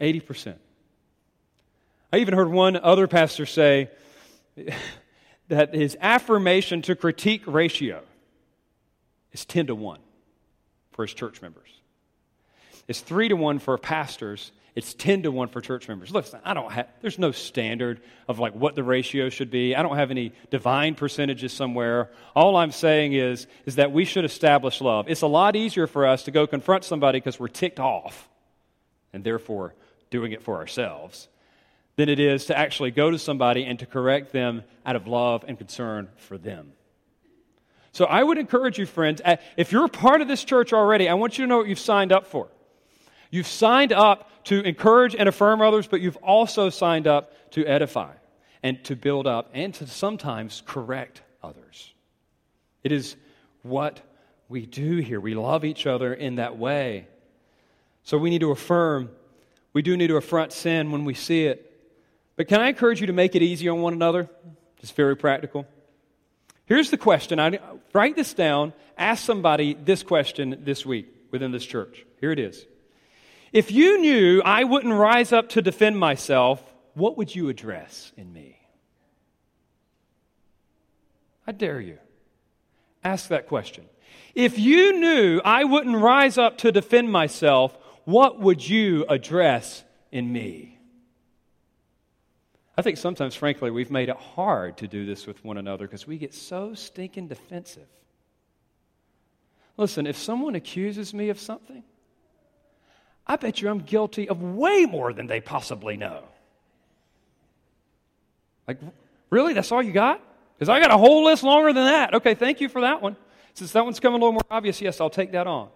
80%. 0.00 0.56
I 2.12 2.18
even 2.18 2.34
heard 2.34 2.48
one 2.48 2.76
other 2.76 3.06
pastor 3.06 3.46
say 3.46 3.90
that 5.48 5.74
his 5.74 5.96
affirmation 6.00 6.82
to 6.82 6.96
critique 6.96 7.42
ratio 7.46 8.02
is 9.32 9.44
10 9.44 9.68
to 9.68 9.74
1 9.74 9.98
for 10.92 11.04
his 11.04 11.14
church 11.14 11.42
members. 11.42 11.68
It's 12.88 13.00
3 13.00 13.28
to 13.28 13.36
1 13.36 13.58
for 13.58 13.76
pastors, 13.78 14.52
it's 14.76 14.92
10 14.92 15.22
to 15.22 15.32
1 15.32 15.48
for 15.48 15.62
church 15.62 15.88
members. 15.88 16.10
Listen, 16.12 16.38
I 16.44 16.52
don't 16.52 16.70
have, 16.70 16.86
there's 17.00 17.18
no 17.18 17.32
standard 17.32 18.02
of 18.28 18.38
like 18.38 18.54
what 18.54 18.74
the 18.74 18.84
ratio 18.84 19.30
should 19.30 19.50
be. 19.50 19.74
I 19.74 19.82
don't 19.82 19.96
have 19.96 20.10
any 20.10 20.32
divine 20.50 20.94
percentages 20.94 21.54
somewhere. 21.54 22.10
All 22.34 22.56
I'm 22.56 22.70
saying 22.70 23.14
is, 23.14 23.46
is 23.64 23.76
that 23.76 23.90
we 23.90 24.04
should 24.04 24.26
establish 24.26 24.82
love. 24.82 25.08
It's 25.08 25.22
a 25.22 25.26
lot 25.26 25.56
easier 25.56 25.86
for 25.86 26.06
us 26.06 26.24
to 26.24 26.30
go 26.30 26.46
confront 26.46 26.84
somebody 26.84 27.18
because 27.18 27.40
we're 27.40 27.48
ticked 27.48 27.80
off 27.80 28.28
and 29.14 29.24
therefore 29.24 29.74
doing 30.10 30.32
it 30.32 30.42
for 30.42 30.56
ourselves 30.56 31.28
than 31.96 32.10
it 32.10 32.20
is 32.20 32.44
to 32.46 32.58
actually 32.58 32.90
go 32.90 33.10
to 33.10 33.18
somebody 33.18 33.64
and 33.64 33.78
to 33.78 33.86
correct 33.86 34.30
them 34.30 34.62
out 34.84 34.94
of 34.94 35.06
love 35.06 35.42
and 35.48 35.56
concern 35.56 36.08
for 36.18 36.36
them. 36.36 36.72
So 37.92 38.04
I 38.04 38.22
would 38.22 38.36
encourage 38.36 38.78
you, 38.78 38.84
friends, 38.84 39.22
if 39.56 39.72
you're 39.72 39.88
part 39.88 40.20
of 40.20 40.28
this 40.28 40.44
church 40.44 40.74
already, 40.74 41.08
I 41.08 41.14
want 41.14 41.38
you 41.38 41.46
to 41.46 41.48
know 41.48 41.56
what 41.56 41.66
you've 41.66 41.78
signed 41.78 42.12
up 42.12 42.26
for. 42.26 42.48
You've 43.30 43.46
signed 43.46 43.92
up 43.92 44.44
to 44.44 44.60
encourage 44.60 45.14
and 45.14 45.28
affirm 45.28 45.60
others, 45.60 45.86
but 45.86 46.00
you've 46.00 46.16
also 46.16 46.70
signed 46.70 47.06
up 47.06 47.32
to 47.52 47.66
edify 47.66 48.12
and 48.62 48.82
to 48.84 48.96
build 48.96 49.26
up 49.26 49.50
and 49.52 49.74
to 49.74 49.86
sometimes 49.86 50.62
correct 50.66 51.22
others. 51.42 51.92
It 52.82 52.92
is 52.92 53.16
what 53.62 54.00
we 54.48 54.66
do 54.66 54.98
here. 54.98 55.20
We 55.20 55.34
love 55.34 55.64
each 55.64 55.86
other 55.86 56.14
in 56.14 56.36
that 56.36 56.56
way. 56.56 57.08
So 58.04 58.18
we 58.18 58.30
need 58.30 58.40
to 58.40 58.52
affirm. 58.52 59.10
We 59.72 59.82
do 59.82 59.96
need 59.96 60.08
to 60.08 60.16
affront 60.16 60.52
sin 60.52 60.92
when 60.92 61.04
we 61.04 61.14
see 61.14 61.46
it. 61.46 61.72
But 62.36 62.48
can 62.48 62.60
I 62.60 62.68
encourage 62.68 63.00
you 63.00 63.08
to 63.08 63.12
make 63.12 63.34
it 63.34 63.42
easy 63.42 63.68
on 63.68 63.80
one 63.80 63.92
another? 63.92 64.28
Just 64.80 64.94
very 64.94 65.16
practical. 65.16 65.66
Here's 66.66 66.90
the 66.90 66.98
question. 66.98 67.40
I 67.40 67.58
write 67.92 68.14
this 68.14 68.34
down. 68.34 68.72
Ask 68.98 69.24
somebody 69.24 69.74
this 69.74 70.02
question 70.02 70.60
this 70.64 70.84
week 70.86 71.08
within 71.30 71.50
this 71.50 71.64
church. 71.64 72.04
Here 72.20 72.30
it 72.30 72.38
is. 72.38 72.66
If 73.56 73.70
you 73.70 73.98
knew 74.02 74.42
I 74.44 74.64
wouldn't 74.64 74.92
rise 74.92 75.32
up 75.32 75.48
to 75.50 75.62
defend 75.62 75.98
myself, 75.98 76.62
what 76.92 77.16
would 77.16 77.34
you 77.34 77.48
address 77.48 78.12
in 78.14 78.30
me? 78.30 78.60
I 81.46 81.52
dare 81.52 81.80
you. 81.80 81.96
Ask 83.02 83.28
that 83.28 83.48
question. 83.48 83.86
If 84.34 84.58
you 84.58 85.00
knew 85.00 85.40
I 85.42 85.64
wouldn't 85.64 85.96
rise 85.96 86.36
up 86.36 86.58
to 86.58 86.70
defend 86.70 87.10
myself, 87.10 87.74
what 88.04 88.38
would 88.40 88.68
you 88.68 89.06
address 89.08 89.84
in 90.12 90.30
me? 90.30 90.78
I 92.76 92.82
think 92.82 92.98
sometimes, 92.98 93.34
frankly, 93.34 93.70
we've 93.70 93.90
made 93.90 94.10
it 94.10 94.18
hard 94.18 94.76
to 94.76 94.86
do 94.86 95.06
this 95.06 95.26
with 95.26 95.42
one 95.42 95.56
another 95.56 95.86
because 95.86 96.06
we 96.06 96.18
get 96.18 96.34
so 96.34 96.74
stinking 96.74 97.28
defensive. 97.28 97.88
Listen, 99.78 100.06
if 100.06 100.18
someone 100.18 100.56
accuses 100.56 101.14
me 101.14 101.30
of 101.30 101.40
something, 101.40 101.84
I 103.26 103.36
bet 103.36 103.60
you 103.60 103.68
I'm 103.68 103.80
guilty 103.80 104.28
of 104.28 104.42
way 104.42 104.86
more 104.86 105.12
than 105.12 105.26
they 105.26 105.40
possibly 105.40 105.96
know. 105.96 106.22
Like, 108.68 108.78
really? 109.30 109.52
That's 109.52 109.72
all 109.72 109.82
you 109.82 109.92
got? 109.92 110.20
Because 110.56 110.68
I 110.68 110.80
got 110.80 110.90
a 110.90 110.98
whole 110.98 111.24
list 111.24 111.42
longer 111.42 111.72
than 111.72 111.84
that. 111.84 112.14
Okay, 112.14 112.34
thank 112.34 112.60
you 112.60 112.68
for 112.68 112.82
that 112.82 113.02
one. 113.02 113.16
Since 113.54 113.72
that 113.72 113.84
one's 113.84 114.00
coming 114.00 114.20
a 114.20 114.24
little 114.24 114.32
more 114.32 114.42
obvious, 114.50 114.80
yes, 114.80 115.00
I'll 115.00 115.10
take 115.10 115.32
that 115.32 115.46
on. 115.46 115.68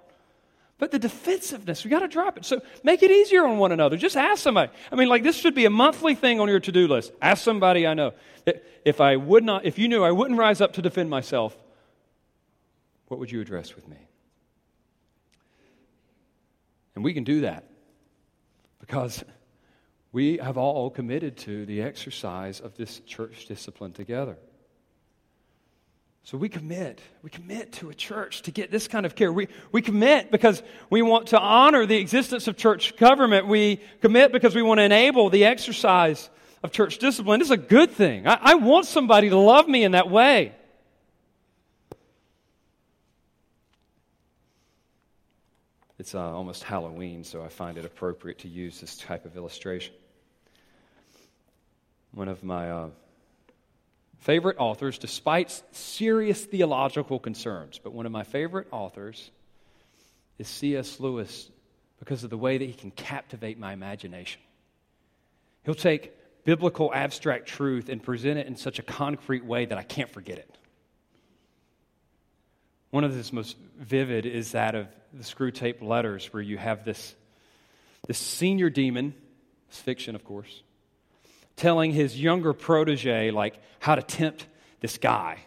But 0.78 0.90
the 0.90 0.98
defensiveness, 0.98 1.84
we 1.84 1.90
got 1.90 2.00
to 2.00 2.08
drop 2.08 2.38
it. 2.38 2.44
So 2.46 2.62
make 2.82 3.02
it 3.02 3.10
easier 3.10 3.44
on 3.44 3.58
one 3.58 3.70
another. 3.70 3.98
Just 3.98 4.16
ask 4.16 4.42
somebody. 4.42 4.72
I 4.90 4.96
mean, 4.96 5.08
like 5.08 5.22
this 5.22 5.36
should 5.36 5.54
be 5.54 5.66
a 5.66 5.70
monthly 5.70 6.14
thing 6.14 6.40
on 6.40 6.48
your 6.48 6.60
to 6.60 6.72
do 6.72 6.88
list. 6.88 7.12
Ask 7.20 7.44
somebody 7.44 7.86
I 7.86 7.94
know. 7.94 8.12
If 8.84 9.00
I 9.00 9.16
would 9.16 9.44
not, 9.44 9.66
if 9.66 9.78
you 9.78 9.88
knew 9.88 10.02
I 10.02 10.10
wouldn't 10.10 10.38
rise 10.38 10.62
up 10.62 10.72
to 10.74 10.82
defend 10.82 11.10
myself, 11.10 11.56
what 13.08 13.20
would 13.20 13.30
you 13.30 13.42
address 13.42 13.74
with 13.74 13.86
me? 13.88 13.98
And 16.94 17.04
we 17.04 17.14
can 17.14 17.24
do 17.24 17.42
that 17.42 17.64
because 18.80 19.24
we 20.12 20.38
have 20.38 20.58
all 20.58 20.90
committed 20.90 21.36
to 21.38 21.64
the 21.66 21.82
exercise 21.82 22.60
of 22.60 22.76
this 22.76 23.00
church 23.00 23.46
discipline 23.46 23.92
together. 23.92 24.36
So 26.24 26.36
we 26.36 26.48
commit. 26.48 27.00
We 27.22 27.30
commit 27.30 27.72
to 27.74 27.90
a 27.90 27.94
church 27.94 28.42
to 28.42 28.50
get 28.50 28.70
this 28.70 28.88
kind 28.88 29.06
of 29.06 29.14
care. 29.14 29.32
We, 29.32 29.48
we 29.72 29.82
commit 29.82 30.30
because 30.30 30.62
we 30.90 31.02
want 31.02 31.28
to 31.28 31.40
honor 31.40 31.86
the 31.86 31.96
existence 31.96 32.46
of 32.46 32.56
church 32.56 32.96
government. 32.96 33.46
We 33.46 33.80
commit 34.00 34.32
because 34.32 34.54
we 34.54 34.62
want 34.62 34.78
to 34.78 34.84
enable 34.84 35.30
the 35.30 35.44
exercise 35.44 36.28
of 36.62 36.72
church 36.72 36.98
discipline. 36.98 37.40
It's 37.40 37.50
a 37.50 37.56
good 37.56 37.90
thing. 37.90 38.26
I, 38.26 38.38
I 38.40 38.54
want 38.56 38.86
somebody 38.86 39.30
to 39.30 39.38
love 39.38 39.66
me 39.66 39.82
in 39.82 39.92
that 39.92 40.10
way. 40.10 40.54
It's 46.00 46.14
uh, 46.14 46.34
almost 46.34 46.64
Halloween, 46.64 47.24
so 47.24 47.44
I 47.44 47.48
find 47.48 47.76
it 47.76 47.84
appropriate 47.84 48.38
to 48.38 48.48
use 48.48 48.80
this 48.80 48.96
type 48.96 49.26
of 49.26 49.36
illustration. 49.36 49.92
One 52.12 52.26
of 52.26 52.42
my 52.42 52.70
uh, 52.70 52.88
favorite 54.20 54.56
authors, 54.58 54.96
despite 54.96 55.62
serious 55.72 56.42
theological 56.42 57.18
concerns, 57.18 57.78
but 57.78 57.92
one 57.92 58.06
of 58.06 58.12
my 58.12 58.22
favorite 58.22 58.68
authors 58.70 59.30
is 60.38 60.48
C.S. 60.48 61.00
Lewis 61.00 61.50
because 61.98 62.24
of 62.24 62.30
the 62.30 62.38
way 62.38 62.56
that 62.56 62.64
he 62.64 62.72
can 62.72 62.92
captivate 62.92 63.58
my 63.58 63.74
imagination. 63.74 64.40
He'll 65.64 65.74
take 65.74 66.14
biblical 66.44 66.94
abstract 66.94 67.46
truth 67.46 67.90
and 67.90 68.02
present 68.02 68.38
it 68.38 68.46
in 68.46 68.56
such 68.56 68.78
a 68.78 68.82
concrete 68.82 69.44
way 69.44 69.66
that 69.66 69.76
I 69.76 69.82
can't 69.82 70.08
forget 70.08 70.38
it. 70.38 70.56
One 72.88 73.04
of 73.04 73.14
his 73.14 73.34
most 73.34 73.58
vivid 73.78 74.24
is 74.24 74.52
that 74.52 74.74
of 74.74 74.88
the 75.12 75.24
Screwtape 75.24 75.82
Letters, 75.82 76.32
where 76.32 76.42
you 76.42 76.58
have 76.58 76.84
this, 76.84 77.14
this 78.06 78.18
senior 78.18 78.70
demon, 78.70 79.14
it's 79.68 79.80
fiction, 79.80 80.14
of 80.14 80.24
course, 80.24 80.62
telling 81.56 81.92
his 81.92 82.20
younger 82.20 82.52
protege, 82.52 83.30
like, 83.30 83.58
how 83.78 83.94
to 83.94 84.02
tempt 84.02 84.46
this 84.80 84.98
guy. 84.98 85.38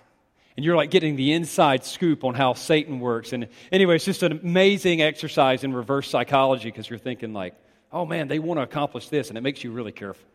And 0.55 0.63
you're 0.63 0.75
like 0.75 0.91
getting 0.91 1.15
the 1.15 1.33
inside 1.33 1.83
scoop 1.83 2.23
on 2.23 2.35
how 2.35 2.53
Satan 2.53 2.99
works. 2.99 3.33
And 3.33 3.47
anyway, 3.71 3.95
it's 3.95 4.05
just 4.05 4.21
an 4.21 4.31
amazing 4.31 5.01
exercise 5.01 5.63
in 5.63 5.73
reverse 5.73 6.07
psychology 6.07 6.69
because 6.69 6.89
you're 6.89 6.99
thinking, 6.99 7.33
like, 7.33 7.55
oh 7.91 8.05
man, 8.05 8.27
they 8.27 8.39
want 8.39 8.59
to 8.59 8.61
accomplish 8.63 9.09
this, 9.09 9.29
and 9.29 9.37
it 9.37 9.41
makes 9.41 9.63
you 9.63 9.71
really 9.71 9.91
careful. 9.91 10.27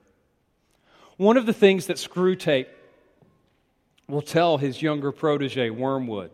One 1.16 1.36
of 1.36 1.46
the 1.46 1.52
things 1.52 1.86
that 1.86 1.96
Screwtape 1.96 2.66
will 4.08 4.22
tell 4.22 4.58
his 4.58 4.80
younger 4.80 5.12
protege, 5.12 5.70
Wormwood, 5.70 6.30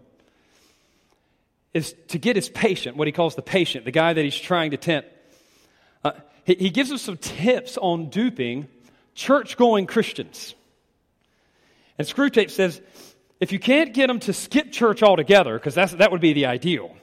is 1.74 1.94
to 2.08 2.18
get 2.18 2.36
his 2.36 2.48
patient, 2.48 2.96
what 2.96 3.08
he 3.08 3.12
calls 3.12 3.34
the 3.34 3.42
patient, 3.42 3.84
the 3.84 3.90
guy 3.90 4.12
that 4.12 4.24
he's 4.24 4.38
trying 4.38 4.70
to 4.70 4.76
tempt. 4.76 5.08
Uh, 6.04 6.12
he, 6.44 6.54
he 6.54 6.70
gives 6.70 6.92
us 6.92 7.02
some 7.02 7.16
tips 7.16 7.76
on 7.76 8.08
duping 8.08 8.68
church 9.14 9.56
going 9.56 9.86
Christians. 9.86 10.54
And 11.98 12.06
Screwtape 12.06 12.50
says 12.50 12.80
if 13.40 13.52
you 13.52 13.58
can't 13.58 13.92
get 13.92 14.06
them 14.06 14.20
to 14.20 14.32
skip 14.32 14.72
church 14.72 15.02
altogether, 15.02 15.58
because 15.58 15.74
that 15.74 16.10
would 16.10 16.20
be 16.20 16.32
the 16.32 16.46
ideal, 16.46 16.96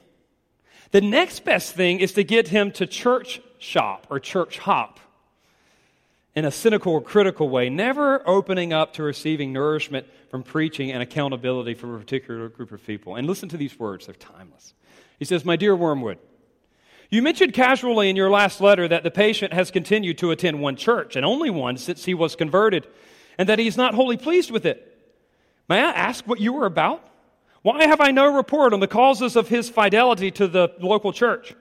the 0.90 1.00
next 1.00 1.44
best 1.44 1.74
thing 1.74 2.00
is 2.00 2.14
to 2.14 2.24
get 2.24 2.48
him 2.48 2.72
to 2.72 2.86
church 2.86 3.40
shop 3.58 4.06
or 4.10 4.18
church 4.18 4.58
hop 4.58 4.98
in 6.34 6.44
a 6.44 6.50
cynical 6.50 6.94
or 6.94 7.02
critical 7.02 7.48
way, 7.48 7.68
never 7.68 8.26
opening 8.28 8.72
up 8.72 8.94
to 8.94 9.02
receiving 9.02 9.52
nourishment 9.52 10.06
from 10.32 10.42
preaching 10.42 10.90
and 10.90 11.02
accountability 11.02 11.74
from 11.74 11.94
a 11.94 11.98
particular 11.98 12.48
group 12.48 12.72
of 12.72 12.84
people. 12.86 13.16
And 13.16 13.26
listen 13.26 13.50
to 13.50 13.58
these 13.58 13.78
words, 13.78 14.06
they're 14.06 14.14
timeless. 14.14 14.72
He 15.18 15.26
says, 15.26 15.44
My 15.44 15.56
dear 15.56 15.76
Wormwood, 15.76 16.18
you 17.10 17.20
mentioned 17.20 17.52
casually 17.52 18.08
in 18.08 18.16
your 18.16 18.30
last 18.30 18.58
letter 18.58 18.88
that 18.88 19.02
the 19.02 19.10
patient 19.10 19.52
has 19.52 19.70
continued 19.70 20.16
to 20.18 20.30
attend 20.30 20.58
one 20.58 20.76
church, 20.76 21.16
and 21.16 21.26
only 21.26 21.50
one 21.50 21.76
since 21.76 22.06
he 22.06 22.14
was 22.14 22.34
converted, 22.34 22.86
and 23.36 23.46
that 23.50 23.58
he 23.58 23.66
is 23.66 23.76
not 23.76 23.92
wholly 23.92 24.16
pleased 24.16 24.50
with 24.50 24.64
it. 24.64 25.12
May 25.68 25.82
I 25.82 25.90
ask 25.90 26.26
what 26.26 26.40
you 26.40 26.54
were 26.54 26.64
about? 26.64 27.06
Why 27.60 27.86
have 27.86 28.00
I 28.00 28.10
no 28.10 28.34
report 28.34 28.72
on 28.72 28.80
the 28.80 28.88
causes 28.88 29.36
of 29.36 29.48
his 29.48 29.68
fidelity 29.68 30.30
to 30.30 30.48
the 30.48 30.70
local 30.80 31.12
church? 31.12 31.54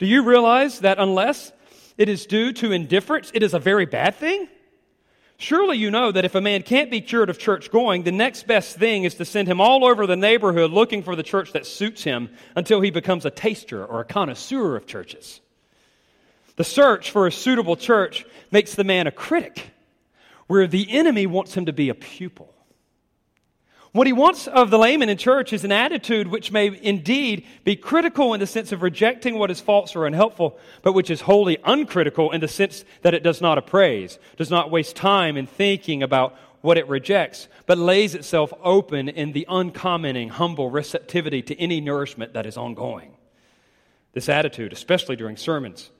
Do 0.00 0.06
you 0.06 0.24
realize 0.24 0.80
that 0.80 0.98
unless 0.98 1.52
it 1.96 2.08
is 2.08 2.26
due 2.26 2.52
to 2.54 2.72
indifference, 2.72 3.30
it 3.34 3.44
is 3.44 3.54
a 3.54 3.60
very 3.60 3.86
bad 3.86 4.16
thing? 4.16 4.48
Surely 5.40 5.78
you 5.78 5.90
know 5.90 6.12
that 6.12 6.26
if 6.26 6.34
a 6.34 6.40
man 6.42 6.62
can't 6.62 6.90
be 6.90 7.00
cured 7.00 7.30
of 7.30 7.38
church 7.38 7.70
going, 7.70 8.02
the 8.02 8.12
next 8.12 8.46
best 8.46 8.76
thing 8.76 9.04
is 9.04 9.14
to 9.14 9.24
send 9.24 9.48
him 9.48 9.58
all 9.58 9.86
over 9.86 10.06
the 10.06 10.14
neighborhood 10.14 10.70
looking 10.70 11.02
for 11.02 11.16
the 11.16 11.22
church 11.22 11.52
that 11.52 11.64
suits 11.64 12.04
him 12.04 12.28
until 12.54 12.82
he 12.82 12.90
becomes 12.90 13.24
a 13.24 13.30
taster 13.30 13.82
or 13.82 14.00
a 14.00 14.04
connoisseur 14.04 14.76
of 14.76 14.86
churches. 14.86 15.40
The 16.56 16.62
search 16.62 17.10
for 17.10 17.26
a 17.26 17.32
suitable 17.32 17.76
church 17.76 18.26
makes 18.50 18.74
the 18.74 18.84
man 18.84 19.06
a 19.06 19.10
critic 19.10 19.70
where 20.46 20.66
the 20.66 20.92
enemy 20.92 21.26
wants 21.26 21.54
him 21.54 21.64
to 21.64 21.72
be 21.72 21.88
a 21.88 21.94
pupil. 21.94 22.52
What 23.92 24.06
he 24.06 24.12
wants 24.12 24.46
of 24.46 24.70
the 24.70 24.78
layman 24.78 25.08
in 25.08 25.18
church 25.18 25.52
is 25.52 25.64
an 25.64 25.72
attitude 25.72 26.28
which 26.28 26.52
may 26.52 26.78
indeed 26.80 27.44
be 27.64 27.74
critical 27.74 28.34
in 28.34 28.40
the 28.40 28.46
sense 28.46 28.70
of 28.70 28.82
rejecting 28.82 29.36
what 29.36 29.50
is 29.50 29.60
false 29.60 29.96
or 29.96 30.06
unhelpful, 30.06 30.56
but 30.82 30.92
which 30.92 31.10
is 31.10 31.22
wholly 31.22 31.58
uncritical 31.64 32.30
in 32.30 32.40
the 32.40 32.46
sense 32.46 32.84
that 33.02 33.14
it 33.14 33.24
does 33.24 33.40
not 33.40 33.58
appraise, 33.58 34.20
does 34.36 34.50
not 34.50 34.70
waste 34.70 34.94
time 34.94 35.36
in 35.36 35.46
thinking 35.48 36.04
about 36.04 36.36
what 36.60 36.78
it 36.78 36.86
rejects, 36.88 37.48
but 37.66 37.78
lays 37.78 38.14
itself 38.14 38.52
open 38.62 39.08
in 39.08 39.32
the 39.32 39.46
uncommenting, 39.48 40.28
humble 40.28 40.70
receptivity 40.70 41.42
to 41.42 41.58
any 41.58 41.80
nourishment 41.80 42.32
that 42.34 42.46
is 42.46 42.56
ongoing. 42.56 43.16
This 44.12 44.28
attitude, 44.28 44.72
especially 44.72 45.16
during 45.16 45.36
sermons, 45.36 45.90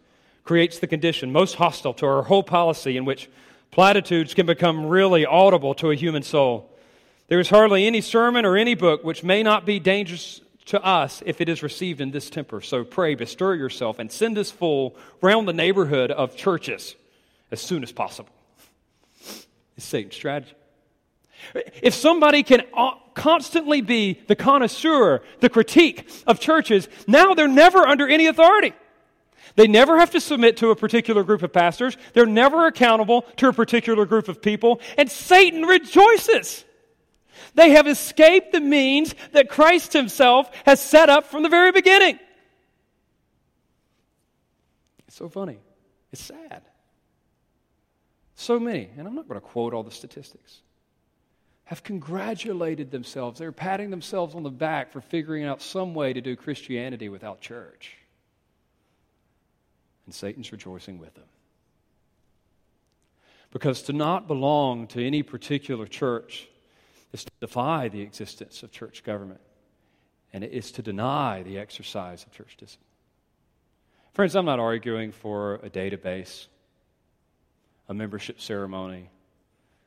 creates 0.45 0.79
the 0.79 0.87
condition 0.87 1.33
most 1.33 1.57
hostile 1.57 1.95
to 1.95 2.07
our 2.07 2.23
whole 2.23 2.45
policy 2.45 2.97
in 2.97 3.05
which 3.05 3.29
platitudes 3.73 4.33
can 4.33 4.47
become 4.47 4.87
really 4.87 5.27
audible 5.27 5.75
to 5.75 5.91
a 5.91 5.97
human 5.97 6.23
soul 6.23 6.70
there 7.31 7.39
is 7.39 7.49
hardly 7.49 7.87
any 7.87 8.01
sermon 8.01 8.45
or 8.45 8.57
any 8.57 8.75
book 8.75 9.05
which 9.05 9.23
may 9.23 9.45
not 9.45 9.65
be 9.65 9.79
dangerous 9.79 10.41
to 10.67 10.83
us 10.85 11.23
if 11.25 11.41
it 11.41 11.49
is 11.49 11.63
received 11.63 12.01
in 12.01 12.11
this 12.11 12.29
temper. 12.29 12.61
So 12.61 12.83
pray, 12.83 13.15
bestir 13.15 13.55
yourself, 13.55 14.01
and 14.01 14.11
send 14.11 14.37
us 14.37 14.51
full 14.51 14.97
round 15.23 15.47
the 15.47 15.53
neighborhood 15.53 16.11
of 16.11 16.37
churches 16.37 16.97
as 17.53 17.61
soon 17.61 17.85
as 17.85 17.93
possible. 17.93 18.33
It's 19.77 19.87
Satan's 19.87 20.17
strategy. 20.17 20.55
If 21.55 21.95
somebody 21.95 22.43
can 22.43 22.65
constantly 23.15 23.81
be 23.81 24.21
the 24.27 24.35
connoisseur, 24.35 25.23
the 25.39 25.49
critique 25.49 26.11
of 26.27 26.41
churches, 26.41 26.89
now 27.07 27.35
they're 27.35 27.47
never 27.47 27.79
under 27.79 28.09
any 28.09 28.27
authority. 28.27 28.75
They 29.55 29.69
never 29.69 30.01
have 30.01 30.11
to 30.11 30.21
submit 30.21 30.57
to 30.59 30.71
a 30.71 30.77
particular 30.77 31.23
group 31.23 31.45
of 31.45 31.53
pastors. 31.53 31.97
They're 32.13 32.27
never 32.27 32.67
accountable 32.67 33.23
to 33.37 33.49
a 33.49 33.53
particular 33.53 34.05
group 34.05 34.27
of 34.27 34.43
people. 34.43 34.81
And 34.99 35.09
Satan 35.09 35.63
rejoices 35.63 36.65
they 37.55 37.71
have 37.71 37.87
escaped 37.87 38.53
the 38.53 38.61
means 38.61 39.15
that 39.33 39.49
Christ 39.49 39.93
Himself 39.93 40.51
has 40.65 40.81
set 40.81 41.09
up 41.09 41.27
from 41.27 41.43
the 41.43 41.49
very 41.49 41.73
beginning. 41.73 42.19
It's 45.07 45.17
so 45.17 45.29
funny. 45.29 45.59
It's 46.13 46.23
sad. 46.23 46.63
So 48.37 48.59
many, 48.59 48.89
and 48.97 49.07
I'm 49.07 49.15
not 49.15 49.29
going 49.29 49.41
to 49.41 49.47
quote 49.47 49.75
all 49.75 49.83
the 49.83 49.91
statistics, 49.91 50.61
have 51.65 51.83
congratulated 51.83 52.91
themselves. 52.91 53.39
They're 53.39 53.53
patting 53.53 53.91
themselves 53.91 54.35
on 54.35 54.43
the 54.43 54.51
back 54.51 54.91
for 54.91 55.01
figuring 55.01 55.45
out 55.45 55.63
some 55.63 55.95
way 55.95 56.13
to 56.13 56.21
do 56.21 56.35
Christianity 56.37 57.09
without 57.09 57.41
church. 57.41 57.97
And 60.07 60.15
Satan's 60.15 60.51
rejoicing 60.51 60.99
with 60.99 61.15
them. 61.15 61.27
Because 63.53 63.83
to 63.83 63.93
not 63.93 64.27
belong 64.27 64.87
to 64.89 65.05
any 65.05 65.23
particular 65.23 65.87
church 65.87 66.49
is 67.13 67.25
to 67.25 67.31
defy 67.41 67.89
the 67.89 68.01
existence 68.01 68.63
of 68.63 68.71
church 68.71 69.03
government, 69.03 69.41
and 70.33 70.45
it 70.45 70.53
is 70.53 70.71
to 70.73 70.83
deny 70.83 71.43
the 71.43 71.59
exercise 71.59 72.25
of 72.25 72.33
church 72.33 72.57
discipline. 72.57 72.87
Friends, 74.13 74.35
I'm 74.35 74.45
not 74.45 74.59
arguing 74.59 75.13
for 75.13 75.55
a 75.57 75.71
database, 75.71 76.47
a 77.89 77.95
membership 77.95 78.41
ceremony, 78.41 79.11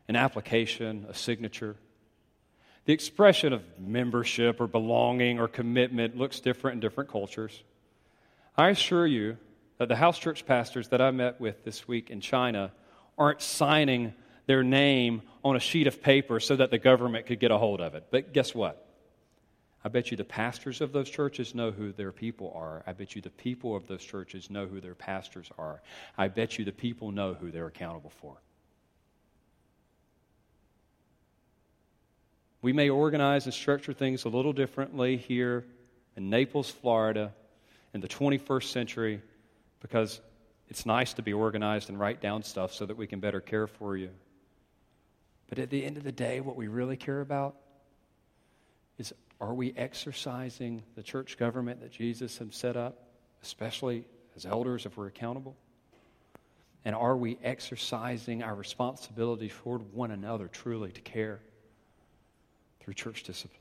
an 0.07 0.15
application, 0.15 1.05
a 1.09 1.13
signature. 1.13 1.75
The 2.85 2.93
expression 2.93 3.53
of 3.53 3.63
membership 3.79 4.59
or 4.59 4.67
belonging 4.67 5.39
or 5.39 5.47
commitment 5.47 6.17
looks 6.17 6.39
different 6.39 6.75
in 6.75 6.79
different 6.79 7.09
cultures. 7.09 7.63
I 8.57 8.69
assure 8.69 9.07
you 9.07 9.37
that 9.77 9.87
the 9.87 9.95
house 9.95 10.19
church 10.19 10.45
pastors 10.45 10.89
that 10.89 11.01
I 11.01 11.11
met 11.11 11.39
with 11.39 11.63
this 11.63 11.87
week 11.87 12.09
in 12.09 12.21
China 12.21 12.71
aren't 13.17 13.41
signing 13.41 14.13
their 14.45 14.63
name 14.63 15.21
on 15.43 15.55
a 15.55 15.59
sheet 15.59 15.87
of 15.87 16.01
paper 16.01 16.39
so 16.39 16.55
that 16.55 16.71
the 16.71 16.77
government 16.77 17.25
could 17.25 17.39
get 17.39 17.51
a 17.51 17.57
hold 17.57 17.81
of 17.81 17.95
it. 17.95 18.07
But 18.11 18.33
guess 18.33 18.53
what? 18.53 18.85
I 19.85 19.89
bet 19.89 20.11
you 20.11 20.17
the 20.17 20.23
pastors 20.23 20.79
of 20.79 20.93
those 20.93 21.09
churches 21.09 21.53
know 21.53 21.71
who 21.71 21.91
their 21.91 22.13
people 22.13 22.53
are. 22.55 22.83
I 22.87 22.93
bet 22.93 23.15
you 23.15 23.21
the 23.21 23.29
people 23.29 23.75
of 23.75 23.85
those 23.87 24.03
churches 24.03 24.49
know 24.49 24.65
who 24.65 24.79
their 24.79 24.95
pastors 24.95 25.49
are. 25.57 25.81
I 26.17 26.29
bet 26.29 26.57
you 26.57 26.63
the 26.63 26.71
people 26.71 27.11
know 27.11 27.33
who 27.33 27.51
they're 27.51 27.67
accountable 27.67 28.11
for. 28.21 28.37
We 32.61 32.71
may 32.71 32.89
organize 32.89 33.43
and 33.43 33.53
structure 33.53 33.91
things 33.91 34.23
a 34.23 34.29
little 34.29 34.53
differently 34.53 35.17
here 35.17 35.65
in 36.15 36.29
Naples, 36.29 36.69
Florida, 36.69 37.33
in 37.93 37.99
the 37.99 38.07
21st 38.07 38.71
century 38.71 39.21
because 39.81 40.21
it's 40.69 40.85
nice 40.85 41.13
to 41.15 41.21
be 41.21 41.33
organized 41.33 41.89
and 41.89 41.99
write 41.99 42.21
down 42.21 42.41
stuff 42.41 42.73
so 42.73 42.85
that 42.85 42.95
we 42.95 43.05
can 43.05 43.19
better 43.19 43.41
care 43.41 43.67
for 43.67 43.97
you. 43.97 44.09
But 45.49 45.59
at 45.59 45.69
the 45.69 45.83
end 45.83 45.97
of 45.97 46.03
the 46.03 46.11
day, 46.11 46.39
what 46.39 46.55
we 46.55 46.67
really 46.67 46.97
care 46.97 47.21
about 47.21 47.55
is 48.97 49.13
are 49.41 49.53
we 49.53 49.73
exercising 49.75 50.83
the 50.95 51.03
church 51.03 51.37
government 51.37 51.81
that 51.81 51.91
Jesus 51.91 52.37
has 52.37 52.55
set 52.55 52.77
up, 52.77 52.97
especially 53.41 54.05
as 54.35 54.45
elders 54.45 54.85
if 54.85 54.97
we're 54.97 55.07
accountable? 55.07 55.55
And 56.85 56.95
are 56.95 57.15
we 57.15 57.37
exercising 57.43 58.43
our 58.43 58.55
responsibility 58.55 59.49
toward 59.49 59.93
one 59.93 60.11
another 60.11 60.47
truly 60.47 60.91
to 60.91 61.01
care 61.01 61.39
through 62.79 62.93
church 62.93 63.23
discipline? 63.23 63.59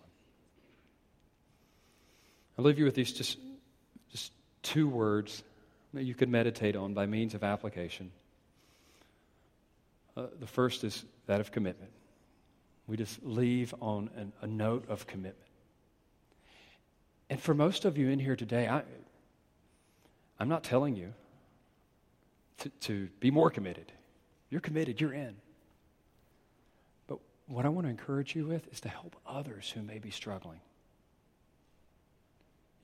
I'll 2.58 2.64
leave 2.64 2.78
you 2.78 2.84
with 2.84 2.94
these 2.94 3.12
just, 3.12 3.38
just 4.10 4.32
two 4.62 4.88
words 4.88 5.42
that 5.94 6.04
you 6.04 6.14
could 6.14 6.28
meditate 6.28 6.76
on 6.76 6.94
by 6.94 7.06
means 7.06 7.34
of 7.34 7.44
application. 7.44 8.10
Uh, 10.16 10.26
the 10.40 10.46
first 10.46 10.84
is 10.84 11.04
that 11.26 11.40
of 11.40 11.50
commitment. 11.52 11.90
We 12.86 12.96
just 12.96 13.22
leave 13.22 13.74
on 13.80 14.10
an, 14.16 14.32
a 14.42 14.46
note 14.46 14.88
of 14.88 15.06
commitment. 15.06 15.36
And 17.30 17.40
for 17.40 17.54
most 17.54 17.84
of 17.84 17.96
you 17.96 18.10
in 18.10 18.18
here 18.18 18.36
today, 18.36 18.68
I, 18.68 18.82
I'm 20.38 20.48
not 20.48 20.64
telling 20.64 20.96
you 20.96 21.14
to, 22.58 22.68
to 22.68 23.08
be 23.20 23.30
more 23.30 23.50
committed. 23.50 23.90
You're 24.50 24.60
committed, 24.60 25.00
you're 25.00 25.14
in. 25.14 25.34
But 27.06 27.18
what 27.46 27.64
I 27.64 27.70
want 27.70 27.86
to 27.86 27.90
encourage 27.90 28.36
you 28.36 28.46
with 28.46 28.70
is 28.72 28.80
to 28.82 28.88
help 28.88 29.16
others 29.26 29.70
who 29.74 29.82
may 29.82 29.98
be 29.98 30.10
struggling. 30.10 30.60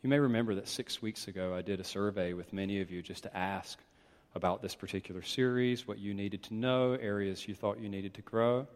You 0.02 0.08
may 0.08 0.18
remember 0.18 0.54
that 0.54 0.68
six 0.68 1.02
weeks 1.02 1.28
ago 1.28 1.52
I 1.54 1.60
did 1.60 1.80
a 1.80 1.84
survey 1.84 2.32
with 2.32 2.52
many 2.52 2.80
of 2.80 2.90
you 2.90 3.02
just 3.02 3.24
to 3.24 3.36
ask 3.36 3.78
about 4.34 4.62
this 4.62 4.74
particular 4.74 5.22
series, 5.22 5.86
what 5.86 5.98
you 5.98 6.14
needed 6.14 6.42
to 6.44 6.54
know, 6.54 6.92
areas 6.92 7.48
you 7.48 7.54
thought 7.54 7.80
you 7.80 7.88
needed 7.88 8.14
to 8.14 8.22
grow. 8.22 8.66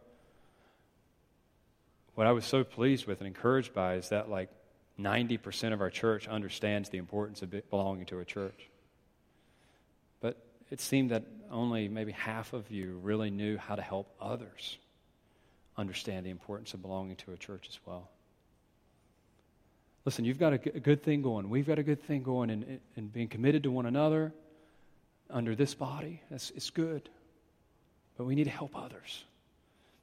What 2.14 2.26
I 2.26 2.32
was 2.32 2.44
so 2.44 2.64
pleased 2.64 3.06
with 3.06 3.20
and 3.20 3.26
encouraged 3.26 3.72
by 3.72 3.94
is 3.94 4.08
that 4.10 4.28
like 4.28 4.50
90% 5.00 5.72
of 5.72 5.80
our 5.80 5.90
church 5.90 6.28
understands 6.28 6.88
the 6.88 6.98
importance 6.98 7.42
of 7.42 7.54
belonging 7.70 8.06
to 8.06 8.18
a 8.18 8.24
church. 8.24 8.68
But 10.20 10.36
it 10.70 10.80
seemed 10.80 11.10
that 11.10 11.24
only 11.50 11.88
maybe 11.88 12.12
half 12.12 12.52
of 12.52 12.70
you 12.70 12.98
really 13.02 13.30
knew 13.30 13.56
how 13.56 13.74
to 13.74 13.82
help 13.82 14.14
others 14.20 14.78
understand 15.76 16.26
the 16.26 16.30
importance 16.30 16.74
of 16.74 16.82
belonging 16.82 17.16
to 17.16 17.32
a 17.32 17.36
church 17.36 17.66
as 17.68 17.78
well. 17.86 18.10
Listen, 20.04 20.24
you've 20.24 20.38
got 20.38 20.52
a 20.52 20.58
good 20.58 21.02
thing 21.02 21.22
going. 21.22 21.48
We've 21.48 21.66
got 21.66 21.78
a 21.78 21.82
good 21.82 22.02
thing 22.02 22.22
going 22.22 22.50
in, 22.50 22.80
in 22.96 23.06
being 23.06 23.28
committed 23.28 23.62
to 23.62 23.70
one 23.70 23.86
another 23.86 24.32
under 25.32 25.54
this 25.54 25.74
body. 25.74 26.20
It's 26.30 26.70
good. 26.70 27.08
But 28.16 28.24
we 28.24 28.34
need 28.34 28.44
to 28.44 28.50
help 28.50 28.76
others 28.76 29.24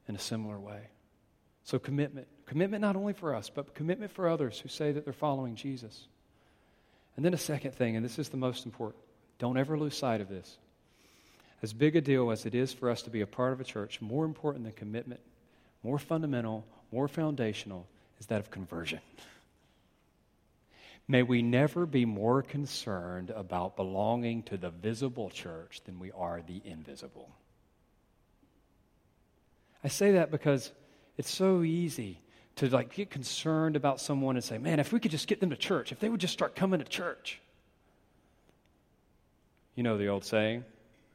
in 0.08 0.16
a 0.16 0.20
similar 0.20 0.60
way. 0.60 0.82
So, 1.64 1.78
commitment. 1.78 2.28
Commitment 2.48 2.82
not 2.82 2.96
only 2.96 3.14
for 3.14 3.36
us, 3.36 3.50
but 3.50 3.76
commitment 3.76 4.12
for 4.12 4.28
others 4.28 4.60
who 4.60 4.70
say 4.70 4.92
that 4.92 5.04
they're 5.04 5.14
following 5.14 5.56
Jesus. 5.56 6.08
And 7.16 7.24
then 7.24 7.34
a 7.34 7.38
second 7.38 7.74
thing, 7.74 7.96
and 7.96 8.04
this 8.04 8.18
is 8.18 8.30
the 8.30 8.38
most 8.38 8.66
important 8.66 9.04
don't 9.38 9.58
ever 9.58 9.78
lose 9.78 9.96
sight 9.96 10.20
of 10.20 10.28
this. 10.30 10.58
As 11.62 11.74
big 11.74 11.96
a 11.96 12.02
deal 12.02 12.32
as 12.32 12.46
it 12.46 12.56
is 12.56 12.74
for 12.74 12.90
us 12.90 13.02
to 13.04 13.10
be 13.10 13.22
a 13.22 13.28
part 13.28 13.54
of 13.54 13.62
a 13.62 13.64
church, 13.64 14.02
more 14.02 14.26
important 14.26 14.64
than 14.66 14.74
commitment, 14.74 15.22
more 15.84 16.00
fundamental, 16.00 16.66
more 16.92 17.08
foundational, 17.08 17.88
is 18.20 18.26
that 18.28 18.40
of 18.40 18.52
conversion. 18.52 19.00
May 21.12 21.24
we 21.24 21.42
never 21.42 21.88
be 21.88 22.06
more 22.06 22.44
concerned 22.44 23.32
about 23.32 23.76
belonging 23.76 24.44
to 24.44 24.58
the 24.58 24.70
visible 24.70 25.32
church 25.32 25.82
than 25.86 25.98
we 25.98 26.12
are 26.12 26.44
the 26.46 26.62
invisible. 26.64 27.32
I 29.84 29.88
say 29.88 30.12
that 30.12 30.30
because 30.30 30.72
it's 31.18 31.32
so 31.32 31.64
easy 31.64 32.22
to 32.58 32.70
like 32.70 32.94
get 32.94 33.10
concerned 33.10 33.76
about 33.76 34.00
someone 34.00 34.36
and 34.36 34.44
say, 34.44 34.60
"Man, 34.60 34.80
if 34.80 34.94
we 34.94 35.00
could 35.00 35.10
just 35.10 35.28
get 35.28 35.40
them 35.40 35.50
to 35.50 35.56
church, 35.56 35.92
if 35.92 36.00
they 36.00 36.10
would 36.10 36.20
just 36.20 36.34
start 36.34 36.56
coming 36.56 36.80
to 36.80 36.86
church." 36.86 37.42
You 39.74 39.82
know 39.82 39.98
the 39.98 40.10
old 40.10 40.24
saying? 40.24 40.64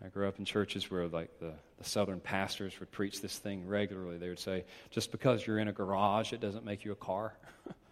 I 0.04 0.08
grew 0.08 0.26
up 0.26 0.40
in 0.40 0.44
churches 0.44 0.90
where 0.90 1.06
like 1.06 1.38
the, 1.38 1.52
the 1.78 1.84
southern 1.84 2.18
pastors 2.18 2.80
would 2.80 2.90
preach 2.90 3.22
this 3.22 3.38
thing 3.38 3.68
regularly. 3.68 4.18
They 4.18 4.28
would 4.28 4.40
say, 4.40 4.64
"Just 4.90 5.12
because 5.12 5.46
you're 5.46 5.60
in 5.60 5.68
a 5.68 5.72
garage, 5.72 6.32
it 6.32 6.40
doesn't 6.40 6.64
make 6.64 6.84
you 6.84 6.90
a 6.90 6.96
car." 6.96 7.34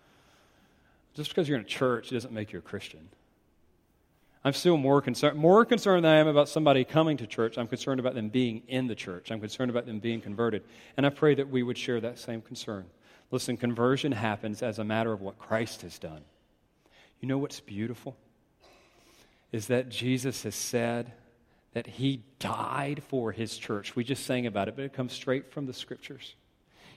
Just 1.14 1.30
because 1.30 1.48
you're 1.48 1.58
in 1.58 1.64
a 1.64 1.68
church 1.68 2.10
doesn't 2.10 2.32
make 2.32 2.52
you 2.52 2.58
a 2.58 2.62
Christian. 2.62 3.08
I'm 4.44 4.54
still 4.54 4.76
more 4.76 5.00
concerned, 5.00 5.38
more 5.38 5.64
concerned 5.64 6.04
than 6.04 6.12
I 6.12 6.18
am 6.18 6.26
about 6.26 6.48
somebody 6.48 6.84
coming 6.84 7.16
to 7.18 7.26
church. 7.26 7.58
I'm 7.58 7.68
concerned 7.68 8.00
about 8.00 8.14
them 8.14 8.28
being 8.28 8.62
in 8.66 8.88
the 8.88 8.94
church. 8.94 9.30
I'm 9.30 9.40
concerned 9.40 9.70
about 9.70 9.86
them 9.86 10.00
being 10.00 10.20
converted. 10.20 10.64
And 10.96 11.06
I 11.06 11.10
pray 11.10 11.34
that 11.36 11.48
we 11.48 11.62
would 11.62 11.78
share 11.78 12.00
that 12.00 12.18
same 12.18 12.42
concern. 12.42 12.86
Listen, 13.30 13.56
conversion 13.56 14.12
happens 14.12 14.62
as 14.62 14.78
a 14.78 14.84
matter 14.84 15.12
of 15.12 15.20
what 15.20 15.38
Christ 15.38 15.82
has 15.82 15.98
done. 15.98 16.22
You 17.20 17.28
know 17.28 17.38
what's 17.38 17.60
beautiful? 17.60 18.16
Is 19.52 19.68
that 19.68 19.88
Jesus 19.88 20.42
has 20.42 20.56
said 20.56 21.12
that 21.72 21.86
he 21.86 22.22
died 22.38 23.02
for 23.08 23.32
his 23.32 23.56
church. 23.56 23.94
We 23.94 24.02
just 24.02 24.26
sang 24.26 24.46
about 24.46 24.68
it, 24.68 24.76
but 24.76 24.84
it 24.84 24.92
comes 24.92 25.12
straight 25.12 25.52
from 25.52 25.66
the 25.66 25.72
scriptures. 25.72 26.34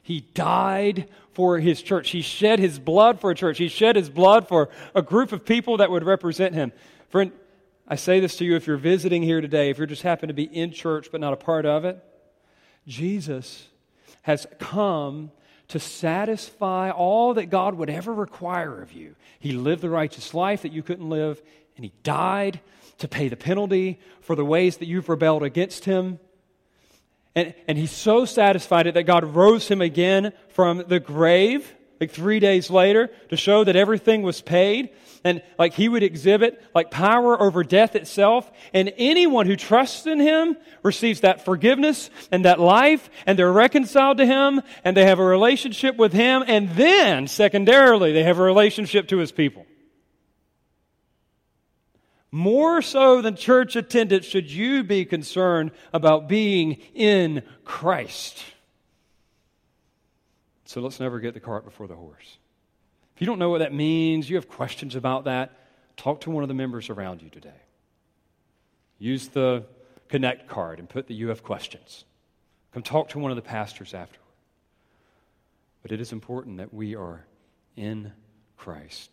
He 0.06 0.20
died 0.36 1.10
for 1.34 1.58
his 1.58 1.82
church. 1.82 2.12
He 2.12 2.22
shed 2.22 2.60
his 2.60 2.78
blood 2.78 3.20
for 3.20 3.32
a 3.32 3.36
church. 3.36 3.58
He 3.58 3.70
shed 3.70 3.96
his 3.96 4.08
blood 4.08 4.48
for 4.48 4.70
a 4.94 5.02
group 5.02 5.32
of 5.32 5.44
people 5.44 5.78
that 5.78 5.90
would 5.90 6.04
represent 6.04 6.54
him. 6.54 6.72
Friend, 7.10 7.32
I 7.88 7.96
say 7.96 8.20
this 8.20 8.36
to 8.36 8.46
you 8.46 8.56
if 8.56 8.68
you're 8.68 8.78
visiting 8.78 9.24
here 9.24 9.42
today, 9.42 9.72
if 9.72 9.80
you 9.80 9.88
just 9.88 10.04
happen 10.04 10.28
to 10.28 10.34
be 10.36 10.44
in 10.44 10.72
church 10.72 11.08
but 11.12 11.22
not 11.22 11.34
a 11.34 11.38
part 11.38 11.66
of 11.66 11.86
it, 11.86 11.98
Jesus 12.86 13.68
has 14.22 14.46
come 14.60 15.32
to 15.70 15.80
satisfy 15.80 16.92
all 16.92 17.34
that 17.34 17.48
God 17.48 17.74
would 17.74 17.90
ever 17.90 18.14
require 18.14 18.84
of 18.84 18.94
you. 18.94 19.16
He 19.40 19.54
lived 19.54 19.82
the 19.82 19.90
righteous 19.90 20.36
life 20.36 20.62
that 20.62 20.72
you 20.72 20.84
couldn't 20.84 21.10
live, 21.10 21.42
and 21.78 21.84
He 21.84 21.94
died 22.04 22.60
to 23.00 23.08
pay 23.08 23.28
the 23.28 23.36
penalty 23.36 24.00
for 24.22 24.36
the 24.36 24.46
ways 24.46 24.78
that 24.78 24.86
you've 24.86 25.10
rebelled 25.10 25.42
against 25.42 25.86
Him. 25.86 26.20
And, 27.36 27.54
and 27.68 27.78
he's 27.78 27.92
so 27.92 28.26
satisfied 28.26 28.86
that 28.86 29.04
God 29.04 29.36
rose 29.36 29.68
him 29.68 29.82
again 29.82 30.32
from 30.50 30.86
the 30.88 31.02
grave, 31.02 31.74
like 32.00 32.12
three 32.12 32.40
days 32.40 32.70
later, 32.70 33.10
to 33.30 33.38
show 33.38 33.64
that 33.64 33.76
everything 33.76 34.22
was 34.22 34.42
paid. 34.42 34.92
And 35.26 35.42
like 35.58 35.74
he 35.74 35.90
would 35.90 36.04
exhibit 36.04 36.64
like 36.74 36.92
power 36.92 37.42
over 37.42 37.64
death 37.64 37.96
itself. 37.96 38.50
And 38.74 38.94
anyone 38.98 39.48
who 39.48 39.56
trusts 39.56 40.06
in 40.06 40.20
him 40.20 40.56
receives 40.84 41.22
that 41.22 41.44
forgiveness 41.44 42.10
and 42.32 42.46
that 42.46 42.60
life, 42.60 43.10
and 43.26 43.38
they're 43.38 43.52
reconciled 43.52 44.18
to 44.20 44.26
him, 44.26 44.62
and 44.84 44.96
they 44.96 45.06
have 45.06 45.20
a 45.20 45.26
relationship 45.26 45.98
with 45.98 46.14
him. 46.14 46.44
And 46.46 46.70
then, 46.72 47.28
secondarily, 47.28 48.14
they 48.14 48.24
have 48.24 48.40
a 48.40 48.44
relationship 48.44 49.08
to 49.10 49.18
his 49.18 49.32
people. 49.32 49.66
More 52.36 52.82
so 52.82 53.22
than 53.22 53.38
church 53.38 53.78
attendance, 53.78 54.26
should 54.26 54.52
you 54.52 54.84
be 54.84 55.06
concerned 55.06 55.72
about 55.94 56.28
being 56.28 56.74
in 56.94 57.44
Christ. 57.64 58.44
So 60.66 60.82
let's 60.82 61.00
never 61.00 61.22
get 61.22 61.34
the 61.34 61.40
cart 61.40 61.64
before 61.64 61.88
the 61.88 61.96
horse. 61.96 62.38
If 63.16 63.22
you 63.22 63.26
don't 63.26 63.40
know 63.40 63.52
what 63.52 63.60
that 63.60 63.74
means, 63.74 64.30
you 64.30 64.36
have 64.36 64.50
questions 64.50 64.96
about 64.96 65.24
that, 65.24 65.58
talk 65.96 66.20
to 66.22 66.30
one 66.30 66.44
of 66.44 66.50
the 66.50 66.54
members 66.54 66.90
around 66.90 67.22
you 67.22 67.30
today. 67.30 67.62
Use 69.00 69.30
the 69.30 69.64
Connect 70.10 70.50
card 70.50 70.80
and 70.80 70.90
put 70.90 71.08
the 71.08 71.14
you 71.14 71.30
have 71.30 71.42
questions. 71.42 72.04
Come 72.74 72.84
talk 72.84 73.08
to 73.12 73.20
one 73.20 73.32
of 73.32 73.38
the 73.38 73.44
pastors 73.44 73.94
afterward. 73.94 74.28
But 75.82 75.94
it 75.94 76.02
is 76.02 76.12
important 76.12 76.58
that 76.58 76.74
we 76.74 76.96
are 76.96 77.26
in 77.78 78.12
Christ. 78.58 79.10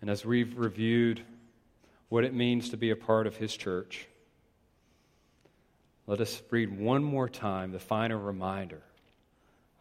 And 0.00 0.10
as 0.10 0.24
we've 0.24 0.56
reviewed 0.56 1.22
what 2.08 2.24
it 2.24 2.34
means 2.34 2.70
to 2.70 2.76
be 2.76 2.90
a 2.90 2.96
part 2.96 3.26
of 3.26 3.36
His 3.36 3.56
church, 3.56 4.06
let 6.06 6.20
us 6.20 6.40
read 6.50 6.78
one 6.78 7.02
more 7.04 7.28
time 7.28 7.72
the 7.72 7.78
final 7.78 8.18
reminder 8.18 8.82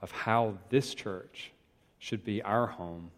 of 0.01 0.11
how 0.11 0.57
this 0.69 0.93
church 0.93 1.51
should 1.99 2.23
be 2.23 2.41
our 2.41 2.67
home. 2.67 3.11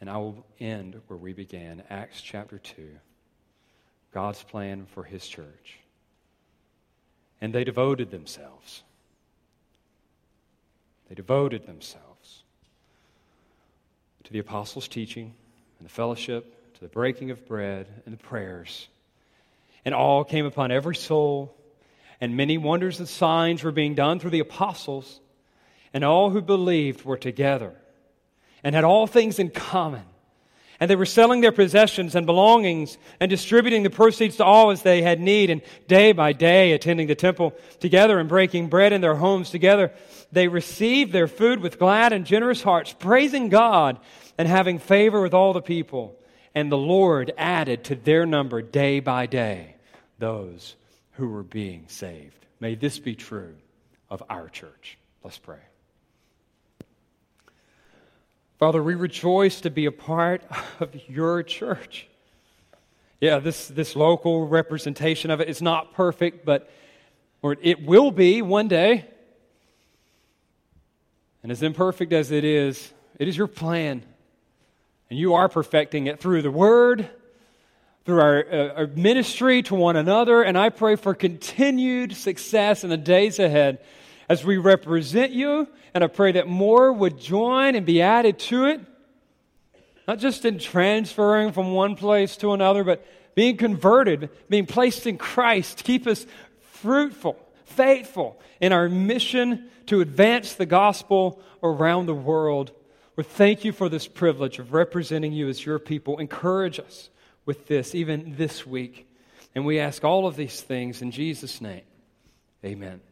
And 0.00 0.10
I 0.10 0.16
will 0.16 0.44
end 0.58 1.00
where 1.06 1.16
we 1.18 1.32
began 1.32 1.82
Acts 1.88 2.20
chapter 2.20 2.58
2, 2.58 2.88
God's 4.12 4.42
plan 4.42 4.86
for 4.86 5.04
His 5.04 5.26
church. 5.26 5.78
And 7.40 7.52
they 7.52 7.64
devoted 7.64 8.10
themselves. 8.10 8.82
They 11.08 11.14
devoted 11.14 11.66
themselves 11.66 12.42
to 14.24 14.32
the 14.32 14.40
apostles' 14.40 14.88
teaching 14.88 15.34
and 15.78 15.88
the 15.88 15.92
fellowship, 15.92 16.74
to 16.74 16.80
the 16.80 16.88
breaking 16.88 17.30
of 17.30 17.46
bread 17.46 17.86
and 18.04 18.12
the 18.12 18.22
prayers. 18.22 18.88
And 19.84 19.94
all 19.94 20.24
came 20.24 20.46
upon 20.46 20.70
every 20.70 20.96
soul, 20.96 21.56
and 22.20 22.36
many 22.36 22.58
wonders 22.58 22.98
and 22.98 23.08
signs 23.08 23.62
were 23.62 23.72
being 23.72 23.94
done 23.94 24.18
through 24.18 24.30
the 24.30 24.40
apostles, 24.40 25.20
and 25.94 26.04
all 26.04 26.30
who 26.30 26.42
believed 26.42 27.04
were 27.04 27.16
together 27.16 27.74
and 28.62 28.74
had 28.74 28.84
all 28.84 29.06
things 29.06 29.38
in 29.38 29.50
common. 29.50 30.02
And 30.78 30.90
they 30.90 30.96
were 30.96 31.06
selling 31.06 31.40
their 31.40 31.52
possessions 31.52 32.14
and 32.14 32.26
belongings 32.26 32.98
and 33.18 33.30
distributing 33.30 33.82
the 33.82 33.90
proceeds 33.90 34.36
to 34.36 34.44
all 34.44 34.70
as 34.70 34.82
they 34.82 35.02
had 35.02 35.20
need. 35.20 35.48
And 35.50 35.62
day 35.88 36.12
by 36.12 36.32
day, 36.32 36.72
attending 36.72 37.06
the 37.06 37.14
temple 37.14 37.54
together 37.80 38.18
and 38.18 38.28
breaking 38.28 38.68
bread 38.68 38.92
in 38.92 39.00
their 39.00 39.14
homes 39.14 39.50
together, 39.50 39.92
they 40.32 40.48
received 40.48 41.12
their 41.12 41.28
food 41.28 41.60
with 41.60 41.78
glad 41.78 42.12
and 42.12 42.26
generous 42.26 42.62
hearts, 42.62 42.92
praising 42.92 43.48
God 43.48 43.98
and 44.36 44.46
having 44.46 44.78
favor 44.78 45.22
with 45.22 45.34
all 45.34 45.52
the 45.52 45.62
people. 45.62 46.18
And 46.54 46.70
the 46.70 46.78
Lord 46.78 47.32
added 47.36 47.84
to 47.84 47.94
their 47.94 48.26
number 48.26 48.62
day 48.62 49.00
by 49.00 49.26
day 49.26 49.76
those 50.18 50.76
who 51.12 51.28
were 51.28 51.42
being 51.42 51.84
saved. 51.88 52.46
May 52.60 52.74
this 52.74 52.98
be 52.98 53.14
true 53.14 53.54
of 54.08 54.22
our 54.28 54.48
church. 54.48 54.98
Let's 55.22 55.38
pray. 55.38 55.58
Father, 58.58 58.82
we 58.82 58.94
rejoice 58.94 59.60
to 59.60 59.70
be 59.70 59.84
a 59.84 59.92
part 59.92 60.42
of 60.80 60.94
your 61.08 61.42
church. 61.42 62.08
Yeah, 63.20 63.38
this, 63.38 63.68
this 63.68 63.94
local 63.94 64.46
representation 64.46 65.30
of 65.30 65.40
it 65.40 65.48
is 65.48 65.60
not 65.60 65.92
perfect, 65.92 66.46
but 66.46 66.70
or 67.42 67.56
it 67.60 67.84
will 67.84 68.10
be 68.10 68.40
one 68.40 68.66
day. 68.66 69.04
And 71.42 71.52
as 71.52 71.62
imperfect 71.62 72.14
as 72.14 72.30
it 72.30 72.44
is, 72.44 72.92
it 73.18 73.28
is 73.28 73.36
your 73.36 73.46
plan 73.46 74.02
and 75.10 75.18
you 75.18 75.34
are 75.34 75.48
perfecting 75.50 76.06
it 76.06 76.18
through 76.18 76.40
the 76.40 76.50
word, 76.50 77.08
through 78.06 78.20
our, 78.20 78.46
uh, 78.50 78.74
our 78.74 78.86
ministry 78.86 79.62
to 79.64 79.74
one 79.74 79.96
another. 79.96 80.42
And 80.42 80.56
I 80.56 80.70
pray 80.70 80.96
for 80.96 81.14
continued 81.14 82.16
success 82.16 82.84
in 82.84 82.90
the 82.90 82.96
days 82.96 83.38
ahead 83.38 83.80
as 84.28 84.44
we 84.44 84.56
represent 84.56 85.32
you. 85.32 85.68
And 85.94 86.04
I 86.04 86.06
pray 86.06 86.32
that 86.32 86.48
more 86.48 86.92
would 86.92 87.18
join 87.18 87.74
and 87.74 87.86
be 87.86 88.02
added 88.02 88.38
to 88.40 88.66
it. 88.66 88.80
Not 90.06 90.18
just 90.18 90.44
in 90.44 90.58
transferring 90.58 91.52
from 91.52 91.72
one 91.72 91.96
place 91.96 92.36
to 92.38 92.52
another, 92.52 92.84
but 92.84 93.04
being 93.34 93.56
converted, 93.56 94.30
being 94.48 94.66
placed 94.66 95.06
in 95.06 95.18
Christ. 95.18 95.84
Keep 95.84 96.06
us 96.06 96.26
fruitful, 96.72 97.36
faithful 97.64 98.40
in 98.60 98.72
our 98.72 98.88
mission 98.88 99.68
to 99.86 100.00
advance 100.00 100.54
the 100.54 100.66
gospel 100.66 101.40
around 101.62 102.06
the 102.06 102.14
world 102.14 102.72
we 103.16 103.24
thank 103.24 103.64
you 103.64 103.72
for 103.72 103.88
this 103.88 104.06
privilege 104.06 104.58
of 104.58 104.74
representing 104.74 105.32
you 105.32 105.48
as 105.48 105.64
your 105.64 105.78
people. 105.78 106.18
Encourage 106.18 106.78
us 106.78 107.08
with 107.46 107.66
this, 107.66 107.94
even 107.94 108.34
this 108.36 108.66
week. 108.66 109.08
And 109.54 109.64
we 109.64 109.80
ask 109.80 110.04
all 110.04 110.26
of 110.26 110.36
these 110.36 110.60
things 110.60 111.00
in 111.00 111.10
Jesus' 111.10 111.62
name. 111.62 111.82
Amen. 112.62 113.00